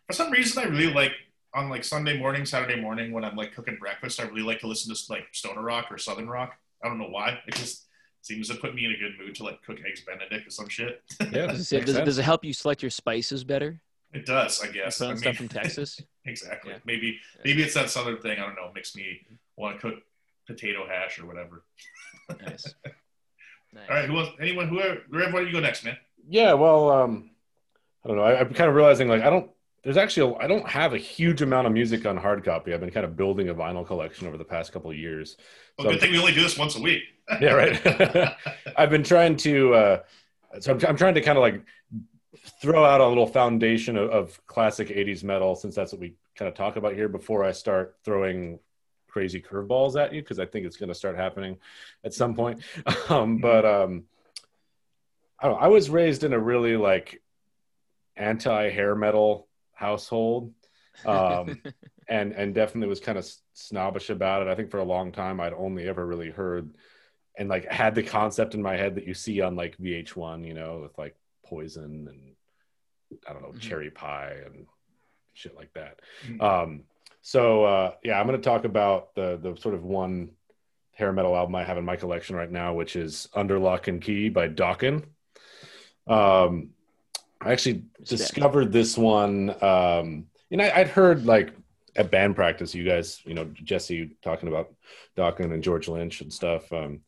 [0.06, 1.14] for some reason I really like
[1.56, 4.20] on like Sunday morning, Saturday morning when I'm like cooking breakfast.
[4.20, 6.56] I really like to listen to like stoner rock or southern rock.
[6.84, 7.40] I don't know why.
[7.48, 7.86] It just
[8.24, 10.68] seems to put me in a good mood to like cook eggs Benedict or some
[10.70, 11.02] shit.
[11.20, 11.48] yeah.
[11.48, 13.80] Does it, does, it- does it help you select your spices better?
[14.14, 15.00] It does, I guess.
[15.00, 16.02] put I on mean- stuff from Texas.
[16.26, 16.72] exactly.
[16.74, 16.80] Yeah.
[16.86, 18.40] Maybe maybe it's that southern thing.
[18.40, 18.72] I don't know.
[18.74, 19.22] Makes me
[19.58, 20.00] want to cook
[20.48, 21.64] potato hash or whatever.
[22.30, 22.74] Nice.
[23.74, 23.84] nice.
[23.90, 24.06] All right.
[24.08, 24.30] Who else?
[24.40, 24.68] Anyone?
[24.70, 25.00] Whoever.
[25.10, 25.98] Rev, why don't you go next, man?
[26.30, 27.32] Yeah, well, um,
[28.06, 28.24] I don't know.
[28.24, 29.50] I, I'm kind of realizing like I don't.
[29.84, 32.72] There's actually a, I don't have a huge amount of music on hard copy.
[32.74, 35.36] I've been kind of building a vinyl collection over the past couple of years.
[35.78, 37.02] Well, So- good thing we only do this once a week.
[37.40, 38.36] Yeah, right.
[38.78, 40.00] I've been trying to, uh,
[40.60, 41.64] so I'm, I'm trying to kind of like
[42.62, 46.50] throw out a little foundation of, of classic 80s metal since that's what we kind
[46.50, 48.60] of talk about here before I start throwing
[49.08, 51.58] crazy curveballs at you because I think it's going to start happening
[52.04, 52.62] at some point.
[53.10, 54.04] Um, but um,
[55.40, 55.66] I don't know.
[55.66, 57.22] I was raised in a really like
[58.16, 60.54] anti hair metal household.
[61.06, 61.62] Um,
[62.08, 64.48] and and definitely was kind of snobbish about it.
[64.48, 66.74] I think for a long time I'd only ever really heard
[67.38, 70.54] and like had the concept in my head that you see on like VH1, you
[70.54, 71.16] know, with like
[71.46, 72.36] Poison and
[73.28, 73.60] I don't know, mm-hmm.
[73.60, 74.66] Cherry Pie and
[75.34, 76.00] shit like that.
[76.28, 76.42] Mm-hmm.
[76.42, 76.84] Um,
[77.22, 80.32] so uh, yeah, I'm going to talk about the the sort of one
[80.92, 84.02] hair metal album I have in my collection right now, which is Under Lock and
[84.02, 85.04] Key by Dokken.
[86.08, 86.70] Um,
[87.42, 89.56] I actually discovered this one.
[89.64, 91.54] Um, you know, I'd heard like
[91.96, 94.74] at band practice, you guys, you know, Jesse talking about
[95.18, 96.72] Dokken and George Lynch and stuff.
[96.72, 97.02] Um,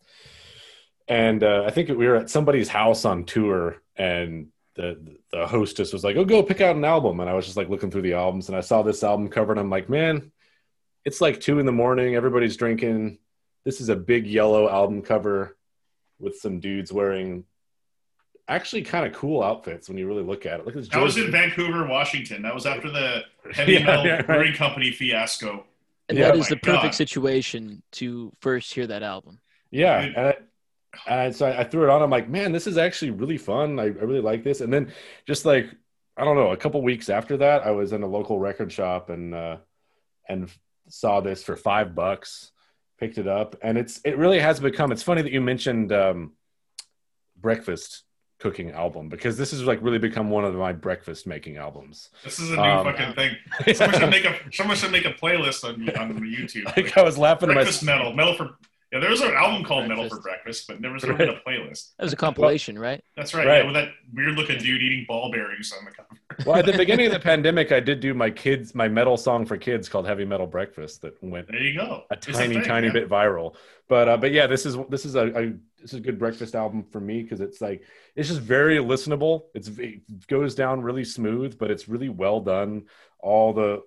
[1.07, 5.93] and uh, I think we were at somebody's house on tour, and the the hostess
[5.93, 8.03] was like, "Oh, go pick out an album." And I was just like looking through
[8.03, 10.31] the albums, and I saw this album cover, and I'm like, "Man,
[11.05, 12.15] it's like two in the morning.
[12.15, 13.19] Everybody's drinking.
[13.63, 15.57] This is a big yellow album cover
[16.19, 17.45] with some dudes wearing
[18.47, 20.65] actually kind of cool outfits when you really look at it.
[20.65, 20.93] Look at this.
[20.93, 22.41] I was in Vancouver, Washington.
[22.41, 24.27] That was after the heavy yeah, metal yeah, right.
[24.27, 25.65] brewing company fiasco.
[26.09, 26.95] And yeah, that is the perfect God.
[26.95, 29.39] situation to first hear that album.
[29.71, 30.33] Yeah,
[31.07, 32.01] and, so I, threw it on.
[32.01, 33.79] I'm like, man, this is actually really fun.
[33.79, 34.61] I, I really like this.
[34.61, 34.93] And then
[35.25, 35.69] just like
[36.17, 39.09] I don't know, a couple weeks after that, I was in a local record shop
[39.09, 39.57] and uh,
[40.29, 40.49] and
[40.87, 42.51] saw this for five bucks.
[42.97, 44.93] Picked it up, and it's it really has become.
[44.93, 46.31] It's funny that you mentioned um,
[47.35, 48.03] breakfast
[48.39, 52.09] cooking album because this has like really become one of my breakfast making albums.
[52.23, 53.35] This is a new um, fucking thing.
[53.75, 56.63] Someone should make a someone should make a playlist on on YouTube.
[56.77, 58.57] Like, I was laughing breakfast at my metal, metal for
[58.95, 59.01] yeah.
[59.01, 60.03] There was an album called breakfast.
[60.03, 61.17] Metal for Breakfast, but never right.
[61.17, 61.95] been a playlist.
[61.97, 63.03] That was a compilation, right?
[63.15, 63.45] That's right.
[63.45, 63.57] right.
[63.59, 66.19] Yeah, with that weird looking dude eating ball bearings on the cover.
[66.45, 69.45] well, at the beginning of the pandemic, I did do my kids my metal song
[69.45, 71.59] for kids called Heavy Metal Breakfast that went there.
[71.59, 72.03] You go.
[72.09, 72.93] A tiny, a thing, tiny yeah.
[72.93, 73.55] bit viral.
[73.87, 76.55] But uh, but yeah, this is this is a, a this is a good breakfast
[76.55, 77.83] album for me because it's like
[78.15, 79.43] it's just very listenable.
[79.53, 82.85] It's it goes down really smooth, but it's really well done.
[83.19, 83.83] All the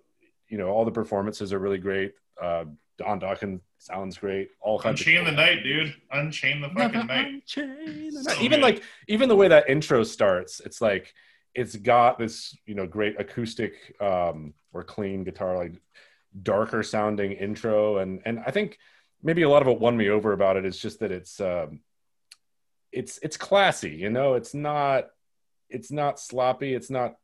[0.49, 2.13] you know all the performances are really great.
[2.41, 2.67] Uh,
[2.99, 4.51] Don Dokken sounds great.
[4.61, 5.01] All kinds.
[5.01, 5.95] Unchain the night, dude.
[6.13, 7.43] Unchain the fucking night.
[7.55, 8.43] the night.
[8.43, 8.63] even good.
[8.63, 11.15] like even the way that intro starts, it's like
[11.55, 15.81] it's got this you know great acoustic um, or clean guitar like
[16.43, 18.79] darker sounding intro and and I think
[19.23, 21.81] maybe a lot of it won me over about it is just that it's um,
[22.93, 25.07] it's it's classy you know it's not
[25.71, 27.17] it's not sloppy it's not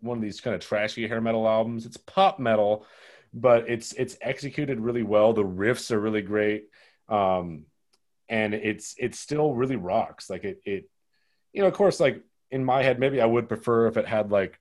[0.00, 2.86] one of these kind of trashy hair metal albums it's pop metal
[3.32, 5.32] but it's it's executed really well.
[5.32, 6.68] The riffs are really great.
[7.08, 7.66] Um
[8.28, 10.30] and it's it still really rocks.
[10.30, 10.88] Like it it
[11.52, 14.30] you know of course like in my head maybe i would prefer if it had
[14.30, 14.58] like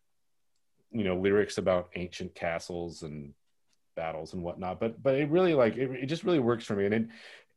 [0.91, 3.33] you know lyrics about ancient castles and
[3.95, 6.85] battles and whatnot but but it really like it, it just really works for me.
[6.85, 7.07] And it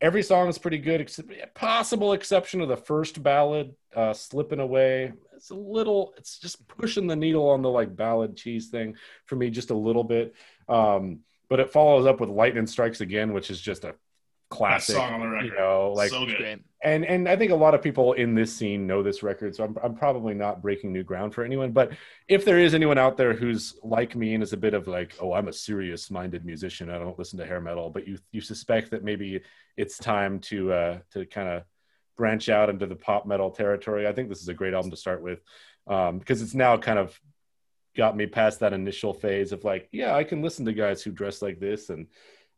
[0.02, 5.12] every song is pretty good, except possible exception of the first ballad, uh, "Slipping Away."
[5.34, 9.36] It's a little, it's just pushing the needle on the like ballad cheese thing for
[9.36, 10.34] me just a little bit.
[10.68, 13.94] Um, but it follows up with "Lightning Strikes Again," which is just a
[14.52, 15.46] classic song on the record.
[15.46, 16.62] You know, like so good.
[16.82, 19.64] And and I think a lot of people in this scene know this record, so
[19.64, 21.72] I'm I'm probably not breaking new ground for anyone.
[21.72, 21.92] But
[22.28, 25.14] if there is anyone out there who's like me and is a bit of like,
[25.20, 28.40] oh, I'm a serious minded musician, I don't listen to hair metal, but you you
[28.40, 29.40] suspect that maybe
[29.76, 31.62] it's time to uh to kind of
[32.16, 34.06] branch out into the pop metal territory.
[34.06, 35.40] I think this is a great album to start with
[35.86, 37.18] um, because it's now kind of
[37.96, 41.10] got me past that initial phase of like, yeah, I can listen to guys who
[41.10, 42.06] dress like this and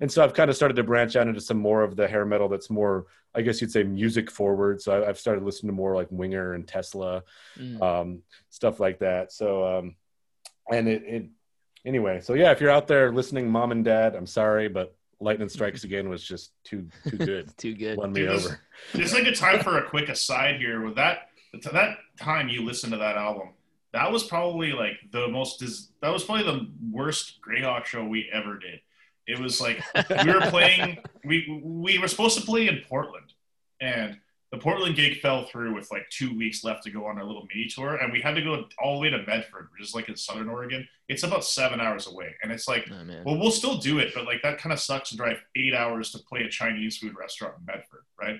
[0.01, 2.24] and so I've kind of started to branch out into some more of the hair
[2.24, 4.82] metal that's more, I guess you'd say, music forward.
[4.82, 7.22] So I've started listening to more like Winger and Tesla,
[7.59, 7.80] mm.
[7.80, 9.32] um, stuff like that.
[9.32, 9.95] So, um,
[10.70, 11.26] and it, it,
[11.84, 12.20] anyway.
[12.20, 15.84] So yeah, if you're out there listening, mom and dad, I'm sorry, but Lightning Strikes
[15.84, 17.53] Again was just too too good.
[17.57, 17.97] too good.
[17.97, 18.61] Won me Dude, over.
[18.97, 20.84] Just like a time for a quick aside here.
[20.84, 21.28] With that,
[21.62, 23.51] to that time you listened to that album,
[23.92, 25.62] that was probably like the most.
[26.03, 28.80] That was probably the worst Greyhawk show we ever did
[29.27, 29.83] it was like
[30.25, 30.99] we were playing.
[31.25, 33.33] We we were supposed to play in Portland,
[33.81, 34.18] and
[34.55, 37.47] the Portland gig fell through with like two weeks left to go on our little
[37.53, 40.09] mini tour, and we had to go all the way to Medford, which is like
[40.09, 40.87] in Southern Oregon.
[41.09, 44.27] It's about seven hours away, and it's like, oh, well, we'll still do it, but
[44.27, 47.55] like that kind of sucks to drive eight hours to play a Chinese food restaurant
[47.59, 48.39] in Medford, right?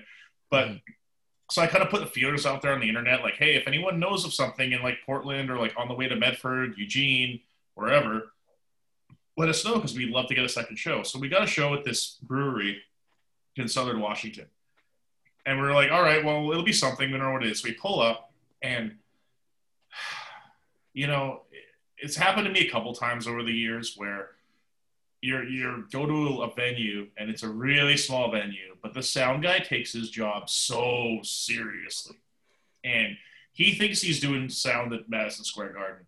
[0.49, 0.81] But mm.
[1.51, 3.67] so I kind of put the feelers out there on the internet, like, hey, if
[3.67, 7.41] anyone knows of something in like Portland or like on the way to Medford, Eugene,
[7.73, 8.31] wherever,
[9.37, 11.03] let us know because we'd love to get a second show.
[11.03, 12.81] So we got a show at this brewery
[13.57, 14.45] in Southern Washington.
[15.45, 17.11] and we're like, all right, well, it'll be something.
[17.11, 17.63] We don't know what it is.
[17.63, 18.31] We pull up,
[18.61, 18.95] and
[20.93, 21.41] you know,
[21.97, 24.31] it's happened to me a couple times over the years where
[25.21, 29.43] you're you're go to a venue and it's a really small venue, but the sound
[29.43, 32.17] guy takes his job so seriously,
[32.83, 33.17] and
[33.53, 36.05] he thinks he's doing sound at Madison Square Garden.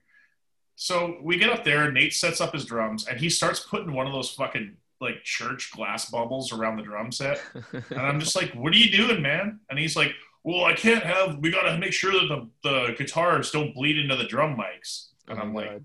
[0.80, 4.06] So we get up there, Nate sets up his drums, and he starts putting one
[4.06, 7.42] of those fucking like church glass bubbles around the drum set.
[7.90, 9.60] And I'm just like, what are you doing, man?
[9.72, 10.12] And he's like,
[10.44, 13.98] well, I can't have, we got to make sure that the, the guitars don't bleed
[13.98, 15.08] into the drum mics.
[15.28, 15.82] Oh and Oh I'm my like,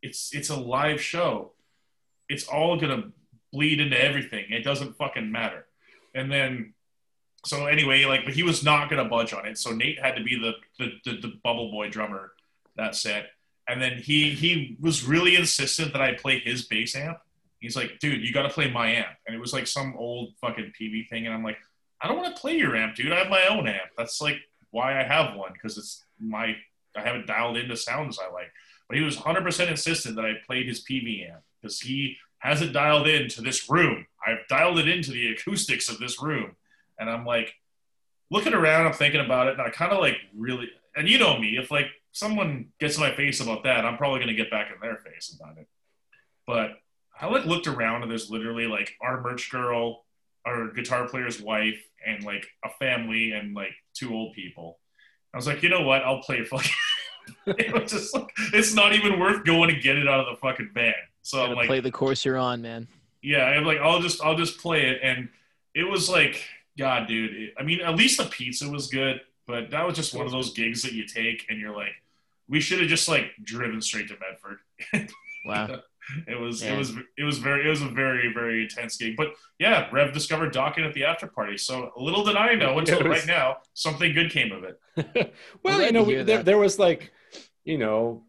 [0.00, 1.52] it's, it's a live show.
[2.30, 3.12] It's all going to
[3.52, 4.46] bleed into everything.
[4.48, 5.66] It doesn't fucking matter.
[6.14, 6.72] And then,
[7.44, 9.58] so anyway, like, but he was not going to budge on it.
[9.58, 12.32] So Nate had to be the, the, the, the bubble boy drummer
[12.76, 13.26] that set.
[13.68, 17.18] And then he, he was really insistent that I play his bass amp.
[17.60, 19.16] He's like, dude, you got to play my amp.
[19.26, 21.26] And it was like some old fucking PV thing.
[21.26, 21.58] And I'm like,
[22.00, 23.12] I don't want to play your amp, dude.
[23.12, 23.90] I have my own amp.
[23.96, 24.36] That's like
[24.72, 26.56] why I have one because it's my,
[26.96, 28.52] I have it dialed into sounds I like.
[28.88, 32.72] But he was 100% insistent that I played his PV amp because he has it
[32.72, 34.04] dialed into this room.
[34.26, 36.56] I've dialed it into the acoustics of this room.
[36.98, 37.54] And I'm like,
[38.32, 39.52] looking around, I'm thinking about it.
[39.52, 43.00] And I kind of like really, and you know me, if like someone gets in
[43.00, 45.66] my face about that, I'm probably going to get back in their face about it.
[46.46, 46.72] But
[47.20, 50.04] I like looked around and there's literally like our merch girl,
[50.46, 54.78] our guitar player's wife, and like a family and like two old people.
[55.32, 56.02] I was like, you know what?
[56.02, 56.70] I'll play fucking.
[57.46, 60.40] it was just like it's not even worth going to get it out of the
[60.40, 60.94] fucking van.
[61.22, 62.88] So I'm like, play the course you're on, man.
[63.22, 65.28] yeah, I'm like, I'll just I'll just play it, and
[65.74, 66.44] it was like,
[66.76, 67.34] God, dude.
[67.34, 70.32] It, I mean, at least the pizza was good, but that was just one of
[70.32, 71.94] those gigs that you take, and you're like,
[72.52, 75.08] we should have just like driven straight to Medford.
[75.44, 75.80] Wow.
[76.28, 76.74] It was Yeah.
[76.74, 79.16] it was it was very it was a very very intense gig.
[79.16, 79.28] But
[79.58, 81.56] yeah, Rev discovered Dokken at the after party.
[81.58, 85.34] So little did I know until was- right now something good came of it.
[85.64, 87.10] well, you know, we, there, there was like,
[87.64, 88.22] you know,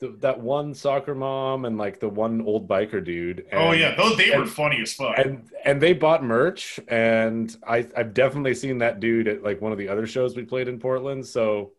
[0.00, 3.46] the, that one soccer mom and like the one old biker dude.
[3.52, 5.16] And, oh yeah, those they were funny as fuck.
[5.18, 9.70] and and they bought merch, and I I've definitely seen that dude at like one
[9.70, 11.24] of the other shows we played in Portland.
[11.26, 11.72] So,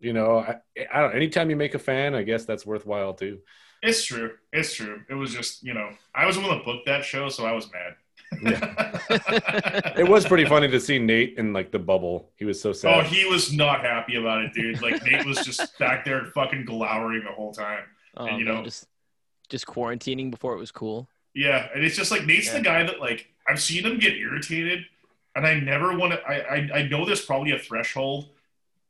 [0.00, 0.56] you know, I,
[0.92, 1.14] I don't.
[1.14, 3.40] Anytime you make a fan, I guess that's worthwhile too.
[3.82, 4.32] It's true.
[4.52, 5.02] It's true.
[5.10, 7.52] It was just you know I was the one that booked that show, so I
[7.52, 7.94] was mad.
[8.42, 8.98] yeah.
[9.96, 12.32] It was pretty funny to see Nate in like the bubble.
[12.36, 12.92] He was so sad.
[12.94, 14.82] Oh, he was not happy about it, dude.
[14.82, 17.84] Like Nate was just back there fucking glowering the whole time.
[18.16, 18.86] Oh, And, you man, know- just
[19.48, 21.08] just quarantining before it was cool.
[21.34, 24.80] Yeah, and it's just like Nate's the guy that like I've seen him get irritated,
[25.36, 26.20] and I never want to.
[26.22, 28.30] I, I I know there's probably a threshold,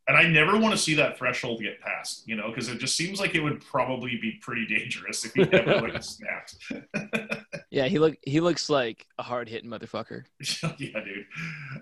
[0.09, 2.26] and I never want to see that threshold get passed.
[2.28, 5.42] You know, because it just seems like it would probably be pretty dangerous if he
[5.52, 6.57] ever like snapped.
[7.70, 10.22] Yeah, he look he looks like a hard hitting motherfucker.
[10.62, 11.26] yeah, dude.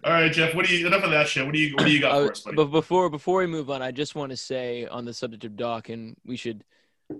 [0.03, 0.55] All right, Jeff.
[0.55, 0.87] What do you?
[0.87, 1.45] Enough of that shit.
[1.45, 1.75] What do you?
[1.75, 2.57] What do you got Uh, for us, buddy?
[2.57, 5.57] but before before we move on, I just want to say on the subject of
[5.57, 6.65] Doc, and we should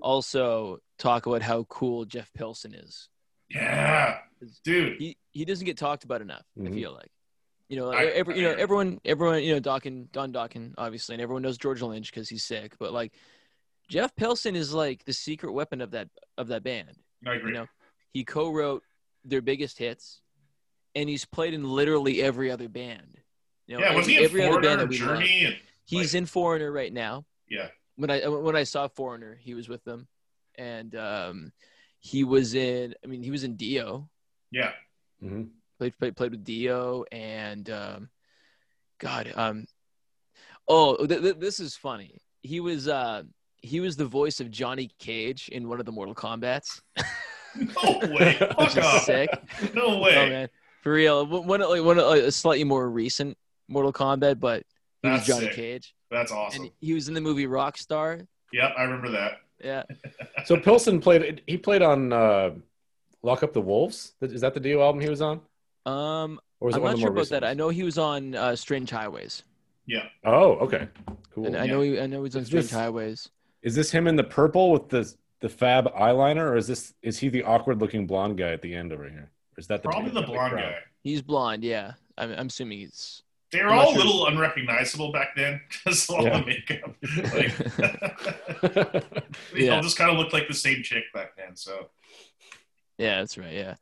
[0.01, 3.07] also talk about how cool Jeff Pilson is.
[3.49, 4.17] Yeah,
[4.63, 4.97] dude.
[4.99, 6.43] He he doesn't get talked about enough.
[6.59, 6.73] I Mhm.
[6.73, 7.11] feel like,
[7.69, 11.15] you know, I- every I you know everyone everyone you know Dokken Don Dokken obviously,
[11.15, 12.75] and everyone knows George Lynch because he's sick.
[12.79, 13.13] But like,
[13.89, 16.89] Jeff Pilson is like the secret weapon of that of that band.
[17.25, 17.51] I agree.
[17.51, 17.67] You know,
[18.13, 18.83] he co-wrote
[19.23, 20.21] their biggest hits,
[20.93, 23.17] and he's played in literally every other band.
[23.67, 25.17] You know, yeah, was he in every other band Foreigner, that we love.
[25.19, 25.55] Journey, and
[25.85, 27.25] He's in Foreigner right now.
[27.49, 30.07] yeah, When I when I saw Foreigner, he was with them,
[30.55, 31.51] and um,
[31.99, 32.93] he was in.
[33.03, 34.09] I mean, he was in Dio.
[34.51, 34.73] yeah.
[35.23, 35.49] Mhm.
[35.77, 38.09] Played played, played with Dio, and um,
[38.99, 39.65] God, um,
[40.67, 42.21] oh, th- th- this is funny.
[42.43, 43.23] He was uh,
[43.57, 46.81] he was the voice of Johnny Cage in one of the Mortal Kombat's.
[47.57, 48.33] No way.
[48.57, 49.03] Fuck off.
[49.03, 49.29] sick.
[49.73, 50.13] No Oh way.
[50.29, 50.49] man,
[50.83, 51.25] for real.
[51.25, 53.37] One one- like one like, a slightly more recent
[53.69, 54.63] Mortal Kombat, but
[55.01, 55.55] he That's was Johnny sick.
[55.55, 56.63] Cage, That's awesome.
[56.63, 58.27] and he was in the movie Rockstar.
[58.51, 59.37] Yep, I remember that.
[59.63, 59.83] Yeah,
[60.43, 61.43] So Pilson played.
[61.47, 62.51] He played on uh,
[63.23, 65.39] "Lock Up the Wolves." Is that the Dio album he was on,
[65.85, 67.47] um, or was I'm one not sure about recent that.
[67.47, 69.43] I know he was on uh, Strange Highways,
[69.85, 70.05] Yeah.
[70.23, 70.87] Oh, okay,
[71.33, 71.45] cool.
[71.47, 73.29] and I know he, I know he's on Is Strange this- Highways.
[73.61, 75.11] Is this him in the purple with the
[75.41, 78.73] the fab eyeliner, or is this is he the awkward looking blonde guy at the
[78.73, 79.31] end over here?
[79.57, 80.61] Or is that the Probably the big blonde crowd?
[80.61, 80.77] guy.
[81.03, 81.63] He's blonde.
[81.63, 83.23] Yeah, I'm, I'm assuming he's.
[83.51, 84.03] They were I'm all a sure.
[84.03, 86.39] little unrecognizable back then because all Yeah.
[86.39, 86.95] the makeup.
[87.33, 89.03] Like,
[89.53, 89.75] they Yeah.
[89.75, 91.55] all just kind of looked like the same chick back then.
[91.55, 91.89] So
[92.97, 93.53] yeah, that's right.
[93.53, 93.75] Yeah.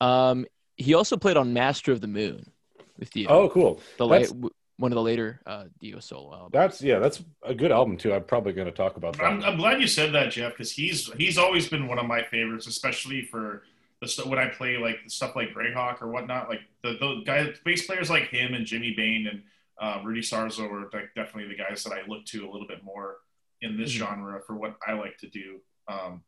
[0.00, 0.46] Um,
[0.78, 2.50] he also played on Master of the Moon
[2.98, 3.28] with Dio.
[3.28, 3.80] oh, cool.
[3.98, 6.52] the la- that's- w- one of the later uh, Dio solo albums.
[6.52, 8.12] That's yeah, that's a good album too.
[8.14, 9.24] I'm probably going to talk about that.
[9.24, 12.22] I'm, I'm glad you said that, Jeff, because he's he's always been one of my
[12.22, 13.64] favorites, especially for
[14.00, 17.56] the stuff when I play like stuff like Greyhawk or whatnot, like the the guys
[17.64, 19.42] bass players like him and Jimmy Bain and
[19.80, 22.84] uh, Rudy Sarzo are like definitely the guys that I look to a little bit
[22.84, 23.16] more
[23.60, 23.98] in this Mhm.
[23.98, 25.58] genre for what I like to do.
[25.88, 26.22] Um,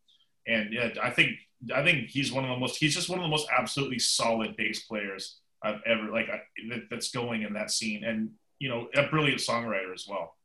[0.49, 1.37] and yeah, I think
[1.75, 4.57] I think he's one of the most he's just one of the most absolutely solid
[4.57, 6.41] bass players I've ever like I,
[6.71, 10.37] that, that's going in that scene, and you know a brilliant songwriter as well.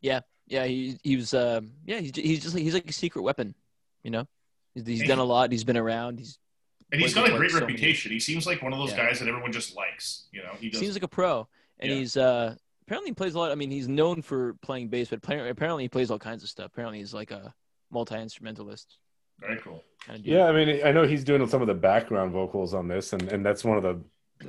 [0.00, 1.34] Yeah, yeah, he he was.
[1.34, 3.54] Uh, yeah, he's he's just he's like a secret weapon.
[4.02, 4.26] You know,
[4.74, 5.50] he's, he's done a lot.
[5.52, 6.18] He's been around.
[6.18, 6.38] He's
[6.92, 8.12] And he's got a great so many- reputation.
[8.12, 9.06] He seems like one of those Yeah.
[9.06, 10.26] guys that everyone just likes.
[10.32, 10.80] You know, he does.
[10.80, 11.46] seems like a pro,
[11.80, 11.98] and Yeah.
[11.98, 12.54] he's uh
[12.86, 13.50] apparently he plays a lot.
[13.50, 16.48] I mean, he's known for playing bass, but apparently, apparently he plays all kinds of
[16.48, 16.66] stuff.
[16.66, 17.54] Apparently, he's like a
[17.90, 18.98] multi instrumentalist
[19.40, 19.82] very cool.
[20.06, 20.26] kind of.
[20.26, 23.22] Yeah, I mean, I know he's doing some of the background vocals on this, and,
[23.32, 24.00] and that's one of the.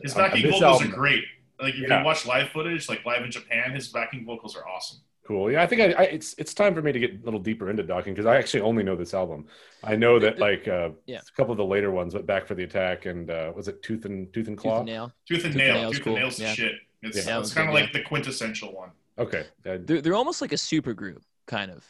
[0.01, 1.23] His on- on backing this vocals album- are great.
[1.59, 1.99] Like if Yeah.
[1.99, 4.99] you watch live footage, like live in Japan, his backing vocals are awesome.
[5.25, 5.51] Cool.
[5.51, 7.69] Yeah, I think I, I it's it's time for me to get a little deeper
[7.69, 9.47] into Dokken because I actually only know this album.
[9.83, 11.19] I know that like uh, Yeah.
[11.19, 13.81] a couple of the later ones, but Back for the Attack and uh, was it
[13.81, 14.71] Tooth and Tooth and Claw?
[14.71, 14.79] Tooth Claw?
[14.81, 15.13] and nail.
[15.27, 16.13] Tooth and Tooth and Nail, Nail's Tooth cool.
[16.13, 16.53] and Nail's the Yeah.
[16.53, 16.73] shit.
[17.01, 17.39] It's, Yeah.
[17.39, 18.91] It's kind of like the quintessential one.
[19.17, 19.45] Okay.
[19.65, 21.89] Uh, They're they're almost like a super group, kind of.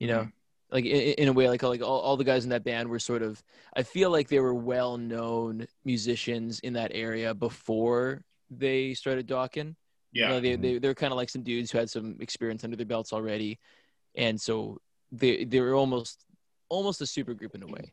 [0.00, 0.32] You know, Mhm.
[0.70, 2.98] Like in, in a way, like like all, all the guys in that band were
[2.98, 3.42] sort of.
[3.76, 9.76] I feel like they were well known musicians in that area before they started Dokken.
[10.12, 10.62] Yeah, You know, they, Mhm.
[10.62, 13.58] they they're kind of like some dudes who had some experience under their belts already,
[14.14, 14.80] and so
[15.12, 16.24] they they were almost
[16.68, 17.92] almost a super group in a way.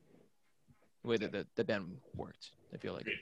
[1.04, 3.06] The way that the, the band worked, I feel like.
[3.06, 3.18] Great.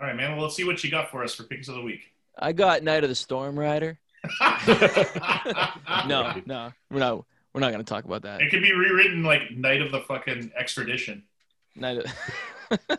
[0.00, 0.32] All right, man.
[0.32, 2.12] Well, let's see what you got for us for picks of the week.
[2.36, 4.00] I got Night of the Storm Rider.
[6.06, 8.40] No, no, we're not we're not gonna talk about that.
[8.40, 11.22] It could be rewritten like Night of the fucking Extradition.
[11.76, 12.78] Night of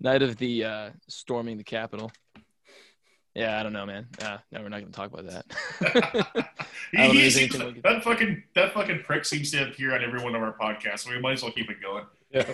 [0.00, 2.10] Night of the uh, storming the Capitol.
[3.34, 4.08] Yeah, I don't know, man.
[4.20, 5.44] Uh, no, we're not gonna talk about that.
[6.90, 9.68] He- I don't know he seems- anything like- that fucking that fucking prick seems to
[9.68, 12.04] appear on every one of our podcasts, so we might as well keep it going.
[12.30, 12.44] yeah.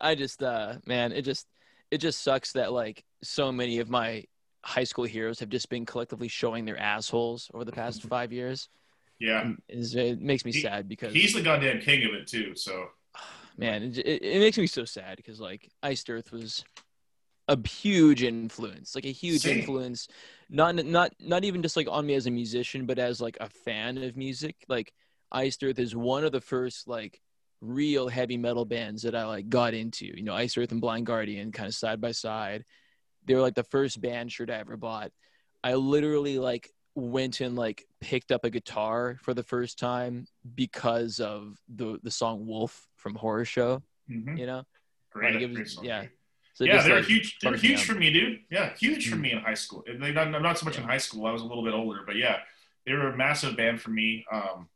[0.00, 1.46] I just uh man, it just
[1.90, 4.24] it just sucks that like so many of my
[4.64, 8.68] high school heroes have just been collectively showing their assholes over the past five years.
[9.18, 12.54] Yeah, it makes me He- sad because he's the goddamn king of it too.
[12.54, 12.86] So
[13.58, 16.64] man, it, it, it makes me so sad because like Iced Earth was
[17.48, 19.58] a huge influence, like a huge Same.
[19.58, 20.08] influence,
[20.48, 23.48] not not not even just like on me as a musician, but as like a
[23.50, 24.56] fan of music.
[24.68, 24.92] Like
[25.32, 27.20] Iced Earth is one of the first like
[27.60, 30.06] real heavy metal bands that I like got into.
[30.06, 32.64] You know, Iced Earth and Blind Guardian kind of side by side.
[33.30, 35.12] They were like the first band shirt I ever bought.
[35.62, 40.26] I literally like went and like picked up a guitar for the first time
[40.56, 44.36] because of the the song Wolf from Horror Show, mhm.
[44.36, 44.64] you know?
[45.12, 46.04] great, Like, was- great yeah.
[46.54, 47.38] So yeah, they're like, huge.
[47.38, 48.40] They were bummed me huge for me, dude.
[48.50, 49.20] Yeah, huge for Mm.
[49.20, 49.84] me in high school.
[49.86, 51.24] They not, not so much in high school.
[51.26, 52.40] I was a little bit older, but yeah,
[52.84, 54.26] they were a massive band for me.
[54.32, 54.68] Um,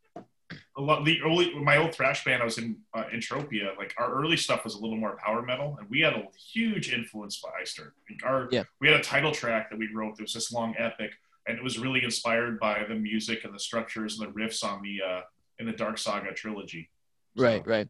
[0.76, 1.04] a lot.
[1.04, 3.76] The early, my old thrash band I was in, uh, Entropia.
[3.76, 6.92] Like our early stuff was a little more power metal, and we had a huge
[6.92, 7.92] influence by Iced Earth.
[8.10, 8.64] Like our, Yeah.
[8.80, 11.12] we had a title track that we wrote that was this long epic,
[11.46, 14.82] and it was really inspired by the music and the structures and the riffs on
[14.82, 15.20] the uh,
[15.58, 16.90] in the Dark Saga trilogy.
[17.36, 17.88] Right, So- right.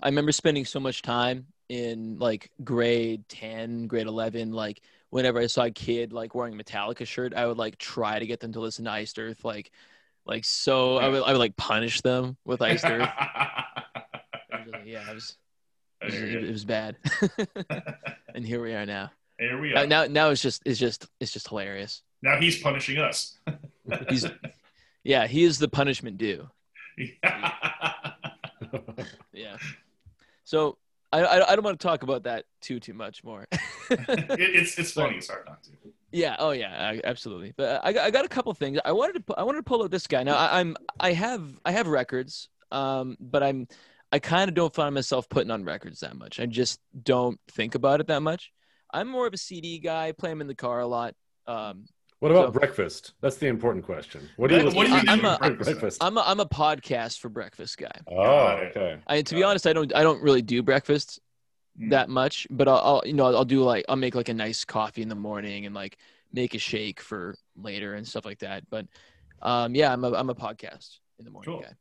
[0.00, 5.46] I remember spending so much time in like grade 10, grade 11, like whenever I
[5.46, 8.52] saw a kid like wearing a Metallica shirt, I would like try to get them
[8.54, 9.44] to listen to Iced Earth.
[9.44, 9.70] Like,
[10.28, 13.08] like so I would, I would like punish them with Iced Earth.
[14.70, 15.36] Like, yeah, it was,
[16.02, 16.96] it was, it was bad.
[18.34, 19.10] and here we are now.
[19.38, 19.86] Here we are.
[19.86, 22.02] now, now it's just, it's just, it's just hilarious.
[22.20, 23.38] Now he's punishing us.
[24.10, 24.26] He's,
[25.04, 26.50] yeah, he is the punishment due.
[29.32, 29.56] Yeah.
[30.44, 30.76] So
[31.12, 33.46] I, I, I don't want to talk about that too, too much more.
[33.90, 35.16] It- it's it's funny.
[35.16, 35.70] It's hard not to.
[36.12, 36.36] Yeah.
[36.38, 36.90] Oh, yeah.
[36.92, 37.52] I, absolutely.
[37.56, 38.78] But I, got- I got a couple things.
[38.84, 40.22] I wanted to I wanted to pull out this guy.
[40.22, 43.66] Now I, I'm I have I have records, um, but I'm
[44.12, 46.38] I kind of don't find myself putting on records that much.
[46.40, 48.52] I just don't think about it that much.
[48.92, 50.12] I'm more of a CD guy.
[50.12, 51.14] Play them in the car a lot.
[51.46, 51.86] Um,
[52.20, 53.12] What about So- breakfast?
[53.20, 54.28] That's the important question.
[54.36, 55.70] What do you What do you I'm for a- breakfast?
[55.70, 55.98] breakfast?
[56.04, 57.92] I'm a, I'm a podcast for breakfast guy.
[58.08, 58.98] Oh, okay.
[59.06, 59.50] I, to be Got it.
[59.50, 61.20] honest, I don't I don't really do breakfast
[61.80, 61.90] Mm.
[61.90, 64.64] that much, but I'll, I'll you know I'll do like I'll make like a nice
[64.64, 65.96] coffee in the morning and like
[66.32, 68.68] make a shake for later and stuff like that.
[68.68, 68.86] But
[69.42, 71.60] um, yeah, I'm a I'm a podcast in the morning Cool.
[71.62, 71.72] guy.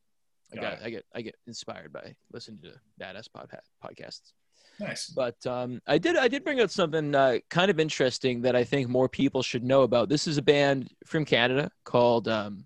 [0.52, 0.86] I Got got.
[0.86, 2.74] I get I get inspired by listening to
[3.04, 3.50] badass pod,
[3.84, 4.34] podcasts.
[4.80, 5.08] Nice.
[5.08, 8.64] But um, I did I did bring out something uh, kind of interesting that I
[8.64, 10.10] think more people should know about.
[10.10, 12.66] This is a band from Canada called um,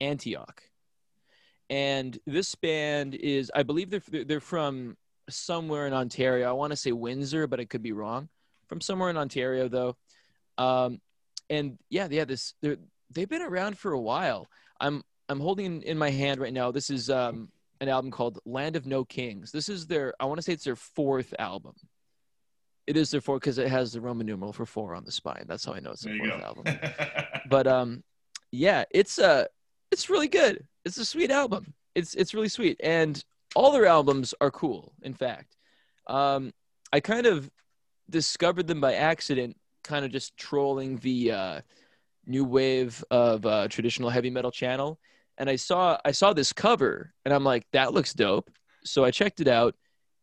[0.00, 0.62] Antioch,
[1.70, 4.96] and this band is I believe they're they're from
[5.30, 6.48] somewhere in Ontario.
[6.48, 8.28] I want to say Windsor, but I could be wrong.
[8.66, 9.96] From somewhere in Ontario though,
[10.58, 11.00] um,
[11.50, 14.48] and yeah, yeah, this they've been around for a while.
[14.80, 16.72] I'm I'm holding in my hand right now.
[16.72, 17.48] This is um,
[17.80, 19.50] an album called Land of No Kings.
[19.52, 21.74] This is their I want to say it's their fourth album.
[22.86, 25.44] It is their fourth because it has the Roman numeral for four on the spine.
[25.48, 26.46] That's how I know it's There the fourth go.
[26.46, 26.78] album.
[27.48, 28.02] But um,
[28.52, 29.44] yeah, it's uh
[29.90, 30.66] it's really good.
[30.84, 31.74] It's a sweet album.
[31.94, 33.22] It's it's really sweet, and
[33.54, 34.92] all their albums are cool.
[35.02, 35.56] In fact,
[36.08, 36.52] um,
[36.92, 37.50] I kind of
[38.10, 41.60] discovered them by accident, kind of just trolling the uh,
[42.26, 44.98] new wave of uh, traditional heavy metal channel,
[45.38, 48.50] and I saw I saw this cover, and I'm like, that looks dope.
[48.84, 49.74] So I checked it out,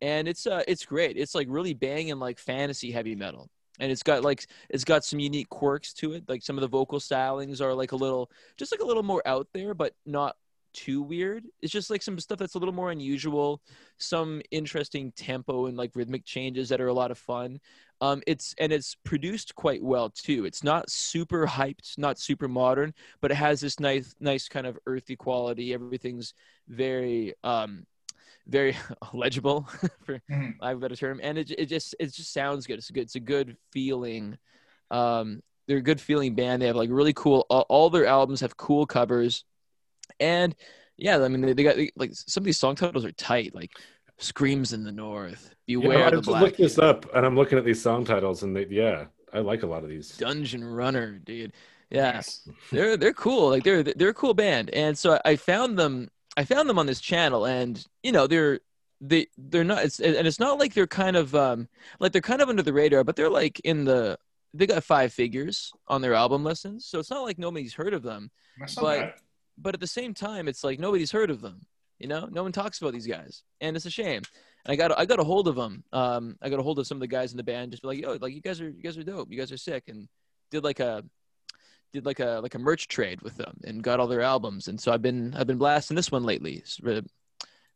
[0.01, 1.17] and it's uh it's great.
[1.17, 3.49] It's like really banging like fantasy heavy metal.
[3.79, 6.25] And it's got like it's got some unique quirks to it.
[6.27, 9.23] Like some of the vocal stylings are like a little just like a little more
[9.25, 10.35] out there, but not
[10.73, 11.45] too weird.
[11.61, 13.61] It's just like some stuff that's a little more unusual,
[13.97, 17.59] some interesting tempo and like rhythmic changes that are a lot of fun.
[18.01, 20.45] Um, it's and it's produced quite well too.
[20.45, 24.79] It's not super hyped, not super modern, but it has this nice, nice kind of
[24.87, 25.73] earthy quality.
[25.73, 26.33] Everything's
[26.67, 27.85] very, um,
[28.47, 28.75] very
[29.13, 29.67] legible,
[30.05, 30.61] for Mhm.
[30.61, 32.79] lack of a better term, and it it just it just sounds good.
[32.79, 34.37] It's a good, it's a good feeling.
[34.91, 36.61] Um, they're a good feeling band.
[36.61, 37.45] They have like really cool.
[37.49, 39.45] All, all their albums have cool covers,
[40.21, 40.55] and
[40.97, 43.53] yeah, I mean they, they got like some of these song titles are tight.
[43.55, 43.71] Like
[44.17, 47.35] "Screams in the North," Yeah, "Beware I the just Black," looked this up and I'm
[47.35, 50.17] looking at these song titles and they, yeah, I like a lot of these.
[50.17, 51.53] "Dungeon Runner," dude.
[51.89, 52.47] Yeah, Nice.
[52.71, 53.49] they're they're cool.
[53.49, 56.09] Like they're they're a cool band, and so I found them.
[56.37, 58.59] I found them on this channel, and you know they're
[59.01, 59.83] they they're not.
[59.83, 61.67] It's and it's not like they're kind of um
[61.99, 64.17] like they're kind of under the radar, but they're like in the
[64.53, 68.03] they got five figures on their album listens, so it's not like nobody's heard of
[68.03, 68.29] them.
[68.59, 69.13] That's not But- bad.
[69.61, 71.61] But at the same time, it's like nobody's heard of them.
[71.99, 74.23] You know, no one talks about these guys, and it's a shame.
[74.65, 75.83] And I got I got a hold of them.
[75.93, 77.89] Um, I got a hold of some of the guys in the band, just be
[77.89, 79.31] like, yo, like you guys are you guys are dope.
[79.31, 80.07] You guys are sick, and
[80.49, 81.03] did like a
[81.93, 84.67] did like a like a merch trade with them and got all their albums.
[84.67, 86.63] And so I've been I've been blasting this one lately.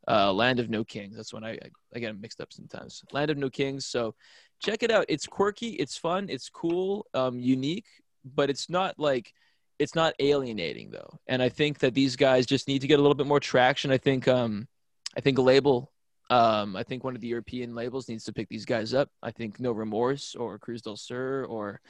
[0.08, 1.16] Uh, Land of No Kings.
[1.16, 3.04] That's when I, I I get them mixed up sometimes.
[3.12, 3.86] Land of No Kings.
[3.86, 4.14] So
[4.60, 5.06] check it out.
[5.08, 5.70] It's quirky.
[5.70, 6.28] It's fun.
[6.28, 7.06] It's cool.
[7.14, 7.86] Um, unique,
[8.24, 9.32] but it's not like
[9.78, 11.18] it's not alienating though.
[11.26, 13.90] And I think that these guys just need to get a little bit more traction.
[13.90, 14.68] I think um,
[15.16, 15.92] I think a label.
[16.28, 19.08] Um, I think one of the European labels needs to pick these guys up.
[19.22, 21.80] I think No Remorse or Cruz del Sur or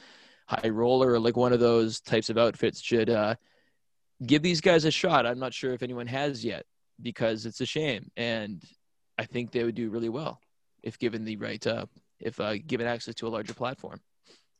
[0.47, 3.35] High Roller or like one of those types of outfits should uh,
[4.25, 5.25] give these guys a shot.
[5.25, 6.65] I'm not sure if anyone has yet
[7.01, 8.63] because it's a shame, and
[9.17, 10.39] I think they would do really well
[10.83, 11.85] if given the right, uh,
[12.19, 13.99] if uh, given access to a larger platform.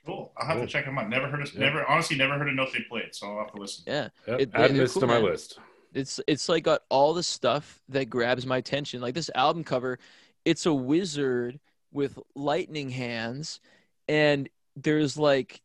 [0.07, 0.31] Cool.
[0.37, 0.65] I'll have Cool.
[0.65, 1.09] to check them out.
[1.09, 1.59] Never heard of, Yeah.
[1.59, 3.83] never, honestly, never heard a note they played, so I'll have to listen.
[3.85, 5.23] Yeah, Yep, It- adding they're this cool, to my man.
[5.25, 5.59] list.
[5.93, 9.01] it's it's like got all the stuff that grabs my attention.
[9.01, 9.99] Like this album cover,
[10.45, 11.59] it's a wizard
[11.91, 13.59] with lightning hands,
[14.07, 15.61] and there's like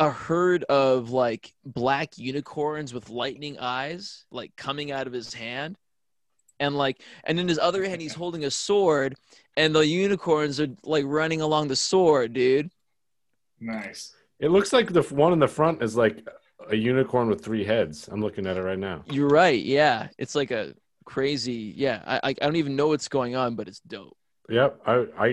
[0.00, 5.76] a herd of like black unicorns with lightning eyes like coming out of his hand
[6.58, 9.14] and like and in his other hand he's holding a sword
[9.56, 12.70] and the unicorns are like running along the sword dude
[13.62, 14.14] Nice.
[14.40, 16.26] It looks like the one in the front is like
[16.68, 18.08] a unicorn with three heads.
[18.10, 19.04] I'm looking at it right now.
[19.10, 20.74] you're right yeah it's like a
[21.04, 24.16] crazy yeah i i I don't even know what's going on but it's dope
[24.48, 25.26] Yep, I I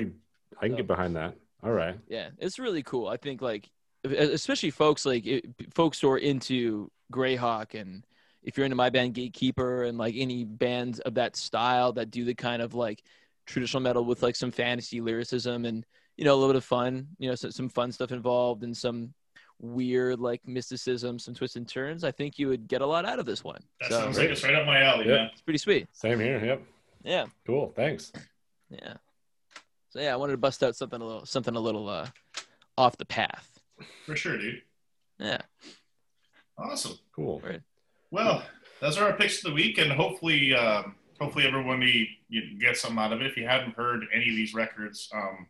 [0.61, 1.35] I can So- get behind that.
[1.63, 1.97] All right.
[2.07, 3.07] Yeah, it's really cool.
[3.07, 3.69] I think like
[4.05, 8.05] especially folks like it, folks who are into Greyhawk and
[8.43, 12.23] if you're into my band Gatekeeper and like any bands of that style that do
[12.23, 13.03] the kind of like
[13.45, 15.85] traditional metal with like some fantasy lyricism and
[16.19, 18.75] you know a little bit of fun, you know, so, some fun stuff involved and
[18.75, 19.13] some
[19.61, 22.03] weird like mysticism, some twists and turns.
[22.03, 23.61] I think you would get a lot out of this one.
[23.79, 25.15] That so sounds like it's right up my alley, Yeah.
[25.15, 25.29] man.
[25.31, 25.87] it's pretty sweet.
[25.93, 26.43] Same here.
[26.43, 26.61] Yep.
[27.05, 27.71] Yeah, Cool.
[27.73, 28.11] Thanks.
[28.69, 28.95] yeah.
[29.91, 32.07] So yeah, I wanted to bust out something a little something a little uh
[32.77, 33.57] off the path.
[34.05, 34.61] For sure, dude.
[35.19, 35.39] Yeah.
[36.57, 36.99] Awesome.
[37.15, 37.39] Cool.
[37.45, 37.61] Right.
[38.11, 38.43] Well,
[38.81, 42.75] those are our picks of the week, and hopefully, um, hopefully everyone you, you get
[42.75, 43.27] something out of it.
[43.27, 45.47] If you haven't heard any of these records, um,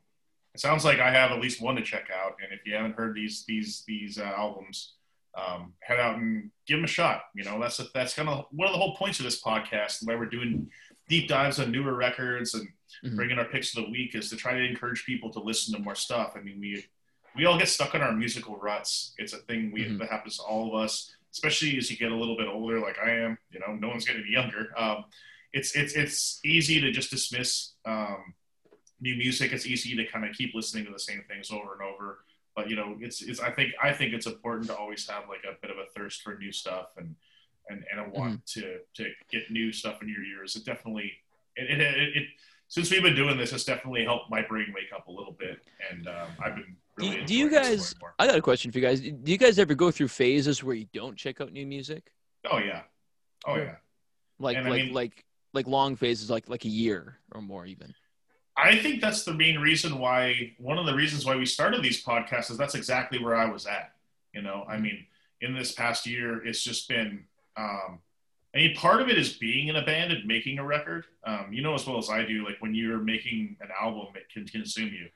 [0.60, 2.34] it sounds like I have at least one to check out.
[2.44, 4.96] And if you haven't heard these these these uh, albums,
[5.38, 7.22] um, head out and give them a shot.
[7.34, 10.16] You know, that's that's kind of one of the whole points of this podcast, Why
[10.16, 10.70] we're doing
[11.08, 12.68] deep dives on newer records and
[13.06, 13.16] Mhm.
[13.16, 15.80] bringing our picks of the week, is to try to encourage people to listen to
[15.82, 16.34] more stuff.
[16.36, 16.86] I mean, we
[17.36, 19.14] we all get stuck in our musical ruts.
[19.18, 20.00] It's a thing we Mhm.
[20.00, 22.98] that happens to all of us especially as you get a little bit older, like
[22.98, 23.38] I am.
[23.52, 24.74] You know, no one's getting any younger.
[24.76, 25.06] Um,
[25.54, 28.34] it's it's it's easy to just dismiss um,
[29.02, 29.52] new music.
[29.54, 32.20] It's easy to kind of keep listening to the same things over and over.
[32.56, 33.40] But you know, it's it's.
[33.40, 36.22] I think I think it's important to always have like a bit of a thirst
[36.22, 37.16] for new stuff and
[37.70, 40.56] and and a want to to get new stuff in your ears.
[40.56, 41.14] It definitely
[41.56, 42.28] it it, it, it
[42.68, 45.60] since we've been doing this, it's definitely helped my brain wake up a little bit,
[45.90, 47.18] and um, I've been really.
[47.18, 49.00] Do- do you guys- I got a question for you guys.
[49.02, 52.12] Do you guys ever go through phases where you don't check out new music?
[52.50, 52.82] Oh yeah,
[53.48, 53.76] oh Yeah.
[54.38, 57.66] Like And I like mean- like like long phases like like a year or more
[57.66, 57.94] even
[58.62, 62.04] I think that's the main reason why one of the reasons why we started these
[62.04, 63.94] podcasts is that's exactly where I was at.
[64.34, 65.06] You know, I mean,
[65.42, 67.26] in this past year, it's just been.
[67.58, 68.00] Um,
[68.54, 71.06] I mean, part of it is being in a band and making a record.
[71.24, 74.30] Um, you know as well as I do, like when you're making an album, it
[74.34, 75.08] can consume you,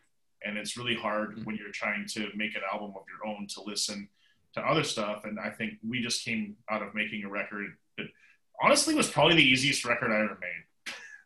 [0.46, 1.44] and it's really hard mm-hmm.
[1.44, 4.08] when you're trying to make an album of your own to listen
[4.54, 5.26] to other stuff.
[5.26, 8.08] And I think we just came out of making a record that
[8.62, 10.64] honestly was probably the easiest record I ever made.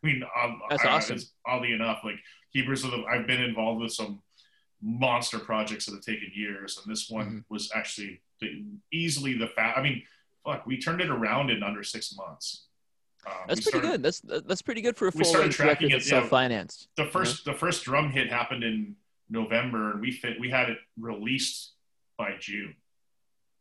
[0.02, 1.18] I mean, um, that's I, awesome.
[1.46, 2.16] Oddly enough, like
[2.52, 4.22] Keepers of the, I've been involved with some
[4.80, 7.38] monster projects that have taken years, and this one mm-hmm.
[7.48, 9.76] was actually the, easily the fat.
[9.76, 10.02] I mean,
[10.44, 12.66] fuck, we turned it around in under six months.
[13.26, 14.02] Um, that's pretty started, good.
[14.02, 16.88] That's that's pretty good for a full length record that's self financed.
[16.96, 18.94] The first the first drum hit happened in
[19.28, 21.72] November, and we fit we had it released
[22.16, 22.74] by June.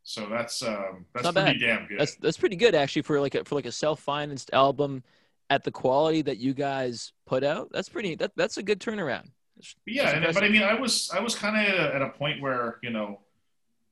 [0.03, 1.59] So that's um, that's pretty bad.
[1.59, 1.99] damn good.
[1.99, 5.03] That's that's pretty good actually for like a, for like a self financed album
[5.49, 8.15] at the quality that you guys put out, that's pretty.
[8.15, 9.30] That that's a good turnaround.
[9.56, 12.41] That's, yeah, and, but I mean, I was I was kind of at a point
[12.41, 13.19] where you know,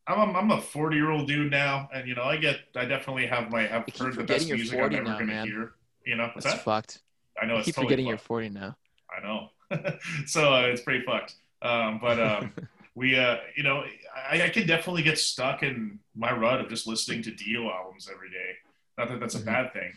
[0.07, 2.85] I'm a, I'm a 40 year old dude now, and you know, I get I
[2.85, 5.47] definitely have my I've heard the best music I'm ever now, gonna man.
[5.47, 5.73] hear.
[6.05, 6.63] You know, that's that?
[6.63, 7.01] fucked.
[7.41, 7.57] I know.
[7.57, 8.21] I keep totally forgetting fucked.
[8.21, 8.77] you're 40 now.
[9.09, 9.49] I know.
[10.25, 11.35] so uh, it's pretty fucked.
[11.61, 12.53] Um, but um,
[12.95, 13.83] we, uh, you know,
[14.15, 18.09] I, I can definitely get stuck in my rut of just listening to Dio albums
[18.11, 18.53] every day.
[18.97, 19.47] Not that that's a mm-hmm.
[19.47, 19.91] bad thing,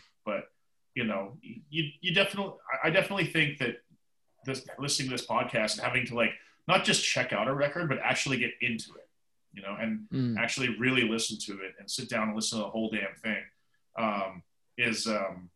[0.95, 2.53] you know, you you definitely
[2.83, 3.77] I definitely think that
[4.45, 6.31] this listening to this podcast and having to like
[6.67, 9.07] not just check out a record, but actually get into it,
[9.53, 10.37] you know, and mm.
[10.37, 13.43] actually really listen to it and sit down and listen to the whole damn thing
[13.97, 14.43] um,
[14.77, 15.49] is um,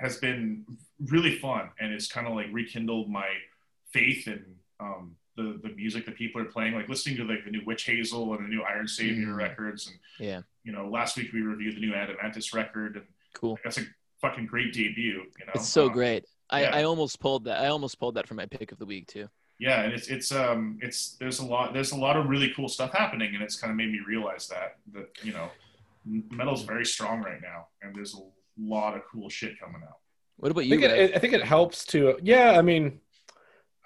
[0.00, 0.64] has been
[1.06, 3.28] really fun and it's kind of like rekindled my
[3.92, 4.44] faith in
[4.80, 7.84] um, the the music that people are playing, like listening to like the new Witch
[7.84, 9.36] Hazel and the new Iron Savior mm.
[9.36, 13.58] records, and yeah, you know, last week we reviewed the new Adamantis record, and cool.
[13.64, 13.82] That's a
[14.24, 15.24] fucking great debut.
[15.38, 16.24] You know, it's so um, great.
[16.50, 16.76] I, yeah.
[16.76, 17.60] I almost pulled that.
[17.60, 19.28] I almost pulled that for my pick of the week too.
[19.58, 22.68] Yeah, and it's it's um it's there's a lot there's a lot of really cool
[22.68, 25.48] stuff happening, and it's kind of made me realize that that you know
[26.04, 28.22] metal's very strong right now, and there's a
[28.60, 29.98] lot of cool shit coming out.
[30.36, 30.76] What about you?
[30.76, 32.18] I think, it, I think it helps to.
[32.22, 33.00] Yeah, I mean,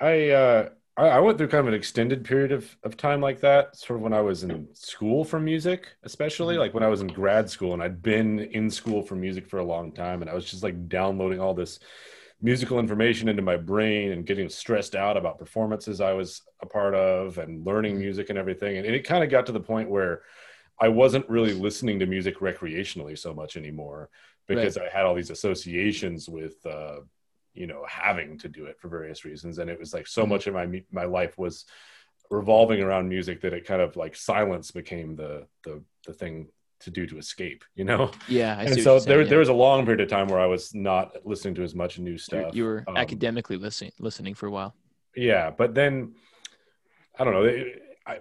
[0.01, 0.69] I uh
[0.99, 4.03] I, went through kind of an extended period of, of time like that, sort of
[4.03, 6.63] when I was in school for music, especially mm-hmm.
[6.63, 9.59] like when I was in grad school and I'd been in school for music for
[9.59, 10.23] a long time.
[10.23, 11.79] And I was just like downloading all this
[12.41, 16.95] musical information into my brain and getting stressed out about performances I was a part
[16.95, 18.03] of and learning mm-hmm.
[18.03, 18.77] music and everything.
[18.79, 20.23] And it kind of got to the point where
[20.81, 24.11] I wasn't really listening to music recreationally so much anymore
[24.49, 24.89] because right.
[24.93, 27.01] I had all these associations with, uh,
[27.59, 30.33] you know having to do it for various reasons and it was like so mm-hmm.
[30.33, 31.65] much of my my life was
[32.31, 36.47] revolving around music that it kind of like silence became the the the thing
[36.81, 39.29] to do to escape you know yeah I and so there, yeah.
[39.29, 41.99] there was a long period of time where i was not listening to as much
[41.99, 44.75] new stuff you were um, academically listening listening for a while
[45.17, 46.15] yeah but then
[47.19, 48.19] i don't know it, I,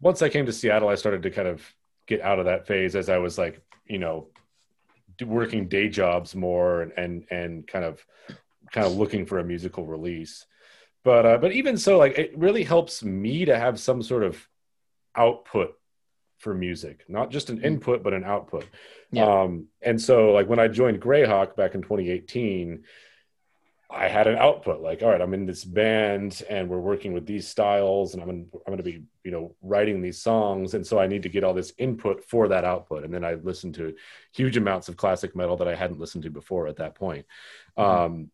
[0.00, 1.62] once i came to seattle i started to kind of
[2.06, 4.26] get out of that phase as i was like you know
[5.24, 8.04] working day jobs more and and, and kind of
[8.72, 10.46] kind of looking for a musical release.
[11.02, 14.46] But uh, but even so, like it really helps me to have some sort of
[15.16, 15.74] output
[16.38, 17.66] for music, not just an mm-hmm.
[17.66, 18.66] input but an output.
[19.10, 19.24] Yeah.
[19.24, 22.84] Um, and so like when I joined Greyhawk back in 2018,
[23.92, 24.80] I had an output.
[24.80, 28.30] Like, all right, I'm in this band and we're working with these styles, and I'm
[28.30, 31.28] in, I'm going to be you know writing these songs, and so I need to
[31.28, 33.04] get all this input for that output.
[33.04, 33.94] And then I listened to
[34.32, 37.26] huge amounts of classic metal that I hadn't listened to before at that point.
[37.76, 38.02] Mm-hmm.
[38.04, 38.30] Um,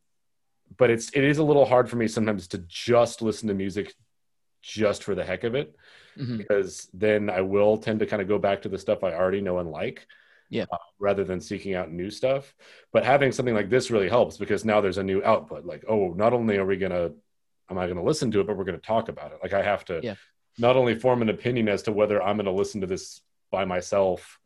[0.77, 3.95] but it's it is a little hard for me sometimes to just listen to music
[4.63, 5.77] just for the heck of it
[6.19, 6.37] mm-hmm.
[6.37, 9.41] because then I will tend to kind of go back to the stuff I already
[9.41, 10.07] know and like
[10.51, 12.55] yeah uh, rather than seeking out new stuff
[12.93, 16.13] but having something like this really helps because now there's a new output like oh
[16.17, 17.13] not only are we to
[17.71, 19.53] am I going to listen to it but we're going to talk about it like
[19.53, 20.15] I have to yeah.
[20.59, 23.21] not only form an opinion as to whether I'm going to listen to this
[23.51, 24.39] by myself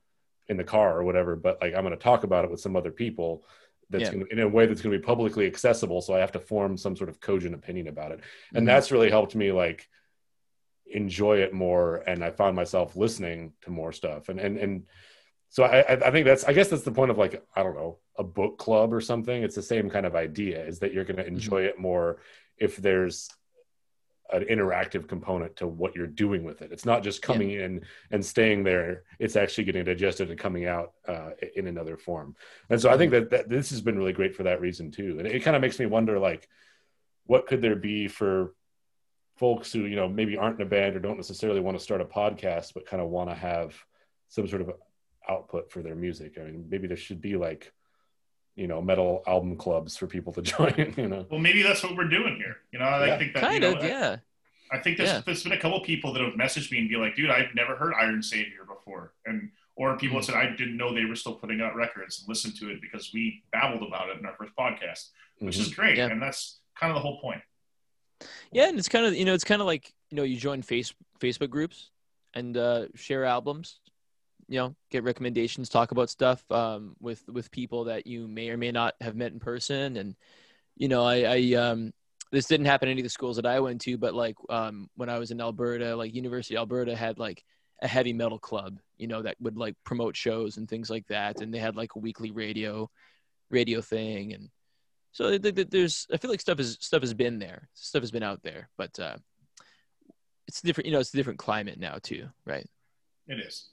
[0.48, 2.76] in the car or whatever but like I'm going to talk about it with some
[2.76, 3.44] other people
[3.90, 4.12] that's yeah.
[4.12, 6.76] gonna, in a way that's going to be publicly accessible so i have to form
[6.76, 8.66] some sort of cogent opinion about it and mm-hmm.
[8.66, 9.88] that's really helped me like
[10.86, 14.86] enjoy it more and i found myself listening to more stuff and and and
[15.52, 17.98] so I, I think that's i guess that's the point of like i don't know
[18.16, 21.16] a book club or something it's the same kind of idea is that you're going
[21.16, 21.34] to mm-hmm.
[21.34, 21.68] enjoy mm-hmm.
[21.68, 22.18] it more
[22.56, 23.28] if there's
[24.32, 26.72] an interactive component to what you're doing with it.
[26.72, 27.64] It's not just coming yeah.
[27.64, 29.02] in and staying there.
[29.18, 32.36] It's actually getting digested and coming out uh, in another form.
[32.68, 35.16] And so I think that, that this has been really great for that reason too.
[35.18, 36.48] And it, it kind of makes me wonder, like,
[37.26, 38.54] what could there be for
[39.36, 42.00] folks who you know maybe aren't in a band or don't necessarily want to start
[42.00, 43.74] a podcast, but kind of want to have
[44.28, 44.72] some sort of
[45.28, 46.36] output for their music.
[46.38, 47.72] I mean, maybe there should be like
[48.56, 50.94] you know metal album clubs for people to join.
[50.96, 51.26] You know.
[51.30, 52.56] Well, maybe that's what we're doing here.
[52.72, 53.18] You know, I Yeah.
[53.18, 54.16] think that kind you know, of, yeah.
[54.72, 55.22] I think there's, Yeah.
[55.26, 57.74] there's been a couple people that have messaged me and be like, dude, I've never
[57.74, 59.12] heard Iron Savior before.
[59.26, 60.20] And or people Mm.
[60.26, 62.80] that said I didn't know they were still putting out records and listened to it
[62.82, 65.08] because we babbled about it in our first podcast,
[65.38, 65.60] which Mhm.
[65.60, 65.96] is great.
[65.96, 66.08] Yeah.
[66.08, 67.40] And that's kind of the whole point.
[68.52, 70.60] Yeah, and it's kind of you know it's kind of like you know you join
[70.62, 71.90] face Facebook groups
[72.34, 73.80] and uh, share albums,
[74.50, 78.56] you know, get recommendations, talk about stuff um, with with people that you may or
[78.56, 80.16] may not have met in person, and
[80.76, 81.92] you know I, I um,
[82.32, 84.90] this didn't happen at any of the schools that I went to, but like um,
[84.96, 87.44] when I was in Alberta, like University Alberta had like
[87.80, 91.40] a heavy metal club, you know, that would like promote shows and things like that,
[91.40, 92.90] and they had like a weekly radio
[93.50, 94.32] radio thing.
[94.32, 94.50] And
[95.12, 97.68] so th- th- there's i feel like stuff is stuff has been there.
[97.74, 99.16] Stuff has been out there but uh
[100.48, 102.66] it's different you know it's a different climate now too right?
[103.28, 103.70] It is.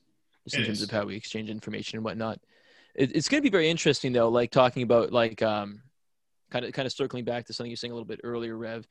[0.47, 0.83] Just in It terms is.
[0.85, 2.39] of how we exchange information and whatnot
[2.95, 5.81] it, it's going to be very interesting though like talking about like um
[6.49, 8.55] kind of kind of circling back to something you were saying a little bit earlier
[8.57, 8.87] rev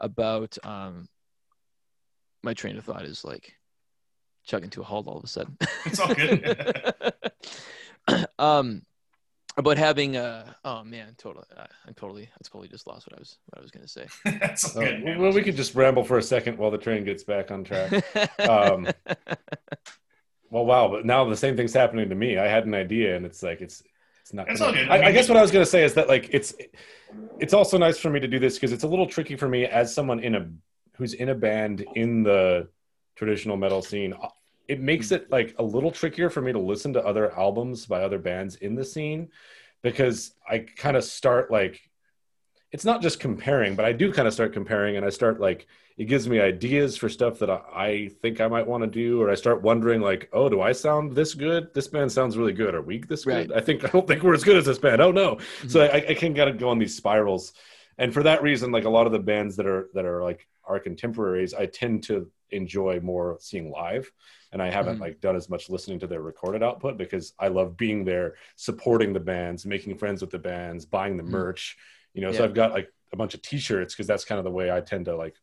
[0.00, 1.08] about um
[2.42, 3.54] my train of thought is like
[4.46, 5.56] chugging to a halt all of a sudden
[5.86, 7.12] It's all good.
[8.38, 8.82] um
[9.56, 13.20] about having uh oh man totally uh, i'm totally i totally just lost what i
[13.20, 14.06] was what i was gonna say
[14.40, 15.04] that's all Uh, good.
[15.04, 15.18] man.
[15.20, 17.90] well, we could just ramble for a second while the train gets back on track.
[18.38, 18.86] Um,
[20.50, 22.38] Well, wow, but now the same thing's happening to me.
[22.38, 23.82] I had an idea, and it's like it's
[24.22, 24.48] it's not.
[24.48, 24.80] It's gonna-.
[24.90, 26.54] I, I I guess what I was going to say is that like it's
[27.38, 29.64] it's also nice for me to do this because it's a little tricky for me
[29.66, 30.50] as someone in a
[30.96, 32.68] who's in a band in the
[33.16, 34.12] traditional metal scene.
[34.12, 34.28] Uh,
[34.66, 38.02] it makes it like a little trickier for me to listen to other albums by
[38.02, 39.28] other bands in the scene
[39.82, 41.87] because I kind of start like
[42.70, 45.66] it's not just comparing, but I do kind of start comparing, and I start like
[45.96, 49.20] it gives me ideas for stuff that I, I think I might want to do,
[49.20, 51.72] or I start wondering like, oh, do I sound this good?
[51.74, 52.74] This band sounds really good.
[52.74, 53.50] Are we this good?
[53.50, 53.52] Right.
[53.56, 55.00] I think I don't think we're as good as this band.
[55.00, 55.36] Oh no!
[55.36, 55.68] Mm-hmm.
[55.68, 57.52] So I, I can kind of go on these spirals,
[57.96, 60.46] and for that reason, like a lot of the bands that are that are like
[60.64, 64.10] our contemporaries, I tend to enjoy more seeing live,
[64.52, 65.00] and I haven't Mhm.
[65.00, 69.14] like done as much listening to their recorded output because I love being there, supporting
[69.14, 71.28] the bands, making friends with the bands, buying the Mhm.
[71.30, 71.76] merch.
[72.14, 74.50] You know, so I've got like a bunch of T-shirts because that's kind of the
[74.50, 75.36] way I tend to like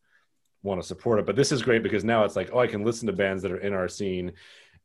[0.64, 1.26] want to support it.
[1.26, 3.52] But this is great because now it's like, oh, I can listen to bands that
[3.52, 4.34] are in our scene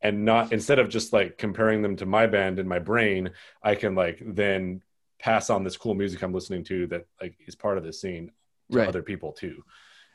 [0.03, 3.31] and not instead of just like comparing them to my band in my brain,
[3.63, 4.83] I can like then
[5.19, 8.31] pass on this cool music I'm listening to that like is part of the scene
[8.71, 8.89] to Right.
[8.89, 9.63] other people too.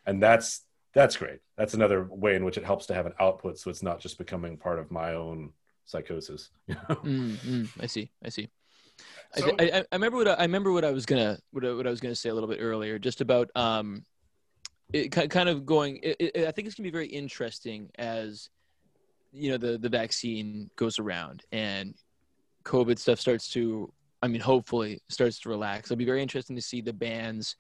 [0.05, 0.61] And that's
[0.93, 1.39] that's great.
[1.57, 4.17] That's another way in which it helps to have an output so it's not just
[4.17, 5.51] becoming part of my own
[5.85, 6.49] psychosis.
[6.67, 6.95] You know?
[6.95, 8.09] Mm, mm, I see.
[8.23, 8.49] I see.
[9.35, 11.87] I, I, I remember what I, I remember what I was gonna what I, what
[11.87, 14.05] I was gonna say a little bit earlier, just about um,
[14.93, 15.99] it kind of going.
[16.03, 18.49] It, it, I think it's gonna be very interesting as
[19.31, 21.95] you know the the vaccine goes around and
[22.63, 23.91] COVID stuff starts to.
[24.21, 25.91] I mean, hopefully starts to relax.
[25.91, 27.55] It'll be very interesting to see the bands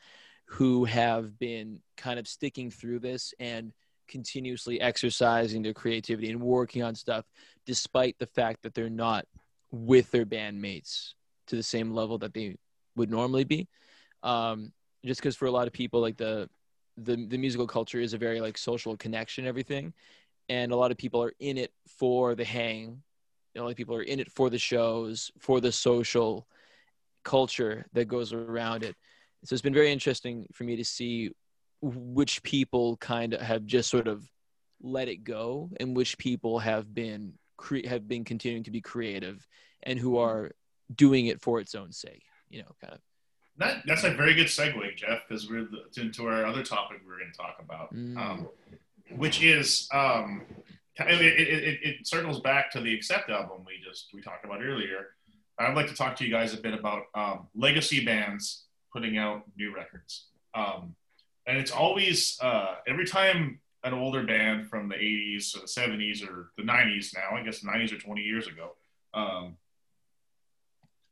[0.45, 3.71] who have been kind of sticking through this and
[4.07, 7.25] continuously exercising their creativity and working on stuff
[7.65, 9.25] despite the fact that they're not
[9.71, 11.13] with their bandmates
[11.47, 12.55] to the same level that they
[12.95, 13.67] would normally be.
[14.23, 14.71] Um,
[15.05, 16.49] just because for a lot of people, like the,
[16.97, 19.93] the the musical culture is a very like social connection, and everything,
[20.49, 23.01] and a lot of people are in it for the hang.
[23.55, 26.47] A lot of people are in it for the shows, for the social
[27.23, 28.95] culture that goes around it.
[29.43, 31.31] So it's been very interesting for me to see
[31.81, 34.27] which people kind of have just sort of
[34.81, 39.47] let it go, and which people have been cre- have been continuing to be creative
[39.83, 40.51] and who are
[40.93, 42.23] doing it for its own sake.
[42.49, 42.99] You know, kind of.
[43.57, 47.19] That, that's a very good segue, Jeff, because we're the- into our other topic we're
[47.19, 48.17] going to talk about, Mm.
[48.17, 48.47] um,
[49.15, 50.41] which is um,
[50.97, 54.61] it, it, it, it circles back to the Accept album we just we talked about
[54.61, 55.07] earlier.
[55.57, 59.43] I'd like to talk to you guys a bit about um, legacy bands putting out
[59.57, 60.95] new records, um,
[61.47, 66.27] and it's always uh, every time an older band from the '80s or the '70s
[66.27, 68.71] or the '90s now, I guess the '90s or 20 years ago,
[69.13, 69.55] um,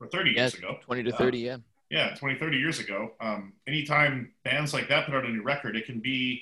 [0.03, 1.57] or 30 Yeah, years ago, Twenty to Uh, thirty, yeah.
[1.89, 5.75] yeah 20 30 years ago um, anytime bands like that put out a new record
[5.75, 6.41] it can be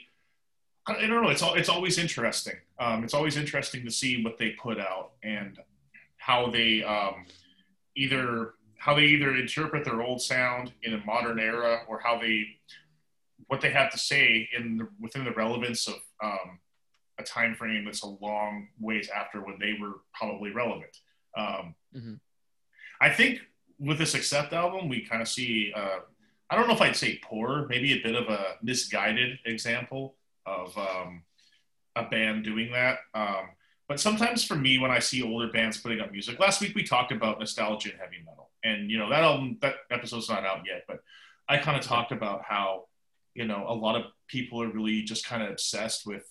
[0.87, 4.37] i don't know it's all it's always interesting um, it's always interesting to see what
[4.37, 5.59] they put out and
[6.17, 7.25] how they um,
[7.95, 12.43] either how they either interpret their old sound in a modern era or how they
[13.47, 16.59] what they have to say in the, within the relevance of um,
[17.19, 20.95] a time frame that's a long ways after when they were probably relevant
[21.37, 22.19] um, Mhm.
[23.01, 23.41] i think
[23.81, 25.99] with this accept album we kind of see uh,
[26.49, 30.77] i don't know if i'd say poor maybe a bit of a misguided example of
[30.77, 31.23] um,
[31.95, 32.99] a band doing that.
[33.13, 33.49] Um,
[33.87, 36.83] But sometimes for me, when I see older bands putting up music, last week we
[36.83, 40.61] talked about nostalgia and heavy metal, and you know that album, that episode's not out
[40.65, 40.99] yet, but
[41.49, 42.85] I kind of talked about how
[43.33, 46.23] you know a lot of people are really just kind of obsessed with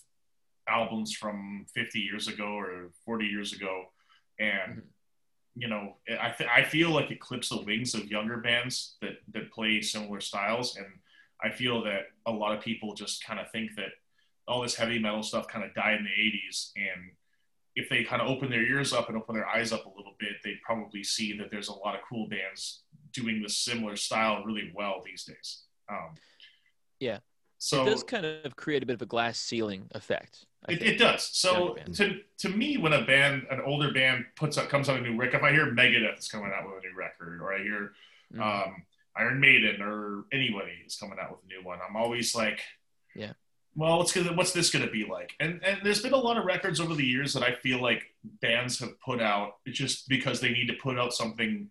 [0.66, 3.92] albums from 50 years ago or 40 years ago,
[4.38, 4.80] and mm-hmm.
[5.54, 9.18] You know I th- I feel like it clips the wings of younger bands that
[9.32, 10.86] that play similar styles, and
[11.42, 13.90] I feel that a lot of people just kind of think that
[14.46, 17.12] all this heavy metal stuff kind of died in the 80s and
[17.76, 20.14] if they kind of open their ears up and open their eyes up a little
[20.18, 22.82] bit, they'd probably see that there's a lot of cool bands
[23.12, 25.62] doing this similar style really well these days.
[25.88, 26.14] Um,
[26.98, 27.18] yeah.
[27.62, 30.46] So it does kind of create a bit of a glass ceiling effect.
[30.66, 31.28] It, it, does.
[31.32, 35.02] So to, to me, when a band, an older band puts up, comes out a
[35.02, 37.62] new record, if I hear Megadeth is coming out with a new record, or I
[37.62, 37.92] hear
[38.32, 38.42] mm-hmm.
[38.42, 38.82] um,
[39.14, 42.60] Iron Maiden or anybody is coming out with a new one, I'm always like,
[43.14, 43.32] yeah,
[43.74, 45.34] well, what's gonna what's this gonna be like?
[45.38, 48.14] And and there's been a lot of records over the years that I feel like
[48.40, 51.70] bands have put out just because they need to put out something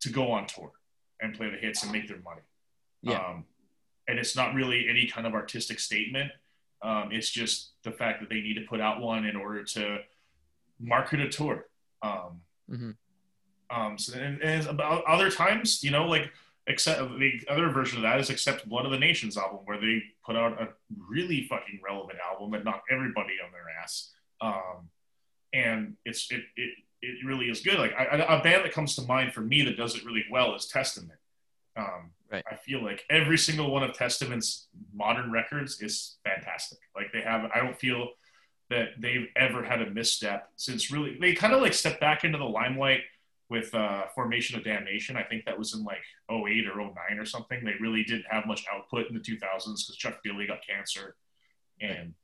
[0.00, 0.72] to go on tour
[1.22, 2.42] and play the hits and make their money.
[3.02, 3.18] Yeah.
[3.18, 3.44] Um,
[4.08, 6.30] and it's not really any kind of artistic statement.
[6.82, 9.98] Um, it's just the fact that they need to put out one in order to
[10.78, 11.66] market a tour.
[12.02, 12.40] Um,
[12.70, 12.90] mm-hmm.
[13.70, 16.30] um, so, and, and about other times, you know, like
[16.66, 20.02] except the other version of that is accept blood of the nations album where they
[20.24, 20.68] put out a
[21.08, 24.88] really fucking relevant album and knocked everybody on their ass um,
[25.52, 26.70] and it's it, it
[27.02, 29.76] it really is good like I, a band that comes to mind for me that
[29.76, 31.18] does it really well is testament
[31.76, 32.44] um, right.
[32.50, 37.50] i feel like every single one of testament's modern records is fantastic like they have
[37.54, 38.08] i don't feel
[38.70, 42.38] that they've ever had a misstep since really they kind of like stepped back into
[42.38, 43.00] the limelight
[43.50, 45.16] with uh, Formation of Damnation.
[45.16, 47.62] I think that was in like 08 or 09 or something.
[47.64, 51.16] They really didn't have much output in the 2000s because Chuck Billy got cancer,
[51.80, 52.14] and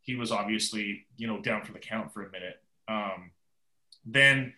[0.00, 2.56] he was obviously you know down for the count for a minute.
[2.88, 3.30] Um,
[4.04, 4.54] then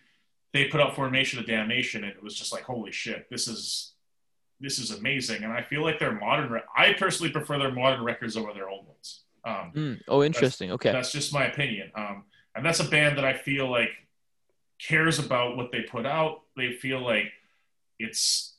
[0.53, 3.92] they put out Formation of Damnation, and it was just like holy shit, this is
[4.63, 5.43] this is amazing.
[5.43, 6.49] And I feel like their modern.
[6.49, 9.23] Re- I personally prefer their modern records over their old ones.
[9.45, 9.99] Um, mm.
[10.07, 10.69] Oh, interesting.
[10.69, 11.91] That's, okay, that's just my opinion.
[11.95, 12.23] Um,
[12.55, 13.89] and that's a band that I feel like
[14.79, 16.41] cares about what they put out.
[16.55, 17.31] They feel like
[17.99, 18.55] it's,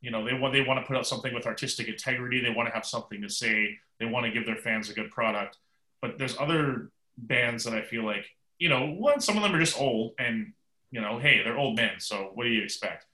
[0.00, 2.40] you know, they want they want to put out something with artistic integrity.
[2.40, 3.78] They want to have something to say.
[4.00, 5.58] They want to give their fans a good product.
[6.00, 8.24] But there's other bands that I feel like,
[8.58, 10.52] you know, one some of them are just old, and
[10.90, 13.04] you know, hey, they're old men, so what do you expect?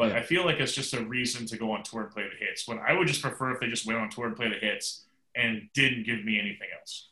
[0.00, 0.16] But yeah.
[0.16, 2.66] I feel like it's just a reason to go on tour and play the hits.
[2.66, 5.04] When I would just prefer if they just went on tour and play the hits
[5.36, 7.10] and didn't give me anything else.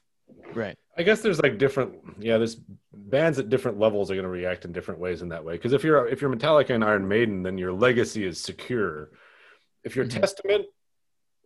[0.55, 0.75] Right.
[0.97, 2.39] I guess there's like different, yeah.
[2.39, 2.57] There's
[2.95, 5.53] bands at different levels are going to react in different ways in that way.
[5.53, 9.11] Because if you're if you're Metallica and Iron Maiden, then your legacy is secure.
[9.85, 10.21] If you're mm-hmm.
[10.21, 10.65] Testament,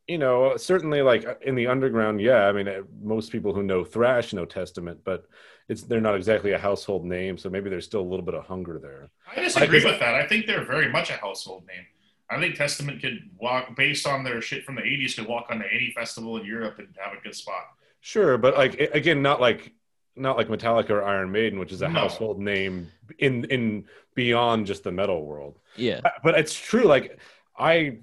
[0.06, 2.47] you know, certainly like in the underground, yeah.
[2.47, 2.69] I mean,
[3.02, 5.24] most people who know thrash know Testament, but
[5.69, 8.45] it's they're not exactly a household name, so maybe there's still a little bit of
[8.45, 9.11] hunger there.
[9.31, 10.15] I disagree with that.
[10.15, 11.87] I think they're very much a household name.
[12.31, 15.59] I think Testament could walk based on their shit from the '80s, could walk on
[15.59, 17.65] to any festival in Europe and have a good spot.
[18.01, 19.73] Sure, but like again, not like
[20.17, 22.01] not like Metallica or Iron Maiden, which is a no.
[22.01, 23.85] household name in in
[24.15, 25.59] beyond just the metal world.
[25.77, 26.85] Yeah, but it's true.
[26.85, 27.19] Like
[27.57, 27.99] I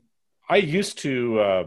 [0.47, 1.63] I used to uh,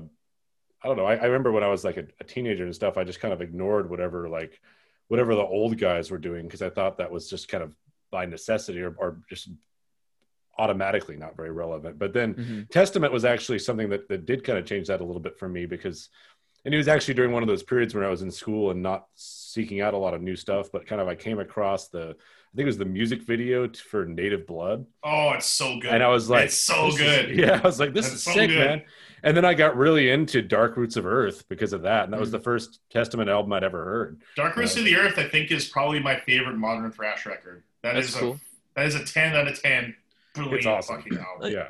[0.82, 1.04] I don't know.
[1.04, 2.96] I, I remember when I was like a, a, teenager and stuff.
[2.96, 4.60] I just kind of ignored whatever like
[5.12, 7.76] whatever the old guys were doing because I thought that was just kind of
[8.10, 9.50] by necessity or, or just
[10.56, 11.98] automatically not very relevant.
[11.98, 12.62] But then mm-hmm.
[12.70, 15.50] Testament was actually something that, that did kind of change that a little bit for
[15.50, 16.08] me because
[16.64, 18.82] and it was actually during one of those periods when I was in school and
[18.82, 22.16] not seeking out a lot of new stuff, but kind of I came across the
[22.52, 24.84] I think it was the music video for Native Blood.
[25.02, 25.90] Oh, it's so good.
[25.90, 27.30] And I was like, it's so good.
[27.30, 28.58] Is, yeah, I was like, this That's is so sick, good.
[28.58, 28.82] man.
[29.22, 32.04] And then I got really into Dark Roots of Earth because of that.
[32.04, 32.32] And that was mm.
[32.32, 34.20] the first Testament album I'd ever heard.
[34.36, 37.62] Dark Roots uh, of the Earth, I think, is probably my favorite modern thrash record.
[37.82, 38.32] That is cool.
[38.32, 38.40] a
[38.76, 39.94] that is a ten out of ten.
[40.34, 40.96] Brilliant it's awesome.
[40.96, 41.52] fucking album.
[41.52, 41.68] yeah.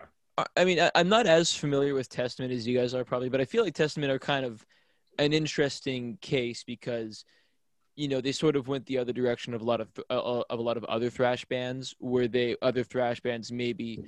[0.56, 3.44] I mean, I'm not as familiar with Testament as you guys are probably, but I
[3.44, 4.64] feel like Testament are kind of
[5.18, 7.24] an interesting case because
[7.96, 10.42] you know they sort of went the other direction of a lot of uh, uh,
[10.48, 14.04] of a lot of other thrash bands where they other thrash bands maybe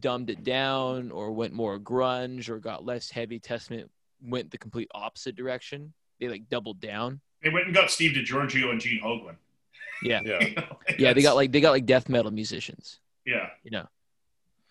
[0.00, 3.38] dumbed it down or went more grunge or got less heavy.
[3.38, 3.90] Testament
[4.22, 5.92] went the complete opposite direction.
[6.20, 7.20] They like doubled down.
[7.42, 9.36] They went and got steve DiGiorgio and gene hoglan
[10.04, 10.20] yeah.
[10.24, 10.64] Yeah.
[10.98, 13.00] Yeah they got like they got like death metal musicians.
[13.24, 13.48] Yeah.
[13.62, 13.86] You know?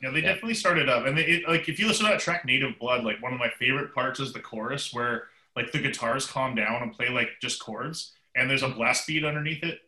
[0.02, 0.34] Yeah, they yeah.
[0.34, 3.06] definitely started up, and they, it, like if you listen to that track "Native Blood,"
[3.06, 6.84] like one of my favorite parts is the chorus where like the guitars calm down
[6.84, 9.80] and play like just chords, and there's a blast beat underneath it.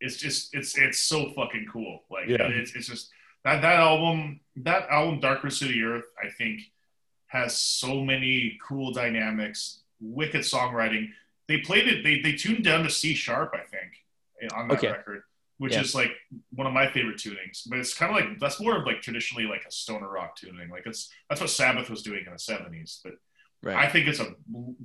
[0.00, 2.02] It's just it's it's so fucking cool.
[2.10, 2.42] Like yeah.
[2.48, 3.10] it's it's just
[3.44, 6.60] that that album that album Dark Roots of the Earth I think
[7.28, 11.08] has so many cool dynamics, wicked songwriting.
[11.48, 12.04] They played it.
[12.04, 13.92] They they tuned down to C sharp I think
[14.42, 14.88] eh, on that Okay.
[14.90, 15.22] record,
[15.58, 15.80] which Yeah.
[15.80, 16.12] is like
[16.54, 17.62] one of my favorite tunings.
[17.68, 20.68] But it's kind of like that's more of like traditionally like a stoner rock tuning.
[20.68, 23.00] Like it's that's what Sabbath was doing in the '70s.
[23.02, 23.14] But
[23.62, 23.76] Right.
[23.76, 24.34] I think it's a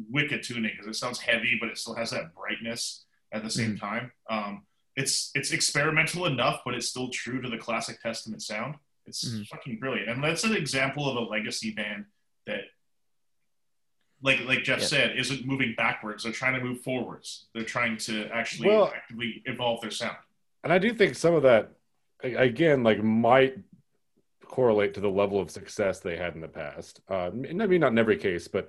[0.10, 3.72] wicked tuning because it sounds heavy, but it still has that brightness at the same
[3.76, 3.85] Mm-hmm.
[3.85, 4.11] time.
[4.30, 4.65] Um,
[4.95, 8.76] it's it's experimental enough, but it's still true to the classic Testament sound.
[9.06, 9.48] It's Mhm.
[9.48, 12.06] fucking brilliant, and that's an example of a legacy band
[12.48, 12.65] that,
[14.22, 14.85] like like Jeff Yeah.
[14.85, 16.23] said, isn't moving backwards.
[16.23, 17.48] They're trying to move forwards.
[17.53, 20.18] They're trying to actually Well- actively evolve their sound.
[20.64, 21.72] and I do think some of that,
[22.23, 23.57] again, like might
[24.52, 26.99] correlate to the level of success they had in the past.
[27.10, 28.68] Uh, I mean, not in every case, but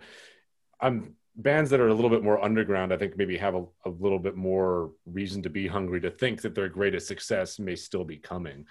[0.80, 2.92] I'm bands that are a little bit more underground.
[2.92, 6.42] I think maybe have a, a little bit more reason to be hungry to think
[6.42, 8.66] that their greatest success may still be coming.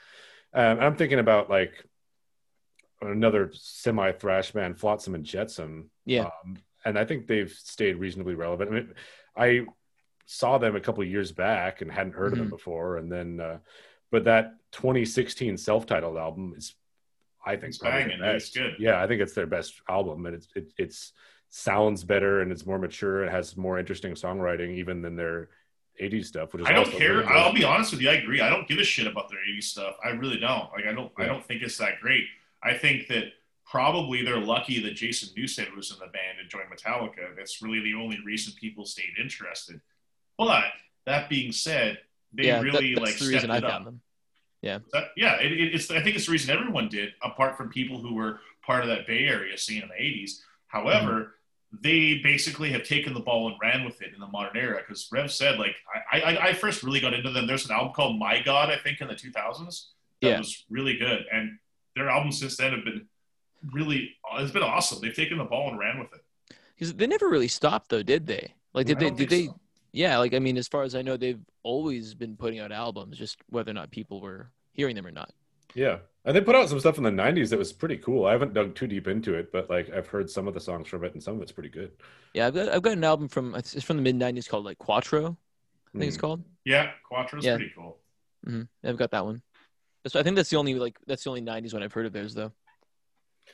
[0.54, 1.84] Um, I'm thinking about like
[3.02, 5.90] another semi thrash band, Flotsam and Jetsam.
[6.06, 6.30] Yeah.
[6.46, 8.72] Um, and I think they've stayed reasonably relevant.
[8.72, 8.94] I mean,
[9.36, 9.66] I
[10.28, 12.56] saw them a couple of years back and hadn't heard of them Mm-hmm.
[12.56, 12.98] before.
[12.98, 13.58] And then, uh,
[14.12, 16.74] but that 2016 self-titled album is,
[17.46, 18.20] I think, It's banging.
[18.22, 18.76] It's good.
[18.80, 21.14] Yeah, I think it's their best album, and it's it, it's
[21.50, 23.26] sounds better and it's more mature.
[23.26, 25.50] It has more interesting songwriting even than their
[26.02, 27.18] 80s stuff, which is I don't care.
[27.18, 27.28] really.
[27.28, 28.10] I'll be honest with you.
[28.10, 28.42] I agree.
[28.42, 29.96] I don't give a shit about their 80s stuff.
[30.04, 30.72] I really don't.
[30.72, 31.12] Like I don't.
[31.18, 32.24] I don't think it's that great.
[32.64, 33.26] I think that
[33.66, 37.36] probably they're lucky that Jason Newsted was in the band and joined Metallica.
[37.36, 39.82] That's really the only reason people stayed interested.
[40.38, 40.66] But
[41.06, 42.00] that being said,
[42.34, 43.84] they yeah, really that's like the reason stepped I it up.
[43.84, 44.00] found
[44.62, 44.84] them.
[44.94, 45.90] That, yeah, it, it- it's.
[45.92, 49.08] I think it's the reason everyone did, apart from people who were part of that
[49.08, 50.42] Bay Area scene in the '80s.
[50.68, 51.12] However,
[51.74, 51.78] Mm-hmm.
[51.84, 54.82] they basically have taken the ball and ran with it in the modern era.
[54.86, 55.74] Because Rev said, like,
[56.12, 57.48] I, I, I first really got into them.
[57.48, 59.86] There's an album called My God, I think, in the 2000s.
[60.22, 60.38] That Yeah.
[60.38, 61.58] was really good, and
[61.96, 63.08] their albums since then have been
[63.74, 64.16] really.
[64.36, 65.00] It's been awesome.
[65.02, 66.56] They've taken the ball and ran with it.
[66.76, 68.54] Because they never really stopped though, did they?
[68.74, 69.12] Like, did I they?
[69.12, 69.46] Did they?
[69.48, 69.60] so.
[69.94, 73.18] Yeah, like I mean, as far as I know, they've always been putting out albums,
[73.18, 75.32] just whether or not people were hearing them or not.
[75.76, 75.98] Yeah.
[76.24, 78.26] And they put out some stuff in the 90s that was pretty cool.
[78.26, 80.88] I haven't dug too deep into it, but like I've heard some of the songs
[80.88, 81.92] from it and some of it's pretty good.
[82.34, 84.78] Yeah, I've got I've got an album from it's from the mid '90s called like
[84.78, 85.36] Quattro,
[85.94, 86.22] I think it's Mm.
[86.22, 86.44] called.
[86.64, 87.56] Yeah, Quattro's Yeah.
[87.58, 87.98] pretty cool.
[88.48, 88.88] Mm-hmm.
[88.88, 89.42] I've got that one.
[90.08, 92.14] So I think that's the only like that's the only '90s one I've heard of
[92.14, 92.52] theirs though.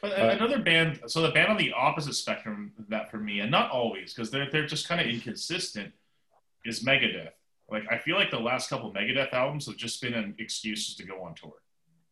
[0.01, 3.39] But Uh, another band, so the band on the opposite spectrum of that for me,
[3.39, 5.93] and not always, because they're they're just kind of inconsistent,
[6.67, 7.31] is Megadeth.
[7.69, 11.03] Like I feel like the last couple Megadeth albums have just been an excuses to
[11.05, 11.53] go on tour,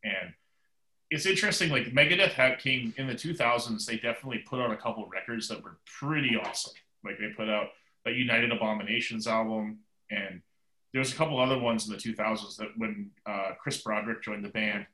[0.03, 0.34] and
[1.11, 1.69] it's interesting.
[1.69, 5.64] Like Megadeth had came in the 2000s, they definitely put out a couple records that
[5.64, 6.73] were pretty awesome.
[7.03, 7.68] Like they put out
[8.03, 9.80] that United Abominations album,
[10.11, 10.41] and
[10.91, 14.44] there was a couple other ones in the 2000s that when uh, Chris Broderick joined
[14.44, 14.86] the band,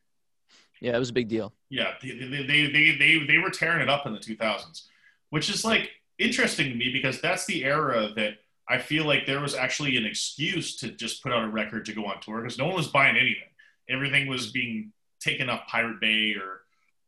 [0.79, 1.53] Yeah, it was a big deal.
[1.69, 4.83] yeah, they, they, they, they, they, they were tearing it up in the 2000s,
[5.29, 5.89] which is like
[6.19, 8.35] interesting to me because that's the era that
[8.71, 11.93] I feel like there was actually an excuse to just put out a record to
[11.93, 13.49] go on tour because no one was buying anything.
[13.89, 16.61] Everything was being taken off Pirate Bay or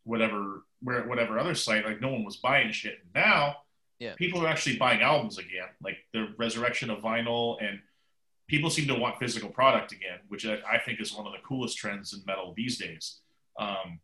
[0.04, 1.86] whatever, where whatever other site.
[1.86, 3.00] Like no one was buying shit.
[3.16, 3.58] Now,
[4.00, 4.16] Yeah.
[4.16, 7.80] people are actually buying albums again, like the resurrection of vinyl, and
[8.48, 11.40] people seem to want physical product again, which I, I think is one of the
[11.48, 13.20] coolest trends in metal these days.
[13.58, 14.02] Um,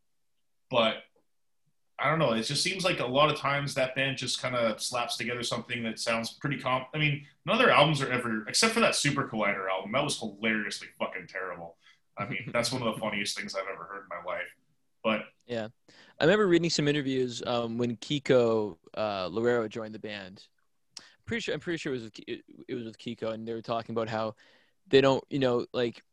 [0.71, 1.03] but
[2.01, 2.31] I don't know.
[2.31, 5.43] It just seems like a lot of times that band just kind of slaps together
[5.43, 6.87] something that sounds pretty comp.
[6.93, 9.91] I mean, none of their albums are ever, except for that Super Collider album.
[9.91, 11.77] That was hilariously fucking terrible.
[12.17, 14.47] I mean, that's one of the funniest things I've ever heard in my life.
[15.03, 15.67] But yeah,
[16.19, 20.43] I remember reading some interviews um, when Kiko uh, Loureiro joined the band.
[21.25, 23.53] Pretty sure I'm pretty sure it was with, Ki- it was with Kiko, and they
[23.53, 24.35] were talking about how
[24.87, 26.03] they don't, you know, like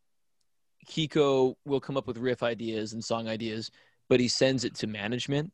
[0.86, 3.70] Kiko will come up with riff ideas and song ideas,
[4.08, 5.52] but he sends it to management.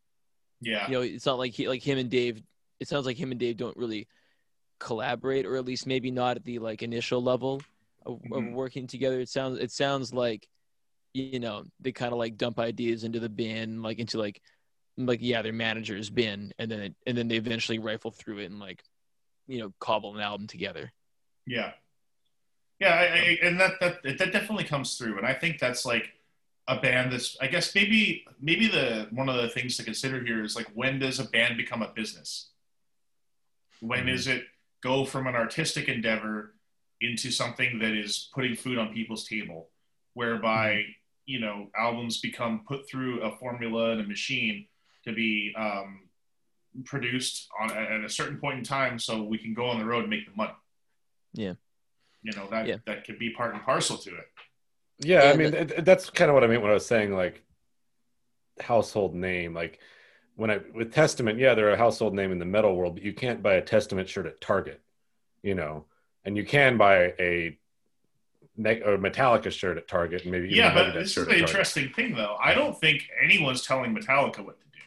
[0.62, 2.43] Yeah, You know, it's not like he like him and Dave.
[2.80, 4.09] It sounds like him and Dave don't really
[4.80, 7.62] collaborate, or at least maybe not at the like initial level
[8.06, 8.52] of, of Mhm.
[8.52, 9.20] working together.
[9.20, 10.48] It sounds it sounds like
[11.14, 14.43] you know they kind of like dump ideas into the bin, like into like
[14.98, 18.47] like yeah their manager's bin, and then it, and then they eventually rifle through it
[18.47, 18.82] and like
[19.48, 20.93] you know cobble an album together.
[21.47, 21.72] Yeah,
[22.80, 26.12] yeah, I, I, and that that that definitely comes through, and I think that's like
[26.68, 27.36] a band that's.
[27.40, 30.98] I guess maybe maybe the one of the things to consider here is like when
[30.98, 32.51] does a band become a business?
[33.80, 34.10] When Mhm.
[34.14, 34.44] is it
[34.82, 36.55] go from an artistic endeavor
[37.01, 39.70] into something that is putting food on people's table,
[40.14, 40.84] whereby
[41.26, 44.68] you know albums become put through a formula and a machine
[45.05, 46.09] to be um,
[46.84, 50.01] produced on at a certain point in time, so we can go on the road
[50.02, 50.55] and make the money.
[51.34, 51.55] Yeah.
[52.22, 52.76] You know that Yeah.
[52.86, 54.32] that could be part and parcel to it.
[55.05, 57.15] Yeah, Yeah, I mean it, that's kind of what I meant when I was saying
[57.15, 57.43] like
[58.61, 59.55] household name.
[59.55, 59.79] Like
[60.37, 63.12] when I with Testament, yeah, they're a household name in the metal world, but you
[63.12, 64.81] can't buy a Testament shirt at Target,
[65.43, 65.85] you know,
[66.24, 67.59] and you can buy a
[68.57, 71.27] ne- or Metallica shirt at Target and maybe even yeah, but Megadeth this is shirt
[71.27, 71.49] the at Target.
[71.51, 72.37] interesting thing, though.
[72.43, 74.83] I don't think anyone's telling Metallica what to do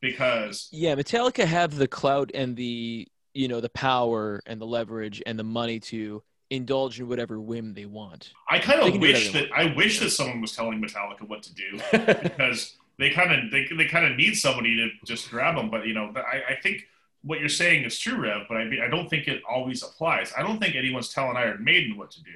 [0.00, 5.22] because Yeah, Metallica have the clout and the you know the power and the leverage
[5.26, 8.32] and the money to indulge in whatever whim they want.
[8.48, 11.78] I kind of wish that I wish that someone was telling Metallica what to do
[12.22, 15.70] because they kind of they, they kind of need somebody to just grab them.
[15.70, 16.86] But you know, I, I think
[17.22, 18.42] what you're saying is true, Rev.
[18.48, 20.32] But I mean, I don't think it always applies.
[20.36, 22.30] I don't think anyone's telling Iron Maiden what to do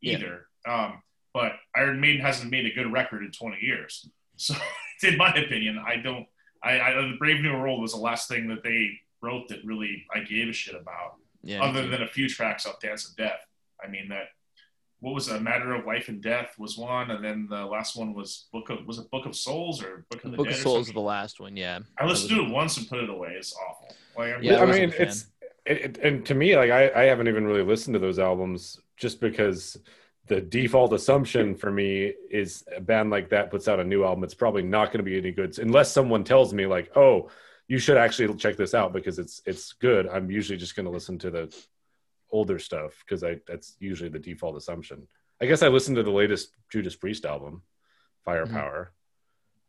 [0.00, 0.14] Yeah.
[0.18, 0.46] either.
[0.66, 1.02] Um,
[1.32, 4.08] but Iron Maiden hasn't made a good record in 20 years.
[4.40, 4.54] So,
[5.02, 6.24] in my opinion, I don't.
[6.62, 10.06] I, I the Brave New World was the last thing that they wrote that really
[10.14, 11.62] I gave a shit about Yeah.
[11.62, 13.40] other than a few tracks off Dance of Death.
[13.82, 14.24] I mean that
[15.00, 18.14] what was a matter of life and death was one, and then the last one
[18.14, 20.60] was Book of was it Book of Souls or Book of the Book Dead of
[20.60, 21.56] Souls is the last one.
[21.56, 21.78] Yeah.
[21.98, 23.34] I listened to it once and put it away.
[23.38, 23.94] It's awful.
[24.16, 25.26] Like, I'm- Yeah, I I mean, it's
[25.64, 28.80] it, it, and to me, like I, I haven't even really listened to those albums
[28.96, 29.76] just because
[30.26, 34.24] the default assumption for me is a band like that puts out a new album,
[34.24, 37.30] it's probably not going to be any good unless someone tells me like, oh,
[37.68, 40.08] you should actually check this out because it's it's good.
[40.08, 41.54] I'm usually just going to listen to the
[42.30, 45.06] older stuff because I that's usually the default assumption.
[45.40, 47.62] I guess I listened to the latest Judas Priest album,
[48.24, 48.92] Firepower,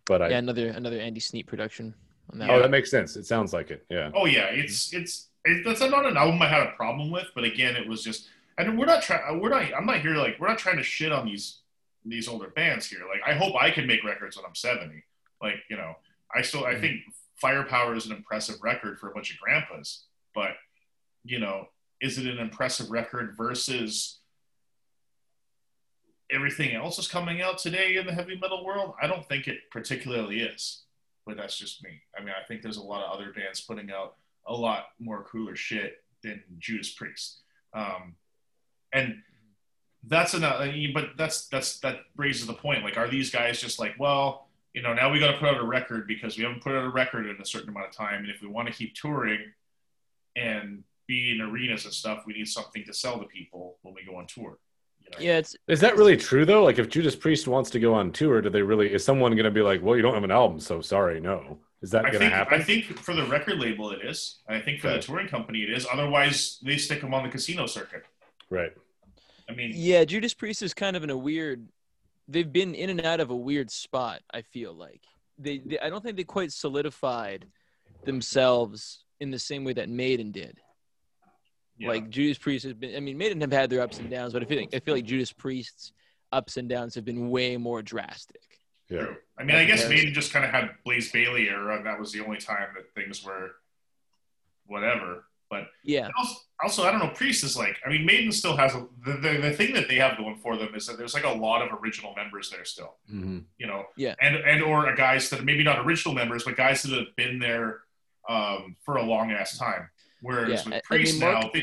[0.06, 0.32] but I Mm-hmm.
[0.32, 1.94] Yeah, another another Andy Sneap production
[2.32, 2.50] on that.
[2.50, 2.62] oh one.
[2.64, 3.16] that makes sense.
[3.16, 3.86] It sounds like it.
[3.90, 4.12] Yeah.
[4.16, 7.44] oh yeah, it's it's it, that's not an album I had a problem with, but
[7.44, 9.40] again, it was just and we're not trying.
[9.40, 9.64] We're not.
[9.78, 11.60] I'm not here like we're not trying to shit on these
[12.06, 13.00] these older bands here.
[13.10, 15.04] Like I hope I can make records when I'm 70.
[15.42, 15.94] Like you know,
[16.36, 16.82] I still I Mhm.
[16.82, 16.96] think
[17.41, 20.06] Firepower is an impressive record for a bunch of grandpas,
[20.36, 20.52] but
[21.24, 21.68] you know,
[22.02, 24.20] is it an impressive record versus
[26.32, 28.94] everything else is coming out today in the heavy metal world?
[29.02, 30.84] I don't think it particularly is,
[31.26, 32.02] but that's just me.
[32.18, 34.16] I mean, I think there's a lot of other bands putting out
[34.48, 37.41] a lot more cooler shit than Judas Priest.
[37.74, 38.16] Um,
[38.94, 39.16] and
[40.03, 40.34] that's.
[40.34, 42.84] I mean, But that's that's that raises the point.
[42.84, 45.58] Like, are these guys just like, well, you know, now we got to put out
[45.58, 48.22] a record because we haven't put out a record in a certain amount of time,
[48.24, 49.40] and if we want to keep touring
[50.36, 54.04] and be in arenas and stuff, we need something to sell to people when we
[54.06, 54.60] go on tour.
[55.02, 55.18] You know?
[55.20, 56.64] Yeah, it's Is that really true though?
[56.64, 58.94] Like, if Judas Priest wants to go on tour, do they really?
[58.94, 61.58] Is someone going to be like, "Well, you don't have an album, so sorry, no"?
[61.82, 62.62] Is that I going to think happen?
[62.62, 64.40] I think for the record label it is.
[64.50, 64.98] I think for Okay.
[64.98, 65.88] the touring company it is.
[65.91, 68.04] Otherwise, they stick them on the casino circuit.
[68.50, 68.74] right.
[69.50, 71.68] I mean, yeah, Judas Priest is kind of in a weird.
[72.31, 74.22] They've been in and out of a weird spot.
[74.34, 75.01] I feel like
[75.38, 75.80] they, they.
[75.80, 77.47] I don't think they quite solidified
[78.06, 80.60] themselves in the same way that Maiden did.
[81.77, 81.89] yeah.
[81.89, 82.95] Like Judas Priest has been.
[82.95, 84.93] I mean, Maiden have had their ups and downs, but I feel like I feel
[84.93, 85.91] like Judas Priest's
[86.31, 88.41] ups and downs have been way more drastic.
[88.89, 89.07] Yeah.
[89.38, 89.89] I mean, I guess Comparison.
[89.89, 92.93] Maiden just kind of had Blaze Bayley era, and that was the only time that
[92.93, 93.51] things were
[94.65, 95.26] whatever.
[95.50, 97.10] But Yeah, also, also, I don't know.
[97.16, 99.96] Priest is like, I mean, Maiden still has a, the, the the thing that they
[99.96, 102.98] have going for them is that there's like a lot of original members there still.
[103.10, 104.14] hmm You know, Yeah.
[104.22, 107.40] and and or guys that are maybe not original members, but guys that have been
[107.40, 107.80] there
[108.28, 109.90] um, for a long ass time.
[110.22, 111.62] Whereas Yeah, with I- I Priest mean, Mark- now, they,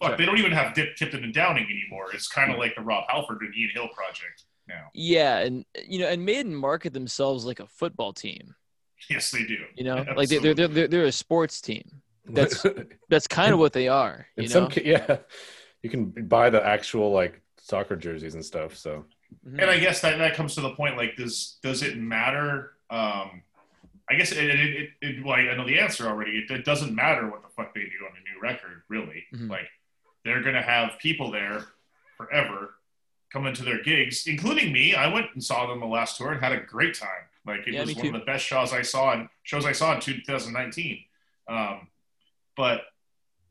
[0.00, 0.16] fuck, Sorry.
[0.18, 2.06] they don't even have Dip, Tipton and Downing anymore.
[2.14, 4.90] It's kind of like the Rob Halford and Ian Hill project now.
[4.94, 8.54] yeah, and you know, and Maiden market themselves like a football team.
[9.10, 9.58] Yes, they do.
[9.74, 12.01] You know, like they're, they're they're they're a sports team.
[12.26, 12.64] That's-
[13.08, 14.26] That's kind of what they are.
[14.36, 15.18] You in know, some, ca- yeah,
[15.82, 18.76] you can buy the actual like soccer jerseys and stuff.
[18.76, 19.04] So
[19.48, 19.62] Mhm.
[19.62, 22.72] And I guess that, that comes to the point like does does it matter?
[22.90, 23.42] Um,
[24.10, 26.32] I guess it, it, it, it well, I know the answer already.
[26.32, 29.24] It, it doesn't matter what the fuck they do on a new record, really.
[29.34, 29.48] Mhm.
[29.48, 29.68] Like
[30.24, 31.64] they're gonna have people there
[32.18, 32.74] forever
[33.32, 34.94] coming to their gigs, including me.
[34.94, 37.08] I went and saw them the last tour and had a great time.
[37.46, 38.14] Like it Yeah, was one too.
[38.14, 41.04] of the best shows I saw in shows I saw in 2019.
[41.48, 41.88] Um,
[42.56, 42.82] but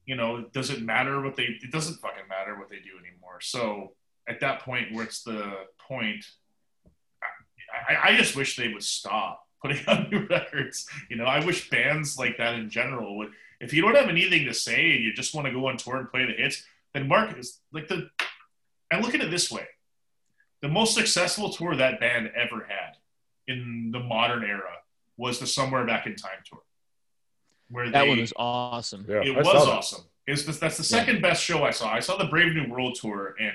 [0.05, 1.43] you know, does it matter what they?
[1.43, 3.39] It doesn't fucking matter what they do anymore.
[3.39, 3.93] So
[4.27, 5.53] at that point, what's the
[5.87, 6.25] point?
[7.89, 10.87] I, I, I just wish they would stop putting out new records.
[11.09, 13.31] You know, I wish bands like that in general would.
[13.59, 15.97] If you don't have anything to say and you just want to go on tour
[15.97, 16.63] and play the hits,
[16.93, 18.09] then mark is like the.
[18.91, 19.67] And look at it this way:
[20.61, 22.97] the most successful tour that band ever had
[23.47, 24.73] in the modern era
[25.17, 26.61] was the Somewhere Back in Time tour,
[27.71, 29.05] where that they, one was awesome.
[29.07, 30.01] yeah, it I was awesome.
[30.27, 31.91] It's the, that's the second best show I saw.
[31.91, 33.53] I saw the Brave New World tour, and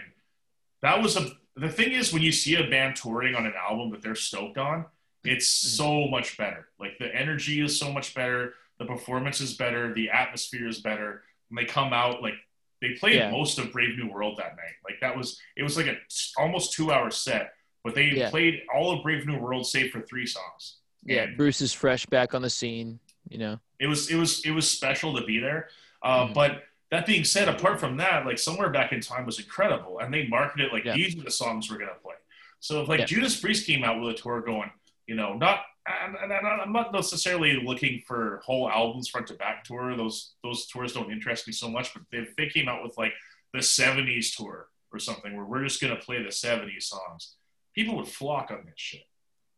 [0.82, 1.30] that was a.
[1.56, 4.58] The thing is, when you see a band touring on an album that they're stoked
[4.58, 4.84] on,
[5.24, 5.76] it's Mm-hmm.
[5.76, 6.68] so much better.
[6.78, 11.22] Like the energy is so much better, the performance is better, the atmosphere is better.
[11.48, 12.34] When they come out, like
[12.82, 13.30] they played Yeah.
[13.30, 14.74] most of Brave New World that night.
[14.84, 15.96] Like that was it was like a
[16.36, 18.28] almost two hour set, but they Yeah.
[18.30, 20.76] played all of Brave New World save for three songs.
[21.04, 22.98] Yeah, And- Bruce is fresh back on the scene.
[23.28, 25.68] You know, it was it was it was special to be there
[26.02, 26.34] uh, Mhm.
[26.34, 30.14] but that being said, apart from that, like somewhere back in time was incredible, and
[30.14, 30.94] they marketed it like Yeah.
[30.94, 32.14] these are the songs we're gonna play.
[32.60, 33.06] So if like Yeah.
[33.06, 34.70] Judas Priest came out with a tour going,
[35.06, 39.34] you know, not and, and, and I'm not necessarily looking for whole albums front to
[39.34, 39.96] back tour.
[39.96, 41.92] Those those tours don't interest me so much.
[41.94, 43.14] But if they came out with like
[43.52, 47.36] the '70s tour or something, where we're just gonna play the '70s songs,
[47.74, 49.06] people would flock on this shit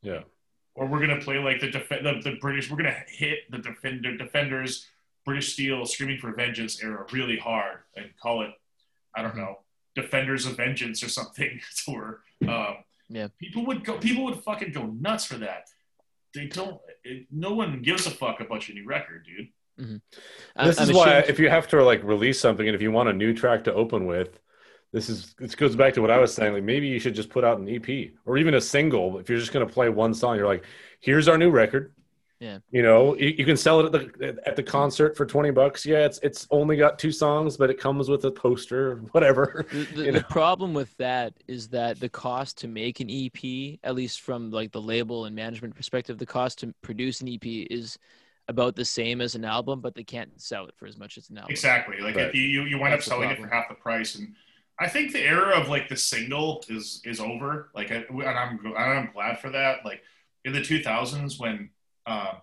[0.03, 0.23] Yeah.
[0.79, 2.71] Or we're gonna play like the def- the, the British.
[2.71, 4.87] We're gonna hit the defender defenders,
[5.25, 8.51] British Steel, Screaming for Vengeance era really hard and call it,
[9.15, 9.59] I don't know,
[9.95, 12.77] Defenders of Vengeance or something or Um,
[13.09, 13.29] Yeah.
[13.39, 13.99] people would go.
[13.99, 15.69] People would fucking go nuts for that.
[16.35, 16.81] They don't.
[17.05, 19.49] It, no one gives a fuck about your new record, dude.
[20.57, 22.91] I- this I'm is why if you have to like release something and if you
[22.93, 24.39] want a new track to open with
[24.93, 27.29] this is this goes back to what i was saying like maybe you should just
[27.31, 27.89] put out an ep
[28.27, 30.65] or even a single if you're just going to play one song you're like
[31.01, 31.93] here's our new record
[32.41, 32.59] Yeah.
[32.71, 35.85] you know you, you can sell it at the at the concert for 20 bucks
[35.85, 39.85] yeah it's it's only got two songs but it comes with a poster whatever the,
[39.95, 43.95] the, you the problem with that is that the cost to make an EP, at
[43.95, 47.99] least from like the label and management perspective, the cost to produce an EP is
[48.49, 51.29] about the same as an album, but they can't sell it for as much as
[51.29, 51.51] an album.
[51.51, 51.99] Exactly.
[52.01, 52.29] Like Right.
[52.29, 54.35] if you you you wind up That's the selling it for half the price, and
[54.81, 57.71] I think the era of like the single is is over.
[57.75, 59.85] Like, I, and I'm and I'm glad for that.
[59.85, 60.03] Like
[60.45, 61.71] in the 2000s when
[62.07, 62.35] uh,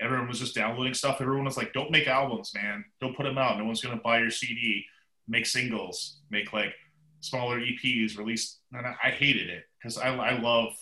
[0.00, 2.84] everyone was just downloading stuff, everyone was like, "Don't make albums, man.
[3.00, 3.58] Don't put them out.
[3.58, 4.84] No one's gonna buy your CD.
[5.26, 6.20] Make singles.
[6.30, 6.74] Make like
[7.20, 8.18] smaller EPs.
[8.18, 10.74] Release." And I, I hated it because I I love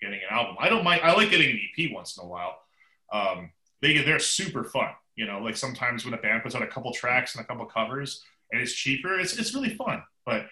[0.00, 0.56] getting an album.
[0.58, 1.00] I don't mind.
[1.02, 2.58] I like getting an EP once in a while.
[3.12, 3.50] Um,
[3.80, 4.90] they they're super fun.
[5.16, 7.64] You know, like sometimes when a band puts out a couple tracks and a couple
[7.66, 8.22] covers
[8.52, 10.02] and it's cheaper, it's it's really fun.
[10.30, 10.46] But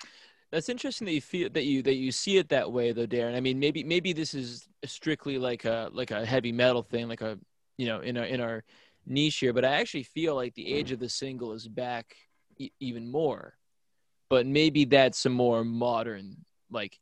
[0.50, 3.36] That's interesting that you feel that you that you see it that way though, Darren.
[3.36, 7.20] I mean, maybe maybe this is strictly like a like a heavy metal thing, like
[7.20, 7.38] a
[7.76, 8.64] you know in our in our
[9.06, 9.52] niche here.
[9.52, 12.16] But I actually feel like the age of the single is back
[12.58, 13.54] e- even more.
[14.30, 16.98] But maybe that's a more modern, like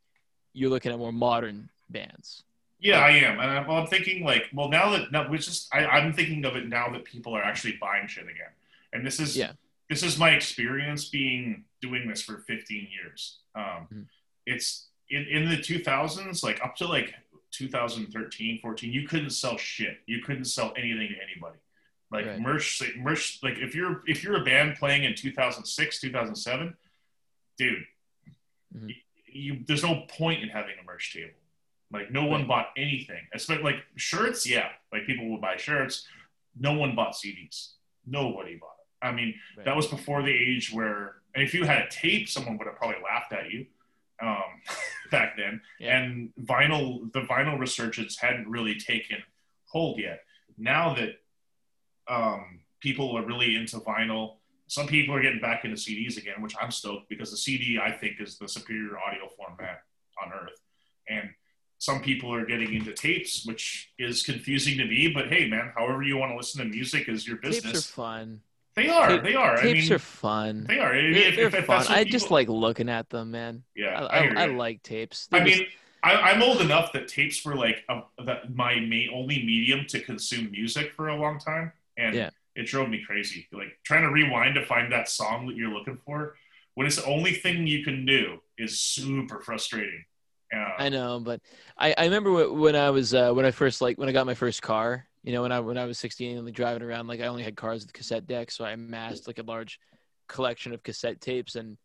[0.53, 2.44] you're looking at more modern bands.
[2.78, 5.73] yeah, I am, and I'm, well, I'm thinking like, well, now that now we just
[5.74, 8.53] I, I'm thinking of it now that people are actually buying shit again,
[8.93, 9.53] and this is Yeah.
[9.89, 13.40] this is my experience being doing this for 15 years.
[13.55, 14.09] Um, Mhm.
[14.47, 17.15] It's in in the 2000s, like up to like
[17.51, 20.01] 2013, 14, you couldn't sell shit.
[20.07, 21.59] You couldn't sell anything to anybody.
[22.11, 22.40] Like Right.
[22.40, 23.43] merch, merch.
[23.43, 26.77] Like if you're if you're a band playing in 2006, 2007,
[27.59, 27.86] dude,
[28.74, 28.89] Mhm.
[28.89, 28.94] you,
[29.27, 31.35] you there's no point in having a merch table.
[31.90, 32.48] Like no one Right.
[32.48, 33.27] bought anything.
[33.32, 36.09] Especially like shirts, yeah, like people would buy shirts.
[36.55, 37.74] No one bought CDs.
[38.05, 39.05] Nobody bought it.
[39.07, 39.65] I mean, Right.
[39.65, 42.77] that was before the age where, and if you had a tape, someone would have
[42.77, 43.67] probably laughed at you
[44.23, 44.43] um,
[45.11, 45.61] back then.
[45.79, 45.99] Yeah.
[45.99, 49.19] And vinyl, the vinyl resurgence hadn't really taken
[49.67, 50.21] hold yet.
[50.57, 51.21] Now that
[52.09, 54.37] um, people are really into vinyl,
[54.67, 57.93] some people are getting back into CDs again, which I'm stoked because the CD I
[57.93, 59.83] think is the superior audio format
[60.25, 60.59] on earth.
[61.07, 61.29] And
[61.77, 65.13] some people are getting into tapes, which is confusing to me.
[65.15, 67.73] But hey, man, however you want to listen to music is your business.
[67.73, 68.41] Tapes are fun.
[68.77, 69.09] They are.
[69.09, 69.57] Tape- they are.
[69.57, 70.65] I Tapes mean, are fun.
[70.69, 70.90] they are.
[70.94, 71.86] I They're, if- they're if- if fun.
[71.89, 73.62] I just like looking at them, man.
[73.74, 75.28] Yeah, I, I, I, I like tapes.
[75.32, 75.69] I They're just- mean,
[76.03, 80.01] I, I'm old enough that tapes were like a, that my main only medium to
[80.01, 82.31] consume music for a long time, and Yeah.
[82.55, 83.48] it drove me crazy.
[83.51, 86.36] Like trying to rewind to find that song that you're looking for
[86.74, 90.05] when it's the only thing you can do is super frustrating.
[90.55, 91.40] Uh, I know, but
[91.77, 94.35] I, I remember when I was uh, when I first like when I got my
[94.35, 95.09] first car.
[95.27, 97.43] You know, when I when I was 16 and like driving around, like I only
[97.43, 99.81] had cars with cassette decks, so I amassed like a large
[100.28, 101.77] collection of cassette tapes, and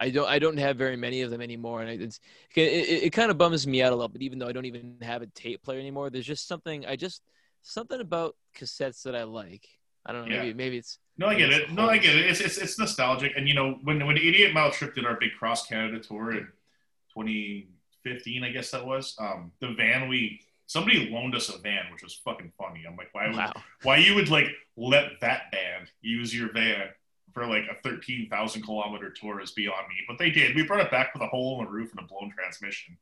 [0.00, 2.20] I don't I don't have very many of them anymore, and it's
[2.54, 4.64] it, it, it kind of bums me out a little bit, even though I don't
[4.64, 6.08] even have a tape player anymore.
[6.08, 7.20] There's just something I just
[7.60, 9.68] something about cassettes that I like.
[10.06, 10.34] I don't know.
[10.34, 10.42] Yeah.
[10.44, 11.70] Maybe maybe it's No, I get it.
[11.70, 12.30] No, I get it.
[12.30, 15.32] It's, it's it's nostalgic, and you know when when Idiot Mile Trip did our big
[15.38, 16.48] cross Canada tour in
[17.12, 19.14] 2015, I guess that was.
[19.18, 22.84] Um, the van we somebody loaned us a van, which was fucking funny.
[22.88, 23.52] I'm like, why would wow.
[23.82, 26.88] why you would like let that band use your van
[27.32, 29.96] for like a 13,000 kilometer tour is beyond me.
[30.08, 30.56] But they did.
[30.56, 32.96] We brought it back with a hole in the roof and a blown transmission.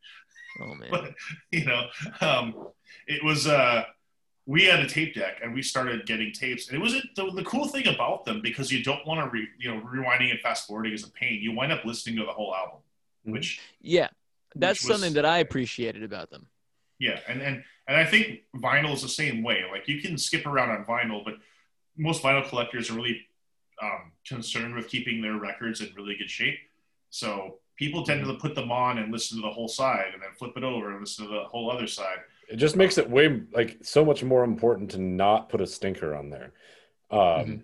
[0.61, 0.89] Oh man.
[0.91, 1.15] But
[1.51, 1.87] you know,
[2.21, 2.69] um,
[3.07, 3.47] it was.
[3.47, 3.85] Uh,
[4.47, 7.43] we had a tape deck and we started getting tapes and it was the, the
[7.45, 10.67] cool thing about them because you don't want to re, you know rewinding and fast
[10.67, 12.81] forwarding is a pain you wind up listening to the whole album
[13.27, 13.33] Mhm.
[13.33, 14.09] which Yeah,
[14.55, 16.47] that's Which was- something that I appreciated about them.
[17.05, 17.57] Yeah and, and
[17.89, 18.25] and i think
[18.57, 21.35] vinyl is the same way like you can skip around on vinyl but
[21.97, 23.21] most vinyl collectors are really
[23.83, 26.59] um, concerned with keeping their records in really good shape
[27.11, 30.31] so people tend to put them on and listen to the whole side and then
[30.39, 32.19] flip it over and listen to the whole other side
[32.49, 36.15] it just makes it way like so much more important to not put a stinker
[36.15, 36.53] on there
[37.11, 37.63] um Mhm.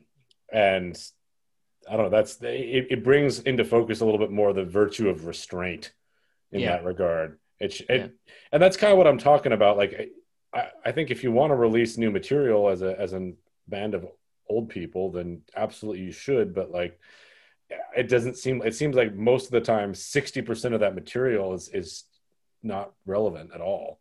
[0.53, 1.11] and
[1.89, 2.11] I don't know.
[2.11, 5.93] That's it, it brings into focus a little bit more the virtue of restraint
[6.53, 6.73] in Yeah.
[6.77, 7.40] that regard.
[7.61, 8.07] It, it Yeah.
[8.53, 9.77] and that's kind of what I'm talking about.
[9.77, 10.12] Like,
[10.53, 13.32] I, I think if you want to release new material as a as a
[13.69, 14.07] band of
[14.49, 16.55] old people, then absolutely you should.
[16.55, 16.99] But like,
[17.97, 18.62] it doesn't seem.
[18.65, 22.05] It seems like most of the time, sixty percent of that material is is
[22.62, 24.01] not relevant at all.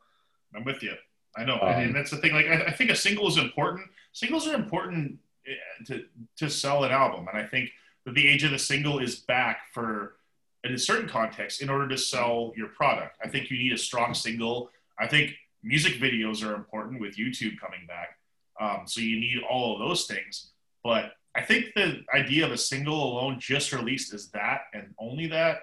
[0.55, 0.93] I'm with you.
[1.37, 2.33] I know, Um, and that's the thing.
[2.33, 3.87] Like, I, I think a single is important.
[4.13, 6.05] Singles are important eh, to
[6.37, 7.69] to sell an album, and I think
[8.05, 10.15] that the age of the single is back for,
[10.63, 13.17] in a certain context, in order to sell your product.
[13.23, 14.69] I think you need a strong single.
[14.99, 15.33] I think
[15.63, 18.17] music videos are important with YouTube coming back,
[18.59, 20.51] um, so you need all of those things.
[20.83, 25.27] But I think the idea of a single alone, just released is that and only
[25.27, 25.59] that,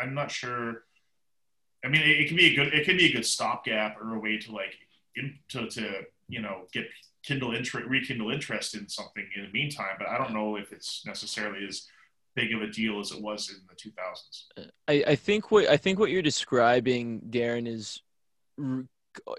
[0.00, 0.84] I'm not sure.
[1.84, 4.14] I mean, it, it can be a good it can be a good stopgap or
[4.14, 4.74] a way to like
[5.16, 6.86] in, to to you know get
[7.22, 9.96] kindle interest rekindle interest in something in the meantime.
[9.98, 11.88] But I don't know if it's necessarily as
[12.34, 14.70] big of a deal as it was in the 2000s.
[14.88, 18.02] I, I think what I think what you're describing, Darren, is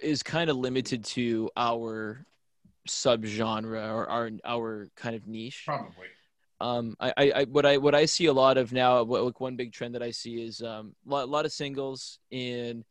[0.02, 2.26] is kind of limited to our
[2.88, 5.64] subgenre or our our kind of niche.
[5.66, 6.08] Probably.
[6.60, 9.40] Um, I, I, I what I what I see a lot of now, what, like
[9.40, 12.86] one big trend that I see is um, a lot, lot of singles in,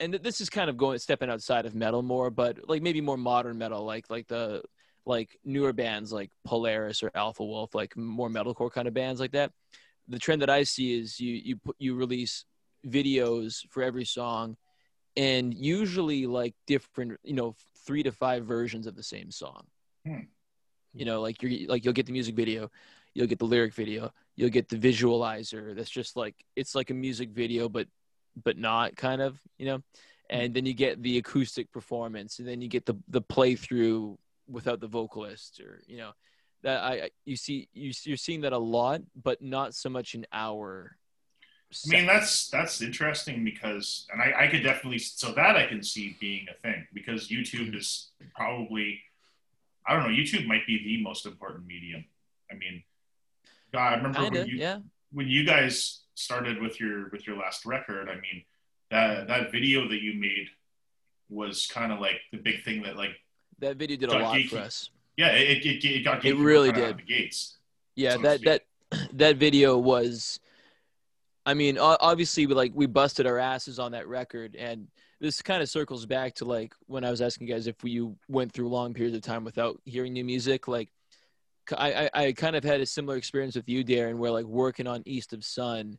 [0.00, 3.18] and this is kind of going stepping outside of metal more, but like maybe more
[3.18, 4.62] modern metal, like like the
[5.06, 9.32] like newer bands like Polaris or Alpha Wolf, like more metalcore kind of bands like
[9.32, 9.52] that.
[10.08, 12.44] The trend that I see is you you put you release
[12.86, 14.56] videos for every song,
[15.16, 17.54] and usually like different, you know,
[17.86, 19.64] three to five versions of the same song.
[20.06, 20.20] Hmm.
[20.92, 22.70] You know, like you're like you'll get the music video,
[23.14, 25.74] you'll get the lyric video, you'll get the visualizer.
[25.74, 27.88] That's just like it's like a music video, but
[28.42, 29.82] but not kind of, you know.
[30.30, 34.16] And then you get the acoustic performance, and then you get the the playthrough
[34.48, 36.12] without the vocalist, or you know,
[36.62, 40.26] that I you see you you're seeing that a lot, but not so much in
[40.32, 40.96] our.
[41.86, 45.82] I mean, that's that's interesting because, and I, I could definitely so that I can
[45.82, 47.78] see being a thing because YouTube mm-hmm.
[47.78, 49.00] is probably,
[49.86, 52.04] I don't know, YouTube might be the most important medium.
[52.50, 52.84] I mean,
[53.72, 54.78] God, I remember kind when you yeah.
[55.10, 58.08] when you guys started with your with your last record.
[58.08, 58.44] I mean,
[58.90, 60.48] that that video that you made
[61.28, 63.16] was kind of like the big thing that like
[63.60, 64.48] That video did a lot geeky.
[64.48, 64.90] for us.
[65.16, 67.06] yeah it it, it got It really right out of did.
[67.06, 67.58] the gates.
[67.96, 68.62] Yeah, so that that
[69.14, 70.40] that video was.
[71.46, 74.88] I mean, obviously, we like we busted our asses on that record, and
[75.20, 78.08] this kind of circles back to like when I was asking you guys if we
[78.28, 80.66] went through long periods of time without hearing new music.
[80.68, 80.88] Like,
[81.76, 85.02] I I kind of had a similar experience with you, Darren, where like working on
[85.04, 85.98] East of Sun,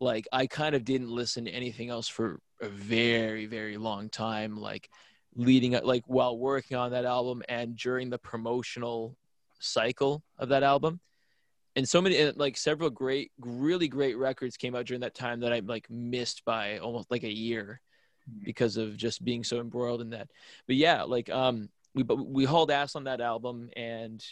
[0.00, 4.56] like I kind of didn't listen to anything else for a very very long time.
[4.56, 4.88] Like
[5.36, 9.16] leading up, like while working on that album and during the promotional
[9.58, 11.00] cycle of that album.
[11.76, 15.40] And so many and, like several great really great records came out during that time
[15.40, 17.80] that i like missed by almost like a year
[18.44, 20.28] because of just being so embroiled in that.
[20.68, 24.24] But yeah like um we but we hauled ass on that album and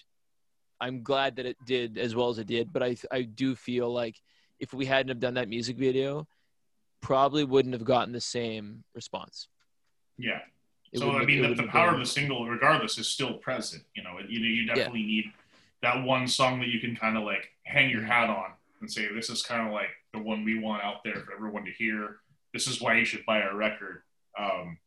[0.80, 3.92] i'm glad that it did as well as it did but i i do feel
[3.92, 4.16] like
[4.58, 6.26] if we hadn't have done that music video
[7.02, 9.48] probably wouldn't have gotten the same response.
[10.16, 10.40] Yeah.
[10.92, 13.82] It so I mean, the, the power of the single, regardless, is still present.
[13.94, 15.32] You know, you know, you definitely need
[15.82, 19.08] that one song that you can kind of like hang your hat on and say,
[19.12, 22.16] "This is kind of like the one we want out there for everyone to hear.
[22.52, 24.02] This is why you should buy our record."
[24.38, 24.78] Um,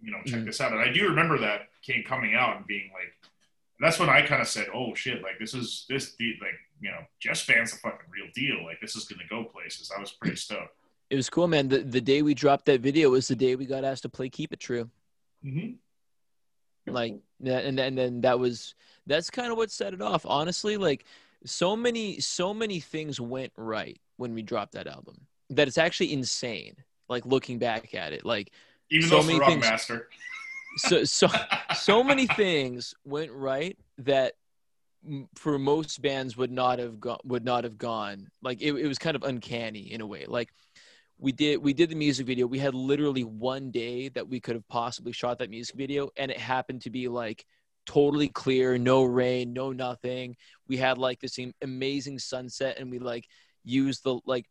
[0.00, 0.44] you know, check Mhm.
[0.46, 0.72] this out.
[0.72, 3.14] And I do remember that came coming out and being like,
[3.80, 5.20] that's when I kind of said, "Oh shit!
[5.20, 8.64] Like this is this the like you know, Jeff's band's a fucking real deal.
[8.64, 10.76] Like this is gonna go places." I was pretty stoked.
[11.10, 11.68] It was cool man.
[11.68, 14.28] The, the day we dropped that video was the day we got asked to play
[14.28, 14.90] keep it true.
[15.44, 16.92] Mm-hmm.
[16.92, 18.74] like that and and then that was
[19.06, 20.24] that's kind of what set it off.
[20.26, 21.04] Honestly like
[21.44, 25.20] so many so many things went right when we dropped that album
[25.50, 26.74] that it's actually insane
[27.08, 28.24] like looking back at it.
[28.24, 28.50] Like
[28.90, 30.08] Even So though many things- Master.
[30.78, 31.28] so so
[31.76, 34.32] so many things went right that
[35.36, 38.28] for most bands would not have gone would not have gone.
[38.42, 40.24] Like it, it was kind of uncanny in a way.
[40.26, 40.52] Like
[41.18, 42.46] we did we did the music video.
[42.46, 46.30] We had literally one day that we could have possibly shot that music video and
[46.30, 47.46] it happened to be like
[47.86, 50.36] totally clear no rain no nothing.
[50.68, 53.26] We had like this amazing sunset and we like
[53.64, 54.46] used the like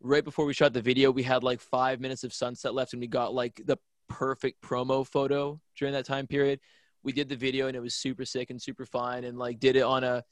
[0.00, 3.00] right before we shot the video we had like five minutes of sunset left and
[3.00, 3.76] we got like the
[4.08, 6.58] perfect promo photo during that time period.
[7.02, 9.76] We did the video and it was super sick and super fine and like did
[9.76, 10.24] it on a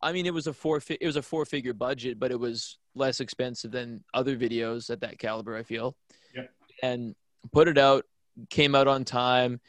[0.00, 2.78] i mean it was a four it was a four figure budget but it was
[2.98, 5.96] less expensive than other videos at that caliber i feel.
[6.34, 6.50] Yep.
[6.82, 7.14] and
[7.52, 8.04] put it out
[8.50, 9.60] came out on time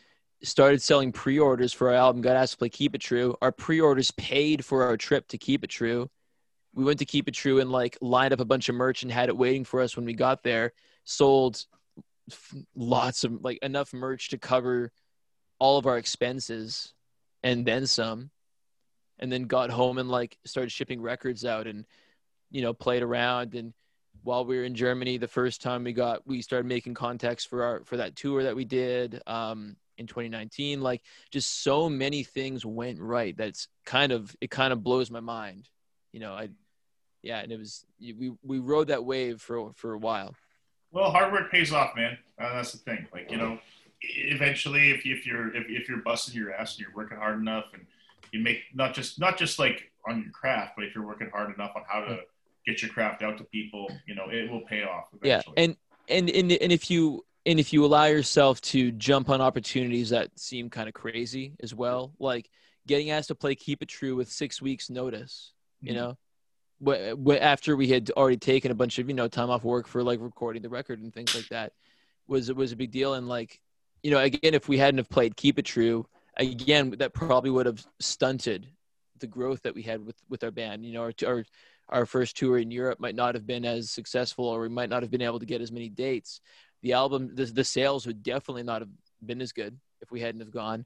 [0.43, 3.35] started selling pre-orders for our album got asked to play keep it true.
[3.41, 6.10] Our pre-orders paid for our trip to keep it true.
[6.73, 9.11] We went to keep it true and like lined up a bunch of merch and
[9.11, 10.73] had it waiting for us when we got there.
[11.03, 11.65] Sold
[12.76, 14.91] lots of like enough merch to cover
[15.57, 16.93] all of our expenses
[17.43, 18.30] and then some.
[19.22, 21.85] And then got home and like started shipping records out and
[22.52, 23.56] you know played around.
[23.56, 23.74] And
[24.24, 27.64] while we were in Germany the first time we got we started making contacts for
[27.64, 32.66] our for that tour that we did um in 2019 like just so many things
[32.66, 35.68] went right that's kind of it kind of blows my mind
[36.14, 36.48] you know i
[37.22, 40.36] yeah and it was we we rode that wave for for a while.
[40.92, 42.18] Well hard work pays off man.
[42.40, 43.08] Uh, that's the thing.
[43.14, 43.60] Like you know
[44.02, 47.40] eventually if, you, if you're if, if you're busting your ass and you're working hard
[47.40, 47.86] enough and
[48.32, 51.54] you make not just not just like on your craft but if you're working hard
[51.54, 52.20] enough on how to
[52.70, 55.54] get your craft out to people you know it will pay off eventually.
[55.58, 55.76] yeah and
[56.08, 60.30] and and, and if you and if you allow yourself to jump on opportunities that
[60.38, 62.50] seem kind of crazy as well like
[62.88, 66.02] getting asked to play keep it true with six weeks notice you mm-hmm.
[66.02, 66.18] know
[67.41, 70.20] after we had already taken a bunch of you know time off work for like
[70.22, 71.74] recording the record and things like that
[72.28, 73.60] was was a big deal and like
[74.04, 76.06] you know again if we hadn't have played keep it true
[76.38, 78.68] again that probably would have stunted
[79.20, 81.44] the growth that we had with with our band you know our, our
[81.90, 85.03] our first tour in Europe might not have been as successful or we might not
[85.03, 86.41] have been able to get as many dates.
[86.82, 88.90] The album the, the sales would definitely not have
[89.24, 90.86] been as good if we hadn't have gone.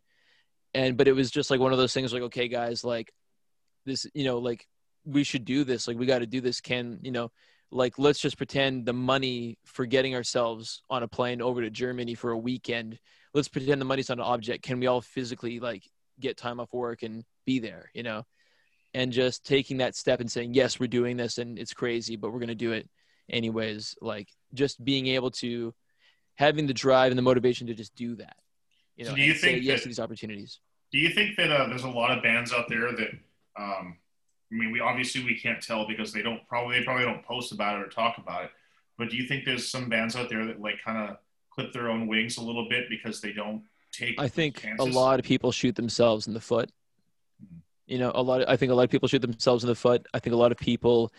[0.73, 3.13] And but it was just like one of those things like okay guys like
[3.85, 4.65] this you know like
[5.05, 5.87] we should do this.
[5.87, 6.61] Like we got to do this.
[6.61, 7.31] Can you know
[7.69, 12.13] like let's just pretend the money for getting ourselves on a plane over to germany
[12.13, 12.99] for a weekend
[13.33, 14.63] let's pretend the money's not an object.
[14.63, 15.83] Can we all physically like
[16.19, 18.23] get time off work and be there you know
[18.93, 22.31] and just taking that step and saying yes we're doing this and it's crazy but
[22.31, 22.89] we're going to do it
[23.29, 25.73] anyways like just being able to
[26.35, 28.35] having the drive and the motivation to just do that
[28.95, 30.59] you know so do you think yes to these opportunities
[30.91, 33.09] do you think that uh, there's a lot of bands out there that
[33.55, 33.97] um,
[34.53, 37.51] I mean, we obviously we can't tell because they don't probably they probably don't post
[37.51, 38.51] about it or talk about it.
[38.97, 41.17] But do you think there's some bands out there that like kind of
[41.49, 44.19] clip their own wings a little bit because they don't take?
[44.19, 44.87] I think chances?
[44.87, 46.69] a lot of people shoot themselves in the foot.
[47.87, 48.41] You know, a lot.
[48.41, 50.05] Of, I think a lot of people shoot themselves in the foot.
[50.13, 51.11] I think a lot of people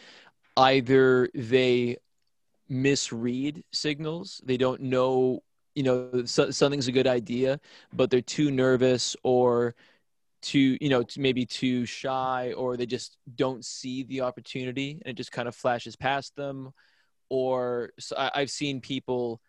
[0.57, 1.99] either they
[2.69, 5.43] misread signals, they don't know.
[5.75, 7.59] You know, so, something's a good idea,
[7.93, 9.75] but they're too nervous or
[10.45, 15.17] too you know maybe too shy or they just don't see the opportunity and it
[15.17, 16.71] just kind of flashes past them
[17.31, 19.41] or so I, i've seen people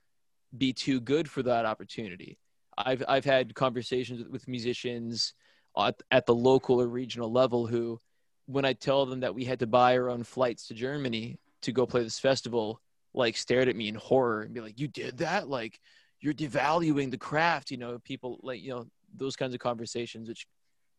[0.57, 2.39] be too good for that opportunity
[2.77, 5.33] i've i've had conversations with musicians
[5.77, 7.99] at, at the local or regional level who
[8.47, 11.71] when i tell them that we had to buy our own flights to germany to
[11.71, 12.79] go play this festival
[13.13, 15.79] like stared at me in horror and be like you did that like
[16.19, 18.85] you're devaluing the craft you know people like you know
[19.17, 20.45] those kinds of conversations which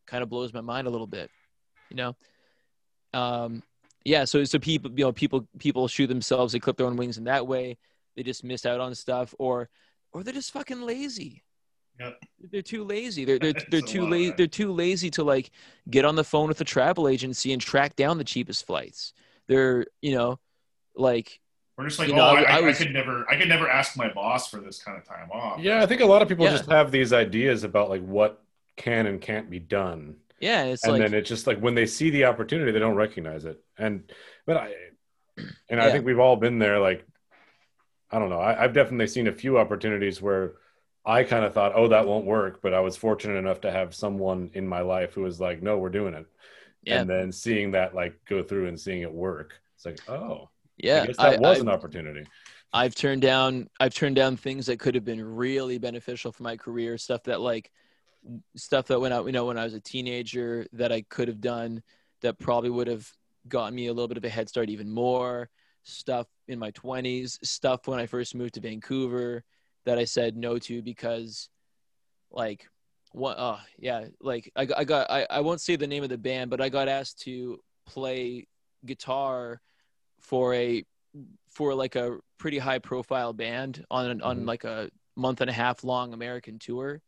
[0.07, 1.29] kind of blows my mind a little bit,
[1.89, 2.15] you know?
[3.13, 3.61] Um,
[4.03, 4.25] yeah.
[4.25, 7.25] So, so people, you know, people, people shoot themselves, they clip their own wings in
[7.25, 7.77] that way.
[8.15, 9.69] They just miss out on stuff or,
[10.13, 11.43] or they're just fucking lazy.
[11.99, 12.23] Yep.
[12.51, 13.25] They're too lazy.
[13.25, 14.33] They're they're, they're too lazy.
[14.37, 15.51] They're too lazy to like
[15.89, 19.13] get on the phone with a travel agency and track down the cheapest flights.
[19.47, 20.39] They're you know,
[20.95, 21.39] like
[21.77, 23.69] we're just like, oh, know, I, I, I, was, I, could never, I could never
[23.69, 25.59] ask my boss for this kind of time off.
[25.59, 26.51] Yeah, I think a lot of people yeah.
[26.51, 28.41] just have these ideas about like what
[28.77, 30.15] can and can't be done.
[30.39, 32.95] Yeah, it's and like, then it's just like when they see the opportunity, they don't
[32.95, 33.63] recognize it.
[33.77, 34.11] And
[34.47, 34.73] but I,
[35.69, 36.79] and I think we've all been there.
[36.79, 37.05] Like,
[38.09, 38.39] I don't know.
[38.39, 40.53] I, I've definitely seen a few opportunities where
[41.07, 42.59] I kind of thought, oh, that won't work.
[42.61, 45.77] But I was fortunate enough to have someone in my life who was like, no,
[45.77, 46.27] we're doing it.
[46.83, 46.99] Yeah.
[46.99, 51.03] And then seeing that like go through and seeing it work, it's like, oh, yeah,
[51.03, 52.27] I guess that I, was I, an opportunity.
[52.73, 56.57] I've turned down, I've turned down things that could have been really beneficial for my
[56.57, 56.97] career.
[56.97, 57.71] Stuff that like
[58.57, 61.39] stuff that went out, you know, when I was a teenager that I could have
[61.39, 61.81] done
[62.21, 63.09] that probably would have
[63.47, 65.49] gotten me a little bit of a head start even more.
[65.83, 69.45] Stuff in my 20s, stuff when I first moved to Vancouver
[69.87, 71.47] that I said no to because,
[72.29, 72.67] like,
[73.13, 76.17] what, oh, yeah, like I, I got, I, I won't say the name of the
[76.17, 78.47] band, but I got asked to play
[78.85, 79.61] guitar
[80.19, 80.83] for a,
[81.51, 84.45] for like a pretty high profile band on, on mm-hmm.
[84.45, 87.01] like a month and a half long American tour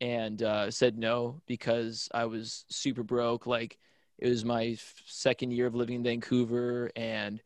[0.00, 3.44] and uh, said no because I was super broke.
[3.44, 3.76] Like
[4.20, 4.76] it was my
[5.06, 7.42] second year of living in Vancouver and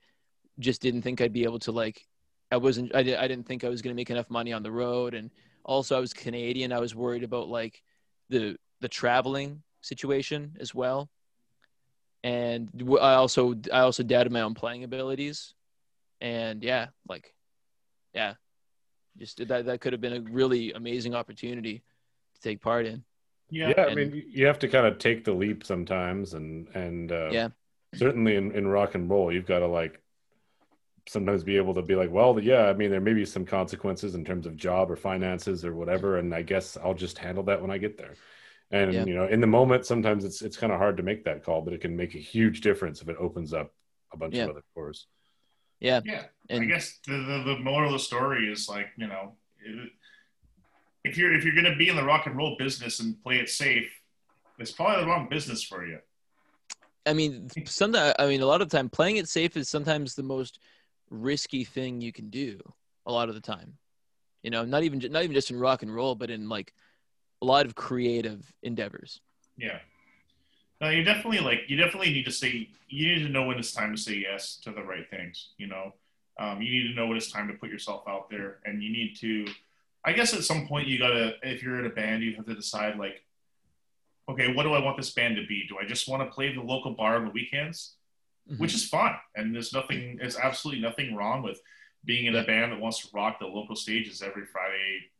[0.58, 2.06] just didn't think I'd be able to like,
[2.51, 4.62] I wasn't, I, did, I didn't think I was going to make enough money on
[4.62, 5.14] the road.
[5.14, 5.31] And
[5.64, 6.73] also I was Canadian.
[6.73, 7.82] I was worried about like
[8.28, 11.10] the, the traveling situation as well.
[12.23, 12.70] And
[13.01, 15.55] I also, I also doubted my own playing abilities
[16.20, 17.35] and yeah, like,
[18.14, 18.35] yeah,
[19.18, 21.82] just that, that could have been a really amazing opportunity
[22.35, 23.05] to take part in.
[23.51, 23.74] Yeah.
[23.77, 27.28] yeah, I mean, you have to kind of take the leap sometimes, and and uh,
[27.31, 27.48] Yeah.
[27.94, 30.01] certainly in, in rock and roll, you've got to like
[31.08, 34.14] sometimes be able to be like, well, yeah, I mean, there may be some consequences
[34.14, 37.60] in terms of job or finances or whatever, and I guess I'll just handle that
[37.62, 38.14] when I get there.
[38.72, 39.04] And Yeah.
[39.04, 41.62] you know, in the moment, sometimes it's it's kind of hard to make that call,
[41.62, 43.72] but it can make a huge difference if it opens up
[44.12, 44.44] a bunch Yeah.
[44.44, 45.06] of other doors.
[45.78, 46.24] Yeah, Yeah.
[46.48, 49.92] And I guess the, the, the moral of the story is like, you know, it-
[51.04, 53.48] if you're if you're gonna be in the rock and roll business and play it
[53.48, 53.88] safe,
[54.58, 56.00] it's probably the wrong business for you.
[57.06, 60.16] I mean, sometimes I mean, a lot of the time, playing it safe is sometimes
[60.16, 60.58] the most
[61.10, 62.58] risky thing you can do.
[63.06, 63.74] A lot of the time,
[64.42, 66.72] you know, not even not even just in rock and roll, but in like
[67.42, 69.20] a lot of creative endeavors.
[69.56, 69.78] Yeah.
[70.80, 73.72] No, you definitely like you definitely need to say you need to know when it's
[73.72, 75.50] time to say yes to the right things.
[75.56, 75.94] You know,
[76.38, 78.90] um, you need to know when it's time to put yourself out there, and you
[78.90, 79.46] need to.
[80.04, 82.54] I guess at some point you gotta, if you're in a band, you have to
[82.54, 83.24] decide like,
[84.28, 85.66] okay, what do I want this band to be?
[85.68, 87.96] Do I just want to play the local bar on the weekends?
[88.51, 88.59] Mhm.
[88.59, 89.16] which is fun.
[89.35, 91.60] And there's nothing, there's absolutely nothing wrong with
[92.05, 95.10] being in a band that wants to rock the local stages every Friday,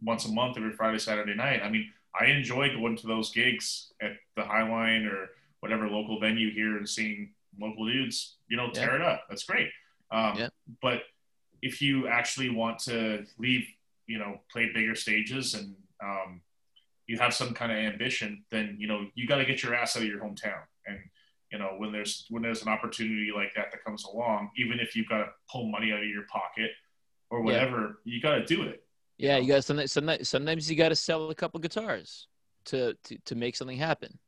[0.00, 1.60] once a month, every Friday, Saturday night.
[1.62, 5.30] I mean, I enjoy going to those gigs at the Highline or
[5.60, 9.26] whatever local venue here and seeing local dudes, you know, tear it up.
[9.28, 9.70] That's great.
[10.10, 10.48] Um, Yeah.
[10.80, 11.02] But
[11.62, 13.66] if you actually want to leave,
[14.06, 16.40] you know, play bigger stages and um,
[17.08, 19.96] you have some kind of ambition, then you know you got to get your ass
[19.96, 20.62] out of your hometown.
[20.86, 20.98] And
[21.52, 24.94] you know when there's when there's an opportunity like that that comes along, even if
[24.94, 26.70] you've got to pull money out of your pocket
[27.30, 27.44] or Yeah.
[27.44, 28.82] whatever, you got to do it.
[29.16, 32.28] Yeah, you got sometimes sometimes sometimes you got to sell a couple guitars
[32.66, 34.18] to to to make something happen.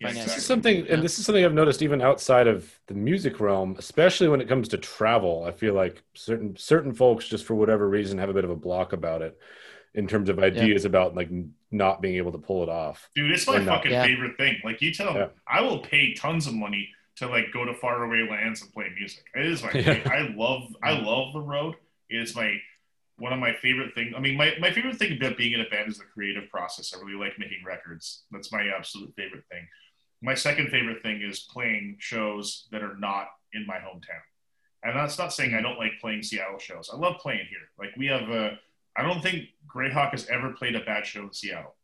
[0.00, 0.34] Yeah, Financially.
[0.34, 0.94] This is something, Yeah.
[0.94, 4.48] and this is something I've noticed even outside of the music realm, especially when it
[4.48, 5.44] comes to travel.
[5.44, 8.56] I feel like certain certain folks, just for whatever reason, have a bit of a
[8.56, 9.38] block about it
[9.94, 11.28] in terms of ideas about like
[11.70, 13.08] not being able to pull it off.
[13.14, 13.78] Dude, it's my not.
[13.78, 14.04] fucking Yeah.
[14.04, 14.56] favorite thing.
[14.64, 15.28] Like you tell me, Yeah.
[15.46, 19.24] I will pay tons of money to like go to faraway lands and play music.
[19.34, 20.00] It is my Yeah.
[20.06, 21.76] I love I love the road.
[22.08, 22.60] It is my
[23.20, 24.14] one of my favorite things.
[24.16, 26.94] I mean, my, my favorite thing about being in a band is the creative process.
[26.94, 28.22] I really like making records.
[28.30, 29.68] That's my absolute favorite thing.
[30.22, 34.22] My second favorite thing is playing shows that are not in my hometown.
[34.82, 35.64] And that's not saying I mm-hmm.
[35.64, 36.90] don't like playing Seattle shows.
[36.92, 37.68] I love playing here.
[37.78, 38.58] Like we have a,
[38.96, 41.76] I don't think Greyhawk has ever played a bad show in Seattle.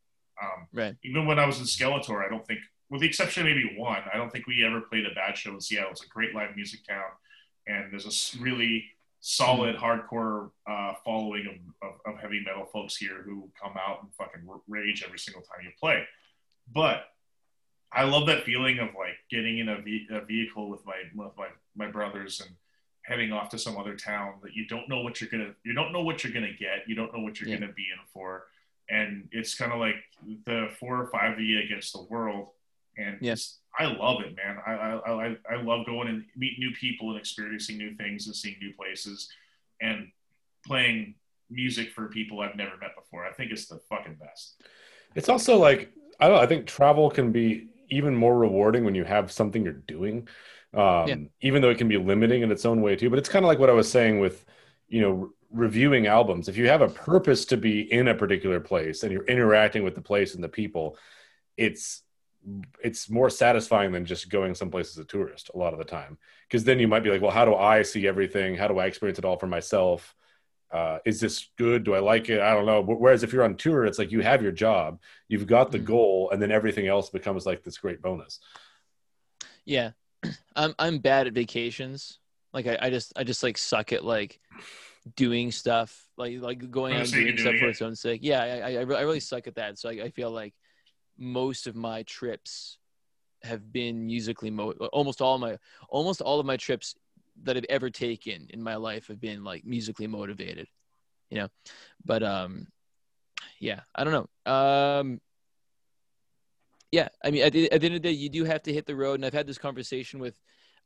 [0.43, 0.95] Um, Right.
[1.03, 2.61] even when I was in Skelator, I don't think,
[2.91, 5.53] with the exception of maybe one, I don't think we ever played a bad show
[5.55, 5.91] in Seattle.
[5.93, 7.05] It's a great live music town,
[7.67, 8.07] and there's
[8.37, 8.85] a really
[9.21, 11.47] solid hardcore uh, following
[11.83, 15.43] of, of, of heavy metal folks here who come out and fucking rage every single
[15.43, 16.05] time you play.
[16.73, 17.07] But
[17.93, 21.33] I love that feeling of like getting in a, ve- a vehicle with my with
[21.37, 22.51] my my brothers and
[23.07, 25.93] heading off to some other town that you don't know what you're gonna you don't
[25.93, 27.57] know what you're gonna get you don't know what you're Yeah.
[27.59, 28.47] gonna be in for.
[28.89, 29.97] And it's kind of like
[30.45, 32.49] the four or five of you against the world.
[32.99, 34.57] And yes I love it man.
[34.67, 38.35] I, I I I love going and meeting new people and experiencing new things and
[38.35, 39.29] seeing new places
[39.81, 40.11] and
[40.67, 41.15] playing
[41.51, 43.25] music for people I've never met before.
[43.25, 44.63] I think it's the fucking best.
[45.15, 48.95] It's also like I don't know, I think travel can be even more rewarding when
[48.97, 50.27] you have something you're doing.
[50.75, 51.17] Um, Yeah.
[51.41, 53.09] even though it can be limiting in its own way too.
[53.11, 54.45] But it's kind of like what I was saying with,
[54.89, 56.49] you know, re- reviewing albums.
[56.49, 59.95] If you have a purpose to be in a particular place and you're interacting with
[59.95, 60.99] the place and the people,
[61.57, 62.03] it's
[62.85, 66.17] it's more satisfying than just going someplace as a tourist a lot of the time.
[66.47, 68.55] Because then you might be like, well, how do I see everything?
[68.55, 70.15] How do I experience it all for myself?
[70.73, 71.85] uh, is this good?
[71.85, 72.41] Do I like it?
[72.41, 72.83] I don't know.
[72.83, 75.85] Whereas if you're on tour, it's like you have your job, you've got the Mhm.
[75.85, 78.41] goal, and then everything else becomes like this great bonus.
[79.65, 79.93] Yeah,
[80.55, 82.19] I'm I'm bad at vacations.
[82.53, 84.41] Like I, I just I just like suck at like
[85.15, 88.21] doing stuff like like going the out and doing stuff doing for its own sake.
[88.23, 89.79] Yeah, I I, I really suck at that.
[89.79, 90.55] So I, I feel like
[91.19, 92.79] most of my trips
[93.43, 95.59] have been musically mo almost all my
[95.89, 96.95] almost all of my trips
[97.43, 100.69] that I've ever taken in my life have been like musically motivated,
[101.31, 101.49] you know.
[102.05, 102.69] But um,
[103.61, 104.53] yeah, I don't know.
[104.53, 105.21] Um,
[107.27, 108.87] I mean, at the, at the end of the day, you do have to hit
[108.87, 110.41] the road, and I've had this conversation with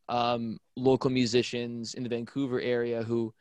[0.09, 3.35] um, local musicians in the Vancouver area who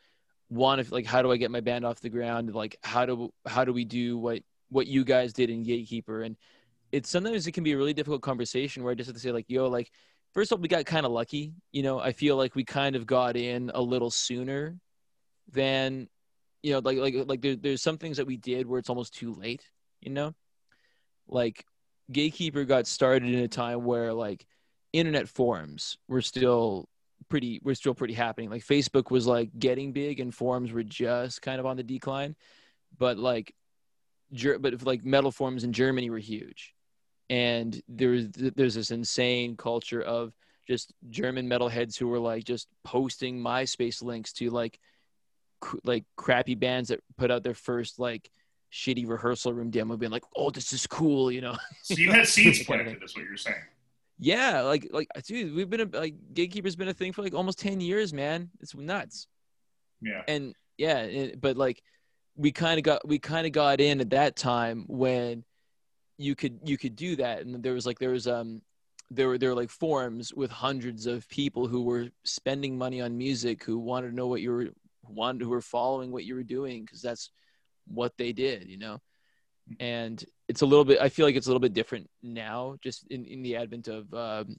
[0.50, 2.54] want to like, how do I get my band off the ground?
[2.54, 6.24] Like, how do how do we do what what you guys did in Gatekeeper?
[6.24, 6.36] And
[6.92, 9.32] it's sometimes it can be a really difficult conversation where I just have to say
[9.32, 9.90] like, yo, like,
[10.34, 11.54] first of all, we got kind of lucky.
[11.72, 14.78] You know, I feel like we kind of got in a little sooner
[15.52, 16.10] than,
[16.64, 19.14] you know, like like like there, there's some things that we did where it's almost
[19.14, 19.64] too late.
[20.02, 20.36] You know,
[21.28, 21.66] like
[22.12, 24.46] Gatekeeper got started in a time where like
[24.94, 26.90] internet forums were still
[27.30, 28.50] pretty were still pretty happening.
[28.50, 32.36] Like Facebook was like getting big and forums were just kind of on the decline.
[32.98, 33.54] But like
[34.34, 36.74] Ger- but if, like metal forums in Germany were huge,
[37.30, 40.34] and there's there's this insane culture of
[40.68, 44.80] just German metalheads who were like just posting MySpace links to like
[45.62, 48.30] cr- like crappy bands that put out their first like
[48.72, 51.58] shitty rehearsal room demo, being like, "Oh, this is cool," you know.
[51.84, 52.98] So you had seeds planted.
[53.00, 53.58] That's what you're saying.
[54.20, 57.60] Yeah, like like dude, we've been a, like Gatekeeper's been a thing for like almost
[57.60, 58.50] ten years, man.
[58.60, 59.28] It's nuts.
[60.02, 60.22] Yeah.
[60.28, 61.84] and yeah it, but like
[62.36, 65.44] we kind of got we kind of got in at that time when
[66.18, 68.62] you could you could do that and there was like there was um
[69.12, 73.18] there were there were like forums with hundreds of people who were spending money on
[73.18, 74.68] music who wanted to know what you were
[75.04, 77.32] wanted who were following what you were doing because that's
[77.90, 79.00] what they did you know
[79.80, 83.06] and it's a little bit i feel like it's a little bit different now just
[83.10, 84.58] in, in the advent of um,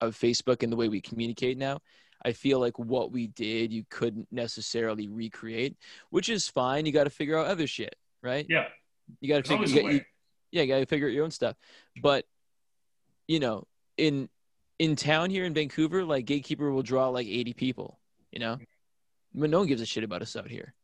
[0.00, 1.78] of facebook and the way we communicate now
[2.24, 5.76] I feel like what we did, you couldn't necessarily recreate,
[6.08, 6.86] which is fine.
[6.86, 8.46] You got to figure out other shit, right?
[8.48, 8.66] Yeah.
[9.20, 10.00] You got to figure, you got, you,
[10.50, 11.56] yeah, you got to figure out your own stuff.
[12.00, 12.24] But
[13.28, 13.66] you know,
[13.98, 14.28] in
[14.78, 18.00] in town here in Vancouver, like Gatekeeper will draw like 80 people.
[18.32, 18.58] You know,
[19.34, 20.74] but no one gives a shit about us out here.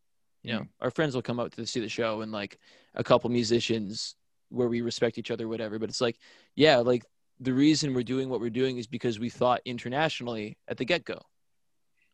[0.43, 0.83] You know, mm-hmm.
[0.85, 2.59] our friends will come out to see the show and like
[2.95, 4.15] a couple musicians
[4.49, 5.79] where we respect each other, whatever.
[5.79, 6.19] But it's like,
[6.55, 7.05] yeah, like
[7.39, 11.05] the reason we're doing what we're doing is because we thought internationally at the get
[11.05, 11.21] go.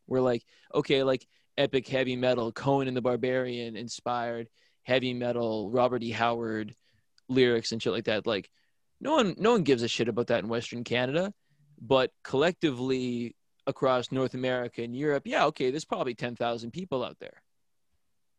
[0.06, 0.44] We're like,
[0.74, 1.26] okay, like
[1.58, 4.48] epic heavy metal, Conan the Barbarian inspired
[4.82, 6.10] heavy metal, Robert E.
[6.10, 6.74] Howard
[7.28, 8.26] lyrics and shit like that.
[8.26, 8.50] Like,
[9.00, 11.32] no one, no one gives a shit about that in Western Canada,
[11.80, 13.34] but collectively
[13.66, 17.42] across North America and Europe, yeah, okay, there's probably ten thousand people out there.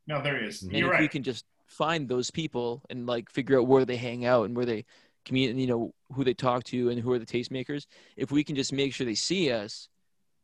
[0.08, 0.64] No, there is.
[0.64, 3.86] And And You're if we can just find those people and like figure out where
[3.86, 4.86] they hang out and where they
[5.26, 7.86] communicate, you know, who they talk to and who are the tastemakers,
[8.16, 9.90] if we can just make sure they see us.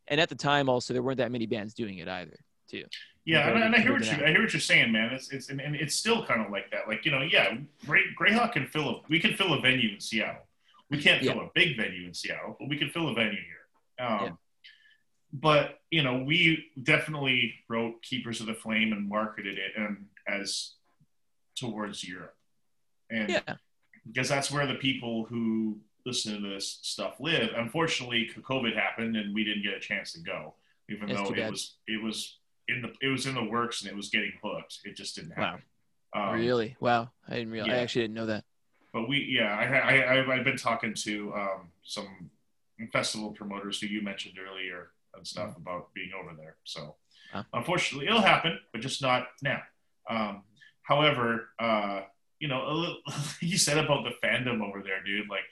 [0.09, 2.37] And at the time, also, there weren't that many bands doing it either,
[2.69, 2.83] too.
[3.25, 5.13] Yeah, and, I- and I hear what you I hear what you're saying, man.
[5.13, 6.89] It's it's and, and it's still kind of like that.
[6.89, 9.99] Like you know, yeah, Grey, Greyhawk can fill a we can fill a venue in
[10.01, 10.45] Seattle.
[10.89, 14.05] We can't fill a big venue in Seattle, but we can fill a venue here.
[14.05, 14.29] Um, Yeah.
[15.33, 20.73] But you know, we definitely wrote Keepers of the Flame and marketed it and as
[21.55, 22.35] towards Europe,
[23.09, 23.55] and Yeah.
[24.07, 27.49] because that's where the people who listen to this stuff live.
[27.55, 30.53] Unfortunately, COVID happened and we didn't get a chance to go,
[30.89, 32.37] even That's though it was it was
[32.67, 34.79] in the it was in the works and it was getting booked.
[34.85, 35.63] It just didn't happen.
[36.15, 36.75] Um, really?
[36.79, 37.09] Wow.
[37.27, 37.71] I didn't realize.
[37.71, 38.45] I actually didn't know that.
[38.93, 42.29] But we, yeah, I, I, I, I've been talking to um, some
[42.91, 46.55] festival promoters who you mentioned earlier and stuff about being over there.
[46.63, 46.95] So
[47.31, 47.43] Huh.
[47.53, 49.61] unfortunately, it'll happen, but just not now.
[50.07, 50.43] Um,
[50.83, 52.01] however, uh,
[52.39, 52.97] you know, a little,
[53.39, 55.29] you said about the fandom over there, dude.
[55.29, 55.45] Like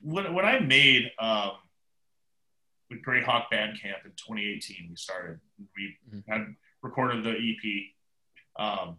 [0.00, 1.52] when when I made um,
[2.88, 5.40] the Greyhawk Bandcamp in 2018, we started.
[5.76, 6.24] We Mhm.
[6.28, 7.94] had recorded the EP.
[8.56, 8.98] Um,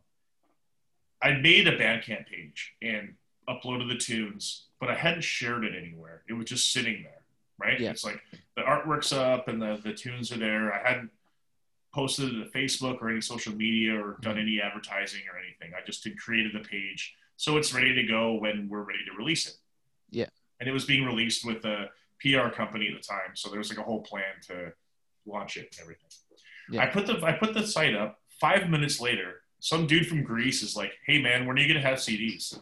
[1.22, 3.16] I made a Bandcamp page and
[3.48, 6.24] uploaded the tunes, but I hadn't shared it anywhere.
[6.30, 7.19] It was just sitting there,
[7.60, 7.80] right?
[7.80, 7.92] Yeah.
[7.92, 8.22] It's like
[8.56, 10.74] the artwork's up and the, the tunes are there.
[10.74, 11.12] I hadn't
[11.94, 14.42] posted it to Facebook or any social media or done Mm-hmm.
[14.42, 15.72] any advertising or anything.
[15.78, 19.18] I just had created the page so it's ready to go when we're ready to
[19.18, 19.54] release it.
[20.12, 20.26] Yeah.
[20.60, 21.86] And it was being released with a
[22.22, 24.74] PR company at the time, so there was like a whole plan to
[25.26, 26.10] launch it and everything.
[26.70, 26.84] Yeah.
[26.84, 28.20] I put the I put the site up.
[28.42, 31.80] Five minutes later, some dude from Greece is like, "Hey man, when are you gonna
[31.86, 32.60] have CDs?"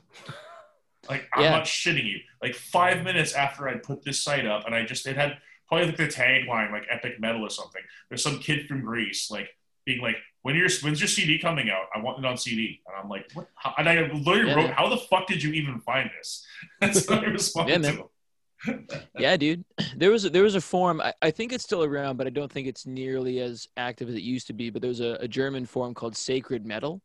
[1.09, 1.49] Like I'm Yeah.
[1.51, 2.19] not shitting you.
[2.41, 5.87] Like five minutes after I put this site up, and I just it had probably
[5.87, 7.81] like the tagline like epic metal or something.
[8.09, 9.49] There's some kid from Greece like
[9.85, 11.85] being like, "When your when's your CD coming out?
[11.95, 13.73] I want it on CD." And I'm like, "What?" How?
[13.77, 14.73] And I literally Yeah, wrote, man.
[14.73, 16.45] "How the fuck did you even find this?"
[16.81, 17.97] That's what I responded Yeah, to.
[17.97, 18.87] him.
[19.17, 19.63] yeah, dude.
[19.97, 21.01] There was a, there was a forum.
[21.01, 24.15] I, I think it's still around, but I don't think it's nearly as active as
[24.15, 24.69] it used to be.
[24.69, 27.01] But there was a, a German forum called Sacred Metal,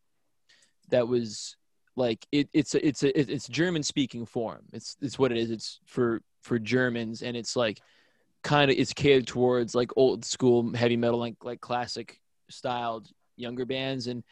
[0.90, 1.56] that was
[1.96, 4.64] like it, it's a, it's a it- it's German speaking forum.
[4.72, 5.50] It's it's what it is.
[5.50, 7.80] It's for for Germans, and it's like
[8.42, 13.64] kind of it's catered towards like old school heavy metal, like like classic styled younger
[13.64, 14.24] bands, and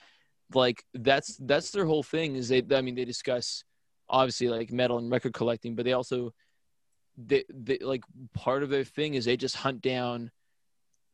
[0.54, 2.36] like that's that's their whole thing.
[2.36, 3.64] Is they I mean they discuss
[4.08, 6.32] obviously like metal and record collecting, but they also
[7.16, 8.02] they, they like
[8.34, 10.30] part of their thing is they just hunt down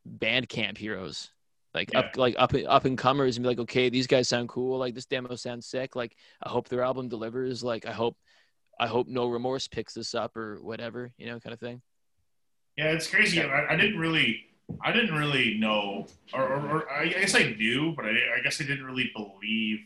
[0.07, 1.31] Bandcamp heroes
[1.73, 4.77] like up like up up and comers and be like okay these guys sound cool
[4.77, 8.17] like this demo sounds sick like i hope their album delivers like i hope
[8.79, 11.81] i hope no remorse picks this up or whatever you know kind of thing
[12.77, 13.41] Yeah, it's crazy.
[13.41, 14.45] I, I didn't really,
[14.85, 18.61] I didn't really know, or, or, or I guess I knew, but I, I guess
[18.61, 19.79] I didn't really believe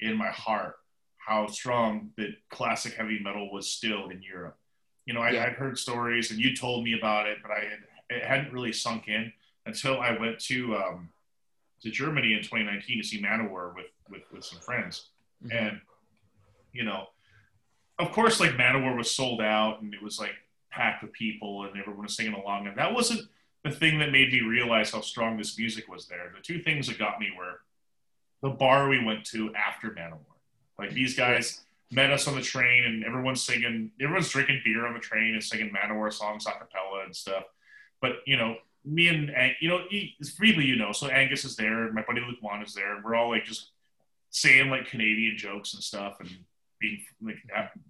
[0.00, 0.76] in my heart
[1.16, 4.58] how strong that classic heavy metal was still in Europe.
[5.06, 5.44] You know, I, Yeah.
[5.44, 7.78] I'd heard stories, and you told me about it, but I had,
[8.10, 9.32] it hadn't really sunk in
[9.64, 11.08] until I went to um,
[11.82, 15.10] to Germany in 2019 to see Manowar with with, with some friends,
[15.44, 15.52] Mhm.
[15.68, 15.80] and
[16.72, 17.08] you know,
[17.98, 20.34] of course, like Manowar was sold out and it was like
[20.70, 22.66] packed with people and everyone was singing along.
[22.66, 23.28] And that wasn't
[23.62, 26.32] the thing that made me realize how strong this music was there.
[26.34, 27.60] The two things that got me were
[28.42, 30.36] the bar we went to after Manowar.
[30.78, 34.94] Like these guys met us on the train and everyone's singing, everyone's drinking beer on
[34.94, 37.44] the train and singing Manowar songs a cappella and stuff.
[38.00, 39.30] But, you know, me and,
[39.60, 39.80] you know,
[40.36, 43.14] freely, you know, so Angus is there, my buddy Luke Wan is there, and we're
[43.14, 43.70] all like just
[44.30, 46.28] saying like Canadian jokes and stuff and
[46.80, 47.36] being like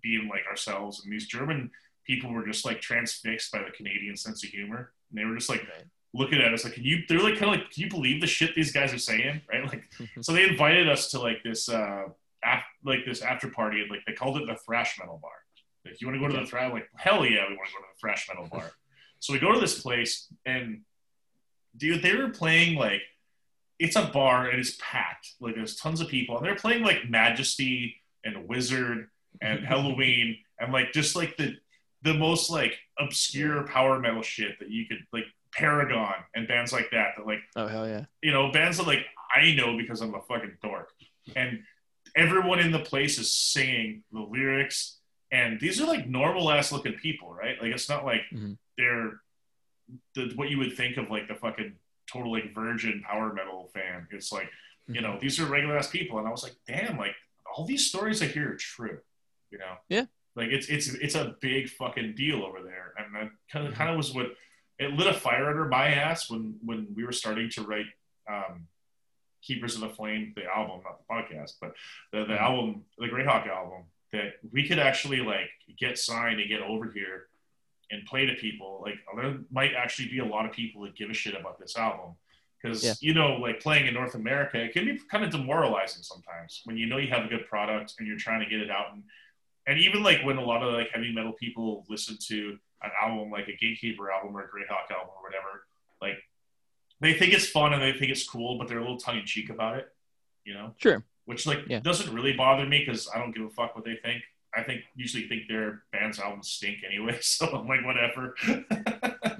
[0.02, 1.02] being like ourselves.
[1.02, 1.70] And these German
[2.06, 4.92] people were just like transfixed by the Canadian sense of humor.
[5.10, 5.66] And they were just like
[6.12, 8.26] looking at us like, can you, they're like kind of like, can you believe the
[8.26, 9.40] shit these guys are saying?
[9.52, 9.66] Right.
[9.66, 9.84] Like,
[10.20, 12.04] so they invited us to like this, uh,
[12.44, 13.80] af- like this after party.
[13.80, 15.32] And like, they called it the thrash metal bar.
[15.84, 16.72] Like, you want to go to the thrash?
[16.72, 18.70] Like, hell yeah, we want to go to the thrash metal bar.
[19.24, 20.82] So we go to this place and
[21.74, 23.01] dude, they were playing like,
[23.78, 25.36] it's a bar and it's packed.
[25.40, 29.09] Like there's tons of people and they're playing like Majesty and Wizard
[29.40, 31.56] and Helloween and like just like the
[32.02, 35.24] the most like obscure power metal shit that you could like
[35.55, 39.06] Paragon and bands like that that like oh hell yeah you know bands that like
[39.34, 40.90] I know because I'm a fucking dork
[41.34, 41.60] and
[42.14, 44.98] everyone in the place is singing the lyrics
[45.35, 47.56] and these are like normal ass looking people right?
[47.61, 48.52] Like it's not like mm-hmm.
[48.78, 49.20] they're
[50.15, 51.74] the, what you would think of like the fucking
[52.11, 54.06] total like virgin power metal fan.
[54.11, 54.48] It's like
[54.86, 55.19] you know mm-hmm.
[55.20, 56.19] these are regular ass people.
[56.19, 57.15] And I was like damn like
[57.55, 58.98] all these stories I hear are true
[59.55, 59.77] you know?
[59.89, 60.05] Yeah.
[60.36, 63.89] Like it's it's it's a big fucking deal over there, and that kind of kind
[63.89, 64.32] of was what
[64.81, 67.86] it lit a fire under my ass when when we were starting to write
[68.28, 68.66] um,
[69.43, 71.74] Keepers of the Flame, the album, not the podcast, but
[72.12, 73.85] the the album, the Greyhawk album,
[74.15, 77.27] that we could actually like get signed and get over here
[77.91, 78.81] and play to people.
[78.82, 81.77] Like there might actually be a lot of people that give a shit about this
[81.77, 82.15] album
[82.62, 82.95] because yeah.
[83.01, 86.78] you know like playing in north america it can be kind of demoralizing sometimes when
[86.78, 89.03] you know you have a good product and you're trying to get it out and
[89.66, 93.31] and even like when a lot of like heavy metal people listen to an album
[93.31, 95.66] like a Gatekeeper album or a Greyhawk album or whatever,
[96.03, 96.23] like
[97.01, 99.27] they think it's fun and they think it's cool, but they're a little tongue in
[99.27, 99.89] cheek about it,
[100.45, 100.74] you know?
[100.77, 101.03] Sure.
[101.26, 101.80] Which like yeah.
[101.80, 104.22] doesn't really bother me because I don't give a fuck what they think.
[104.56, 108.34] I think usually think their band's albums stink anyway, so I'm like whatever.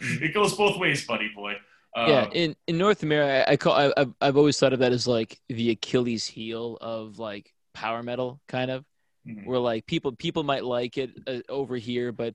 [0.01, 1.55] it goes both ways, buddy boy.
[1.97, 5.07] Uh, yeah, in, in North America, I call I, I've always thought of that as
[5.07, 8.85] like the Achilles heel of like power metal, kind of
[9.27, 9.49] mm-hmm.
[9.49, 12.35] where like people people might like it uh, over here, but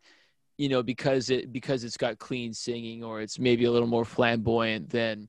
[0.57, 4.05] you know because it because it's got clean singing or it's maybe a little more
[4.05, 5.27] flamboyant than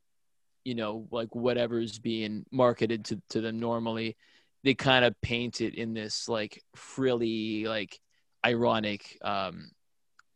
[0.71, 4.17] you know like whatever's being marketed to, to them normally
[4.65, 7.99] they kind of paint it in this like frilly like
[8.47, 9.71] ironic um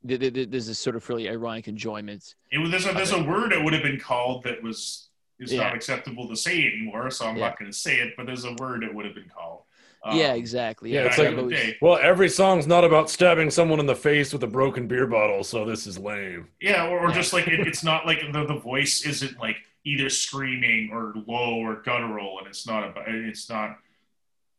[0.04, 2.34] there's this sort of really ironic enjoyment.
[2.50, 5.08] It, there's a there's a word it would have been called that was
[5.38, 5.64] is yeah.
[5.64, 7.48] not acceptable to say anymore, so I'm yeah.
[7.48, 8.14] not going to say it.
[8.16, 9.62] But there's a word it would have been called.
[10.04, 10.92] Um, yeah, exactly.
[10.92, 14.46] Yeah, it's like, well, every song's not about stabbing someone in the face with a
[14.46, 16.48] broken beer bottle, so this is lame.
[16.60, 20.08] Yeah, or, or just like it, it's not like the, the voice isn't like either
[20.08, 23.78] screaming or low or guttural, and it's not about it's not.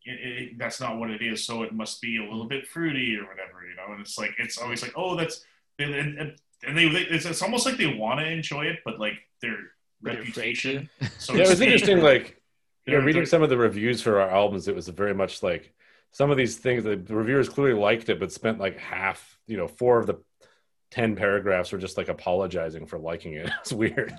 [0.08, 1.44] It, it, that's not what it is.
[1.44, 3.92] So it must be a little bit fruity or whatever, you know.
[3.92, 5.44] And it's like it's always like, oh, that's
[5.80, 6.36] and, and,
[6.66, 9.58] and they, they it's, it's almost like they want to enjoy it, but like their
[10.02, 10.90] reputation.
[11.18, 12.02] So yeah, it was interesting.
[12.02, 12.42] Like
[12.86, 15.74] yeah, reading some of the reviews for our albums, it was very much like
[16.12, 16.84] some of these things.
[16.84, 20.16] The reviewers clearly liked it, but spent like half, you know, four of the
[20.92, 23.50] ten paragraphs were just like apologizing for liking it.
[23.62, 24.16] It's weird.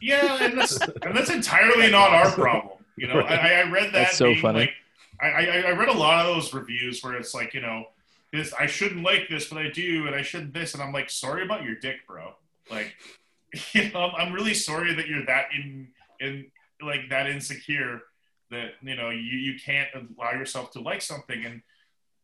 [0.00, 2.74] Yeah, and that's and that's entirely not our problem.
[2.96, 3.38] You know, right.
[3.38, 3.92] I, I, read that.
[3.92, 4.60] That's so funny.
[4.60, 4.72] Like,
[5.20, 7.84] I, I, I read a lot of those reviews where it's like, you know,
[8.32, 11.10] this I shouldn't like this, but I do, and I shouldn't this, and I'm like,
[11.10, 12.32] sorry about your dick, bro.
[12.70, 12.94] Like,
[13.72, 15.88] you know, I'm really sorry that you're that in
[16.20, 16.46] in
[16.82, 18.02] like that insecure
[18.50, 21.62] that you know you, you can't allow yourself to like something and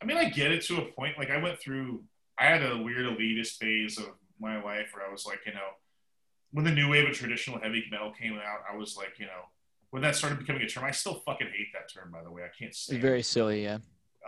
[0.00, 2.02] i mean i get it to a point like i went through
[2.38, 4.06] i had a weird elitist phase of
[4.40, 5.60] my life where i was like you know
[6.52, 9.42] when the new wave of traditional heavy metal came out i was like you know
[9.90, 12.42] when that started becoming a term i still fucking hate that term by the way
[12.42, 13.26] i can't say very it.
[13.26, 13.78] silly yeah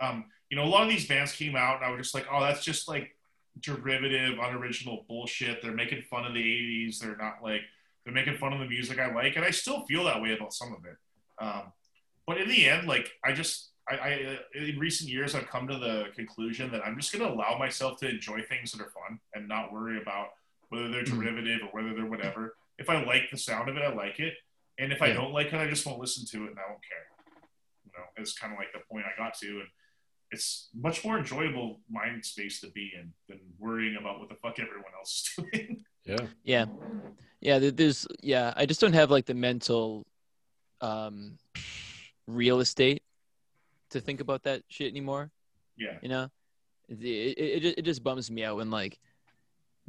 [0.01, 2.25] um you know a lot of these bands came out and i was just like
[2.31, 3.15] oh that's just like
[3.61, 7.61] derivative unoriginal bullshit they're making fun of the 80s they're not like
[8.05, 10.53] they're making fun of the music I like, and I still feel that way about
[10.53, 10.95] some of it.
[11.43, 11.73] Um,
[12.27, 15.77] but in the end, like I just, I, I, in recent years, I've come to
[15.77, 19.19] the conclusion that I'm just going to allow myself to enjoy things that are fun
[19.33, 20.29] and not worry about
[20.69, 21.19] whether they're mm-hmm.
[21.19, 22.55] derivative or whether they're whatever.
[22.77, 24.33] If I like the sound of it, I like it,
[24.77, 26.81] and if I don't like it, I just won't listen to it and I won't
[26.87, 27.05] care.
[27.85, 29.67] You know, it's kind of like the point I got to, and
[30.31, 34.59] it's much more enjoyable mind space to be in than worrying about what the fuck
[34.59, 35.85] everyone else is doing.
[36.03, 36.27] Yeah.
[36.43, 36.65] Yeah.
[37.39, 37.69] Yeah.
[37.71, 40.05] There's, yeah, I just don't have like the mental
[40.81, 41.37] um,
[42.27, 43.01] real estate
[43.91, 45.31] to think about that shit anymore.
[45.77, 45.97] Yeah.
[46.01, 46.29] You know,
[46.89, 49.14] it it, it, it just bums me out when like j- j-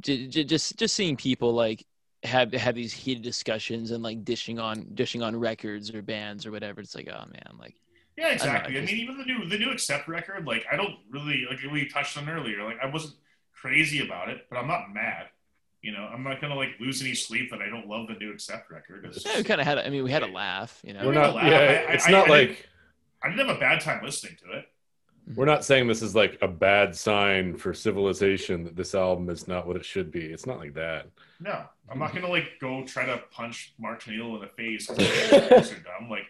[0.01, 1.85] just just seeing people like
[2.23, 6.51] have have these heated discussions and like dishing on dishing on records or bands or
[6.51, 6.81] whatever.
[6.81, 7.75] It's like, oh man, like
[8.17, 8.77] Yeah, exactly.
[8.77, 11.59] I, just- mean, even the new the new Accept record, like I don't really like
[11.71, 12.63] we touched on earlier.
[12.63, 13.13] Like I wasn't
[13.53, 15.27] crazy about it, but I'm not mad.
[15.81, 18.31] You know, I'm not gonna like lose any sleep that I don't love the new
[18.31, 19.05] Accept record.
[19.05, 19.77] It's yeah, we kind of had.
[19.77, 20.81] a- I mean, we had a laugh.
[20.83, 21.35] You know, We're not.
[21.35, 21.55] Yeah, I-
[21.91, 22.67] I- it's I- not I like
[23.23, 24.65] I didn't have a bad time listening to it.
[25.35, 29.47] We're not saying this is like a bad sign for civilization that this album is
[29.47, 30.25] not what it should be.
[30.25, 31.07] It's not like that.
[31.39, 34.89] No, I'm not gonna like go try to punch Mark Neal in the face.
[34.89, 34.95] I'm
[35.83, 36.09] dumb.
[36.09, 36.27] Like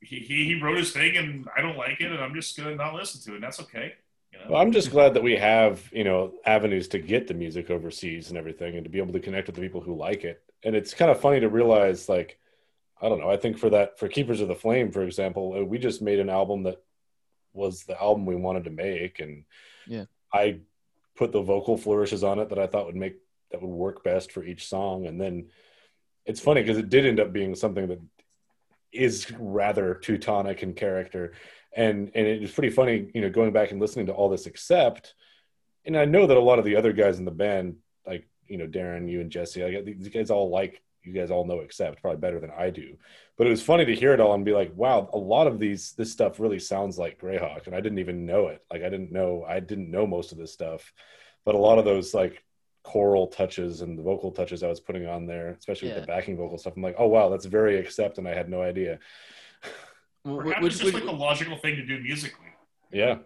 [0.00, 2.74] he, he he wrote his thing, and I don't like it, and I'm just gonna
[2.74, 3.34] not listen to it.
[3.36, 3.94] And that's okay.
[4.32, 4.44] You know?
[4.50, 8.28] Well, I'm just glad that we have, you know, avenues to get the music overseas
[8.28, 10.42] and everything and to be able to connect with the people who like it.
[10.64, 12.38] And it's kind of funny to realize, like,
[13.00, 15.64] I don't know, I think for that, for Keepers of the Flame, for example, uh,
[15.64, 16.82] we just made an album that
[17.56, 19.20] was the album we wanted to make.
[19.20, 19.44] And
[19.86, 20.04] Yeah.
[20.32, 20.60] I
[21.16, 23.16] put the vocal flourishes on it that I thought would make,
[23.50, 25.06] that would work best for each song.
[25.06, 25.48] And then
[26.24, 28.00] it's funny because it did end up being something that
[28.92, 31.32] is rather Teutonic in character
[31.76, 34.46] and and it was pretty funny you know going back and listening to all this
[34.46, 35.14] Accept
[35.84, 37.76] and i know that a lot of the other guys in the band
[38.06, 41.46] like you know darren you and jesse i these guys all like you guys all
[41.46, 42.96] know Accept probably better than i do.
[43.36, 45.58] But it was funny to hear it all and be like wow a lot of
[45.58, 48.62] these this stuff really sounds like greyhawk and i didn't even know it.
[48.70, 50.92] Like i didn't know i didn't know most of this stuff.
[51.44, 52.42] But a lot of those like
[52.82, 56.36] choral touches and the vocal touches i was putting on there especially with the backing
[56.36, 59.00] vocal stuff i'm like oh wow that's very Accept and i had no idea.
[60.24, 62.46] Perhaps which, it's just which, like a logical thing to do musically.
[62.92, 63.18] yeah.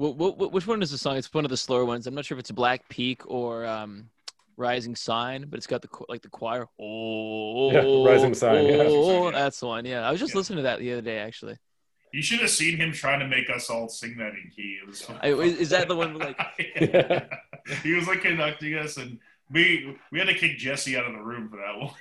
[0.00, 1.16] Wh- wh- which one is the song?
[1.16, 2.06] It's one of the slower ones.
[2.06, 4.08] I'm not sure if it's Black Peak or um,
[4.60, 6.66] Rising Sign, but it's got the like the choir.
[6.80, 8.84] Oh, Yeah, Rising Sign, yeah.
[8.86, 9.84] Oh, that's the one.
[9.86, 10.38] Yeah, I was just Yeah.
[10.38, 11.56] listening to that the other day actually.
[12.12, 14.78] You should have seen him trying to make us all sing that in key.
[14.82, 16.36] It was I- is- is that the one like-
[16.80, 17.24] Yeah.
[17.82, 19.18] he was like conducting us, and
[19.50, 21.94] we we had to kick Jesse out of the room for that one.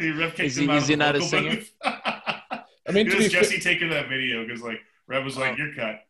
[0.00, 1.60] he rep kicked Is him he- out is of he not a singer?
[1.84, 5.56] I mean, it was be Jesse taking that video because like Rev was like, Oh.
[5.56, 6.00] "You're cut."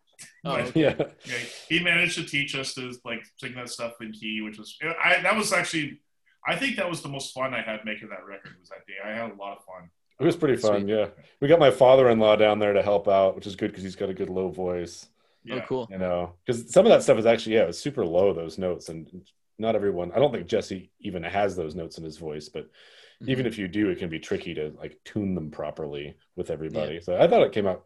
[0.44, 0.81] Oh, okay.
[0.81, 0.94] yeah,
[1.24, 1.39] yeah,
[1.69, 5.20] he managed to teach us to like sing that stuff in key, which was I
[5.23, 6.01] that was actually
[6.47, 8.94] I think that was the most fun I had making that record was that day.
[9.05, 9.89] I had a lot of fun.
[10.19, 10.82] it was pretty fun.
[10.82, 10.90] Sweet.
[10.94, 11.07] Yeah,
[11.40, 14.11] we got my father-in-law down there to help out, which is good because he's got
[14.11, 15.07] a good low voice.
[15.44, 15.57] Yeah.
[15.57, 15.89] Oh, cool.
[15.90, 18.59] You know, because some of that stuff is actually yeah, it was super low those
[18.59, 19.09] notes, and
[19.59, 20.11] not everyone.
[20.12, 22.69] I don't think Jesse even has those notes in his voice, but
[23.20, 23.31] Mm-hmm.
[23.31, 27.01] even if you do, it can be tricky to like tune them properly with everybody.
[27.01, 27.85] So I thought it came out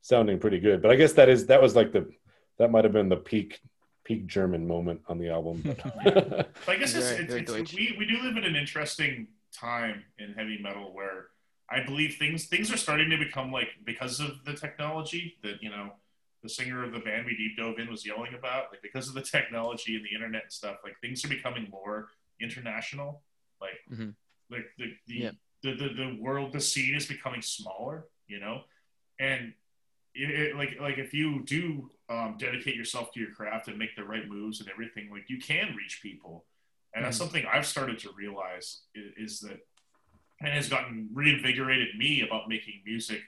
[0.00, 0.82] sounding pretty good.
[0.82, 2.10] But I guess that is that was like the
[2.58, 3.60] that might have been the peak
[4.04, 5.62] peak German moment on the album.
[6.04, 10.02] But I guess it's, Very- it's, it's we, we do live in an interesting time
[10.18, 11.26] in heavy metal where
[11.70, 15.70] I believe things things are starting to become like because of the technology that you
[15.70, 15.92] know
[16.42, 19.14] the singer of the band we deep dove in was yelling about like because of
[19.14, 22.08] the technology and the internet and stuff like things are becoming more
[22.40, 23.22] international
[23.60, 24.14] like Mhm.
[24.50, 25.30] like the the, Yeah.
[25.62, 28.62] the the the world the scene is becoming smaller you know
[29.18, 29.52] and
[30.18, 34.04] it, like like if you do um, dedicate yourself to your craft and make the
[34.04, 36.44] right moves and everything, like you can reach people,
[36.94, 37.20] and that's Mhm.
[37.20, 39.60] something I've started to realize is, is that,
[40.40, 43.20] and has gotten reinvigorated me about making music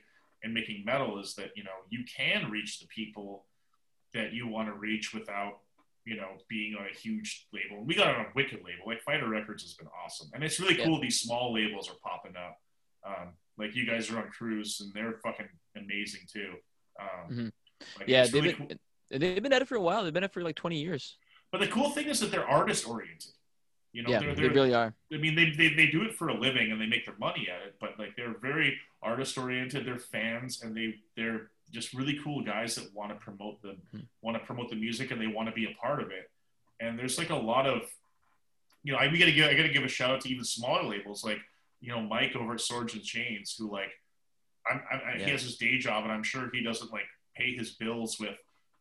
[0.42, 3.46] and making metal is that you know you can reach the people
[4.14, 5.60] that you want to reach without
[6.06, 7.84] you know being on a huge label.
[7.84, 10.78] We got on a wicked label, like Fighter Records has been awesome, and it's really
[10.78, 10.86] Yeah.
[10.86, 11.00] cool.
[11.00, 12.60] These small labels are popping up.
[13.04, 16.54] Um, like you guys are on Cruz, and they're fucking amazing too.
[17.01, 17.52] Um, Mhm.
[17.98, 19.18] like, Yeah, they've really been cool.
[19.18, 20.05] they've been at it for a while.
[20.05, 21.16] They've been at it for like 20 years.
[21.51, 23.32] But the cool thing is that they're artist oriented.
[23.93, 24.94] You know, yeah, they're, they they're, really are.
[25.12, 27.48] I mean, they, they, they do it for a living and they make their money
[27.48, 29.85] at it, but like they're very artist oriented.
[29.85, 34.06] They're fans and they they're just really cool guys that want to promote the Mhm.
[34.22, 36.31] want to promote the music and they want to be a part of it.
[36.78, 37.82] And there's like a lot of,
[38.85, 40.85] you know, I we gotta give I gotta give a shout out to even smaller
[40.85, 41.40] labels like
[41.81, 43.90] you know Mike over at Swords and Chains who like,
[44.68, 45.26] I'm, I'm, Yeah.
[45.26, 47.06] he has his day job and I'm sure he doesn't like
[47.36, 48.36] pay his bills with,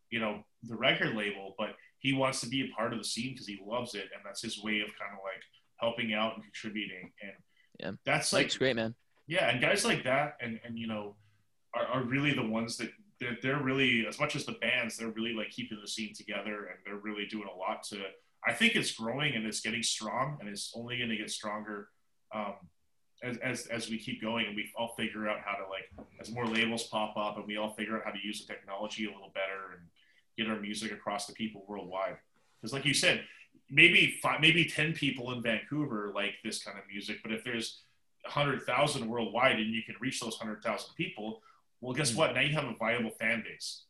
[0.09, 3.33] you know, the record label, but he wants to be a part of the scene
[3.33, 5.41] because he loves it and that's his way of kind of like
[5.77, 7.33] helping out and contributing and
[7.79, 7.91] Yeah.
[8.05, 8.95] that's like great, man.
[9.27, 11.15] yeah and guys like that and and you know
[11.73, 12.89] are, are really the ones that
[13.19, 16.67] they're, they're really as much as the bands they're really like keeping the scene together
[16.67, 18.01] and they're really doing a lot to
[18.47, 21.89] i think it's growing and it's getting strong and it's only going to get stronger
[22.35, 22.55] um,
[23.23, 25.89] as, as, as we keep going and we all figure out how to like
[26.21, 29.05] as more labels pop up and we all figure out how to use the technology
[29.05, 29.81] a little better and
[30.37, 32.17] get our music across to people worldwide
[32.61, 33.23] because like you said
[33.69, 37.81] maybe five maybe 10 people in vancouver like this kind of music but if there's
[38.23, 41.41] 100000 worldwide and you can reach those 100000 people
[41.81, 42.15] well, guess Mm.
[42.17, 42.35] what?
[42.35, 43.83] Now you have a viable fan base.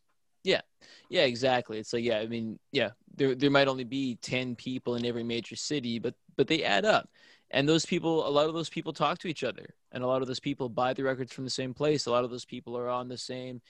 [0.43, 0.61] Yeah.
[1.10, 1.80] Yeah, exactly.
[1.80, 5.23] It's like yeah, I mean, yeah, there there might only be 10 people in every
[5.23, 7.10] major city, but but they add up.
[7.51, 10.21] And those people, a lot of those people talk to each other, and a lot
[10.21, 12.05] of those people buy the records from the same place.
[12.05, 13.61] A lot of those people are on the same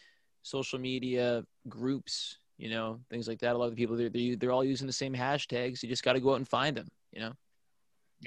[0.42, 3.56] social media groups, you know, things like that.
[3.56, 5.82] A lot of the people they're they're, they're all using the same hashtags.
[5.82, 7.34] You just got to go out and find them, you know.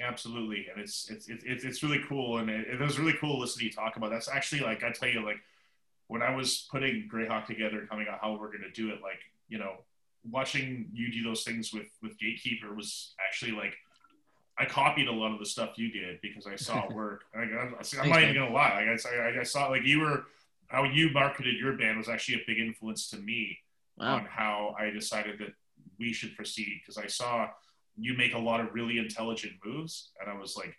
[0.01, 3.59] Absolutely, and it's it's it's it's, really cool, and it, it was really cool listening
[3.59, 4.09] to you talk about.
[4.09, 5.37] That's actually like I tell you, like
[6.07, 9.19] when I was putting Greyhawk together, coming out how we're going to do it, like
[9.49, 9.75] you know,
[10.27, 13.75] watching you do those things with with Gatekeeper was actually like
[14.57, 17.23] I copied a lot of the stuff you did because I saw it work.
[17.35, 20.25] I, I'm not Thanks, even gonna lie, like, I, I, I saw like you were
[20.67, 23.57] how you marketed your band was actually a big influence to me
[23.97, 24.15] Wow.
[24.15, 25.53] on how I decided that
[25.99, 27.47] we should proceed because I saw
[27.95, 30.75] you make a lot of really intelligent moves, and I was like,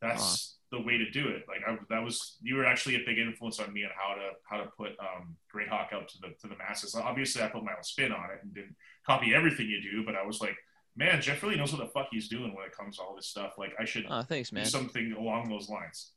[0.00, 3.18] "That's the way to do it." Like I, that was you were actually a big
[3.18, 6.46] influence on me on how to how to put um, Greyhawk out to the to
[6.46, 6.94] the masses.
[6.94, 10.14] Obviously, I put my own spin on it and didn't copy everything you do, but
[10.14, 10.56] I was like,
[10.96, 13.26] "Man, Jeff really knows what the fuck he's doing when it comes to all this
[13.26, 13.54] stuff.
[13.58, 16.12] Like I should Oh, thanks, do something along those lines."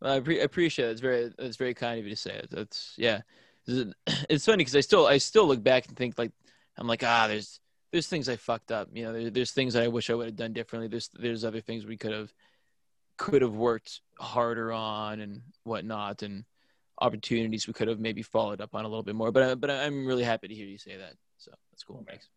[0.00, 0.92] Well, I pre- appreciate it.
[0.92, 2.48] It's very, it's very kind of you to say it.
[2.50, 3.20] That's yeah.
[4.28, 6.32] It's funny because I still, I still look back and think like,
[6.76, 7.60] I'm like, ah, there's,
[7.92, 8.88] there's things I fucked up.
[8.92, 10.88] You know, there, there's things that I wish I would have done differently.
[10.88, 12.32] There's, there's other things we could have,
[13.16, 16.44] could have worked harder on and whatnot, and
[17.00, 19.30] opportunities we could have maybe followed up on a little bit more.
[19.32, 21.14] But, I, but I'm really happy to hear you say that.
[21.38, 22.04] So that's cool.
[22.06, 22.28] Thanks.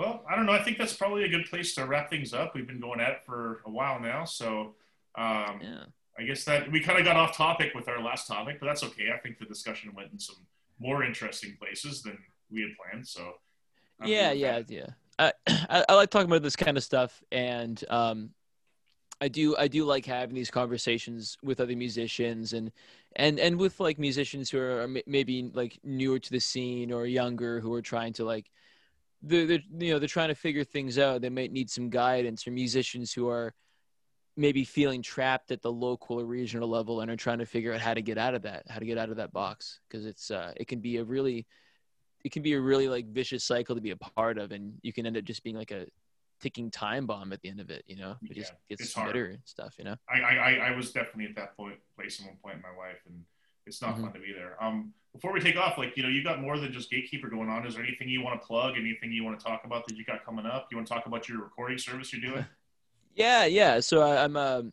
[0.00, 0.52] Well, I don't know.
[0.52, 2.54] I think that's probably a good place to wrap things up.
[2.54, 4.74] We've been going at it for a while now, so
[5.14, 5.84] um, Yeah.
[6.18, 8.82] I guess that we kind of got off topic with our last topic, but that's
[8.82, 9.10] okay.
[9.14, 10.36] I think the discussion went in some
[10.78, 12.16] more interesting places than
[12.50, 13.06] we had planned.
[13.06, 13.34] So,
[14.00, 14.86] I'm yeah yeah yeah
[15.18, 18.30] I, I i like talking about this kind of stuff and um
[19.20, 22.72] i do i do like having these conversations with other musicians and
[23.16, 27.60] and and with like musicians who are maybe like newer to the scene or younger
[27.60, 28.50] who are trying to like
[29.22, 32.46] they're, they're you know they're trying to figure things out they might need some guidance
[32.46, 33.52] or musicians who are
[34.36, 37.80] maybe feeling trapped at the local or regional level and are trying to figure out
[37.80, 40.30] how to get out of that how to get out of that box because it's
[40.30, 41.46] uh it can be a really
[42.24, 44.92] it can be a really like vicious cycle to be a part of and you
[44.92, 45.86] can end up just being like a
[46.40, 48.94] ticking time bomb at the end of it you know it just Yeah, gets it's
[48.94, 49.08] hard.
[49.08, 52.26] bitter and stuff you know I, I, I- was definitely at that point place at
[52.26, 53.22] one point in my life, and
[53.66, 54.02] it's not Mhm.
[54.02, 54.60] fun to be there.
[54.62, 57.48] Um, before we take off, like you know, you got more than just Gatekeeper going
[57.48, 57.66] on.
[57.66, 58.74] Is there anything you want to plug?
[58.76, 60.68] Anything you want to talk about that you got coming up?
[60.70, 62.46] You want to talk about your recording service you're doing?
[63.14, 64.72] yeah yeah so I, i'm um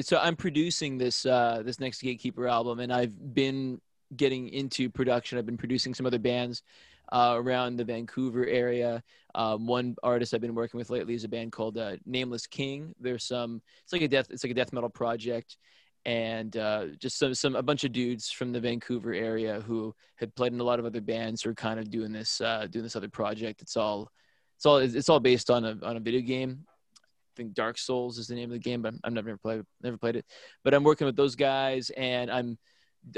[0.00, 3.80] so i'm producing this uh this next gatekeeper album and i've been
[4.16, 6.62] getting into production i've been producing some other bands
[7.10, 9.02] uh, around the vancouver area
[9.34, 12.94] um, one artist i've been working with lately is a band called uh, nameless king
[13.00, 15.58] there's some it's like a death it's like a death metal project
[16.04, 20.34] and uh, just some some a bunch of dudes from the Vancouver area who had
[20.34, 22.82] played in a lot of other bands who are kind of doing this uh, doing
[22.82, 23.62] this other project.
[23.62, 24.10] It's all
[24.56, 26.64] it's all it's all based on a on a video game.
[26.66, 29.96] I think Dark Souls is the name of the game, but I've never played never
[29.96, 30.26] played it.
[30.64, 32.58] But I'm working with those guys, and I'm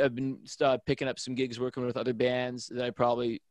[0.02, 3.42] I've been uh, picking up some gigs working with other bands that I probably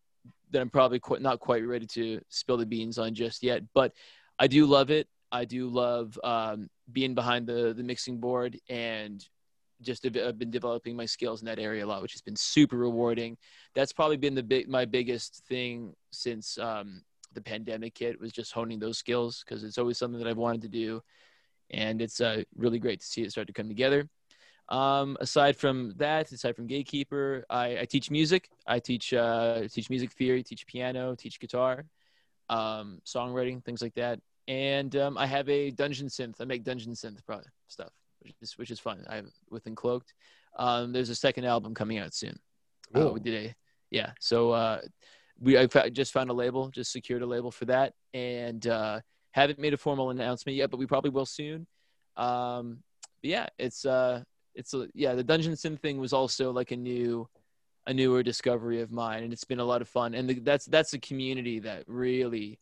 [0.51, 3.63] that I'm probably quite, not quite ready to spill the beans on just yet.
[3.73, 3.93] But
[4.39, 5.07] I do love it.
[5.31, 9.25] I do love um, being behind the the mixing board and
[9.81, 12.77] just I've been developing my skills in that area a lot, which has been super
[12.77, 13.37] rewarding.
[13.75, 17.01] That's probably been the big my biggest thing since um,
[17.33, 20.61] the pandemic hit was just honing those skills because it's always something that I've wanted
[20.63, 21.01] to do,
[21.69, 24.07] and it's uh, really great to see it start to come together.
[24.69, 28.49] Um, aside from that, aside from Gatekeeper, I, I teach music.
[28.65, 31.85] I teach uh, teach music theory, teach piano, teach guitar,
[32.49, 34.19] um, songwriting, things like that.
[34.47, 36.35] And um, I have a dungeon synth.
[36.39, 37.91] I make dungeon synth pro- stuff,
[38.21, 39.05] which is which is fun.
[39.09, 40.13] I have with Encloaked.
[40.57, 42.37] Um, there's a second album coming out soon.
[42.93, 43.55] Uh, we did a
[43.89, 44.11] yeah.
[44.19, 44.81] So uh,
[45.39, 48.99] we I just found a label, just secured a label for that, and uh,
[49.31, 51.65] haven't made a formal announcement yet, but we probably will soon.
[52.17, 52.79] Um,
[53.21, 54.23] but yeah, it's uh,
[54.55, 55.15] it's a, yeah.
[55.15, 57.27] The dungeon synth thing was also like a new,
[57.87, 60.13] a newer discovery of mine, and it's been a lot of fun.
[60.13, 62.59] And the, that's that's a community that really,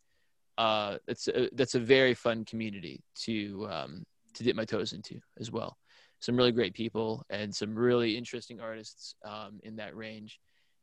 [0.61, 4.03] uh, that's a, that's a very fun community to um,
[4.35, 5.71] to dip my toes into as well.
[6.19, 10.39] Some really great people and some really interesting artists um, in that range.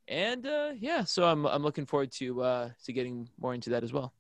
[0.09, 3.85] And uh, yeah, so I'm I'm looking forward to uh, to getting more into that
[3.85, 4.13] as well.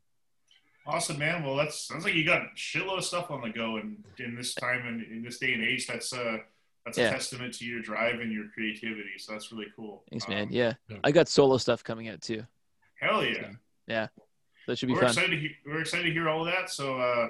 [0.86, 1.42] Awesome, man.
[1.44, 4.34] Well, that sounds like you got a shitload of stuff on the go, and in
[4.36, 6.38] this time and in this day and age, that's uh
[6.84, 7.10] that's a Yeah.
[7.10, 9.16] testament to your drive and your creativity.
[9.18, 10.04] So that's really cool.
[10.10, 10.48] Thanks, Um, man.
[10.50, 10.98] Yeah, yeah.
[11.04, 12.42] I got solo stuff coming out too.
[13.00, 13.50] Hell yeah.
[13.86, 14.06] yeah.
[14.68, 15.08] That should be we're fun.
[15.08, 15.30] excited.
[15.30, 16.68] To he- we're excited to hear all of that.
[16.70, 17.28] So, uh,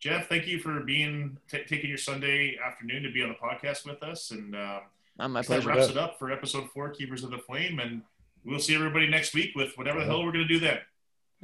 [0.00, 3.84] Jeff, thank you for being t- taking your Sunday afternoon to be on the podcast
[3.84, 4.30] with us.
[4.30, 4.80] And uh,
[5.18, 8.00] my that wraps it up for episode four, Keepers of the Flame, and
[8.42, 10.78] we'll see everybody next week with whatever the hell we're gonna do then.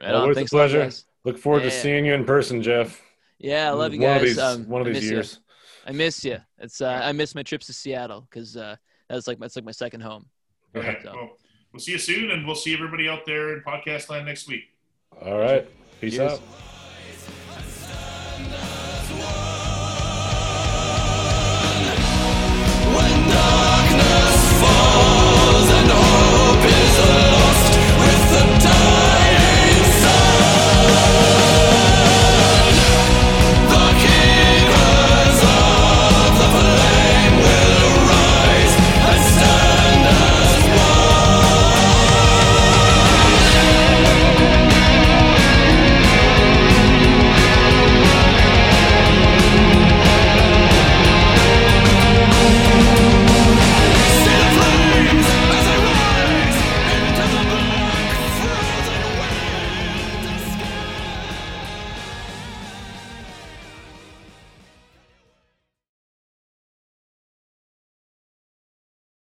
[0.00, 0.22] Right on.
[0.22, 0.78] Always a Thanks a pleasure.
[0.82, 1.04] guys.
[1.24, 1.72] Look forward to Yeah.
[1.82, 3.00] seeing you in person, Jeff.
[3.38, 4.22] Yeah, I love you one guys.
[4.22, 5.10] Of these, um, one of these miss ya.
[5.12, 5.40] years.
[5.86, 6.38] I miss you.
[6.58, 8.76] It's uh, I miss my trips to Seattle because uh,
[9.10, 10.24] that's like that's like my second home.
[10.74, 11.02] All right.
[11.02, 11.38] So- Well,
[11.72, 14.62] we'll see you soon, and we'll see everybody out there in podcast land next week.
[15.22, 15.66] All right.
[16.00, 16.32] Peace Cheers.
[16.32, 16.40] out.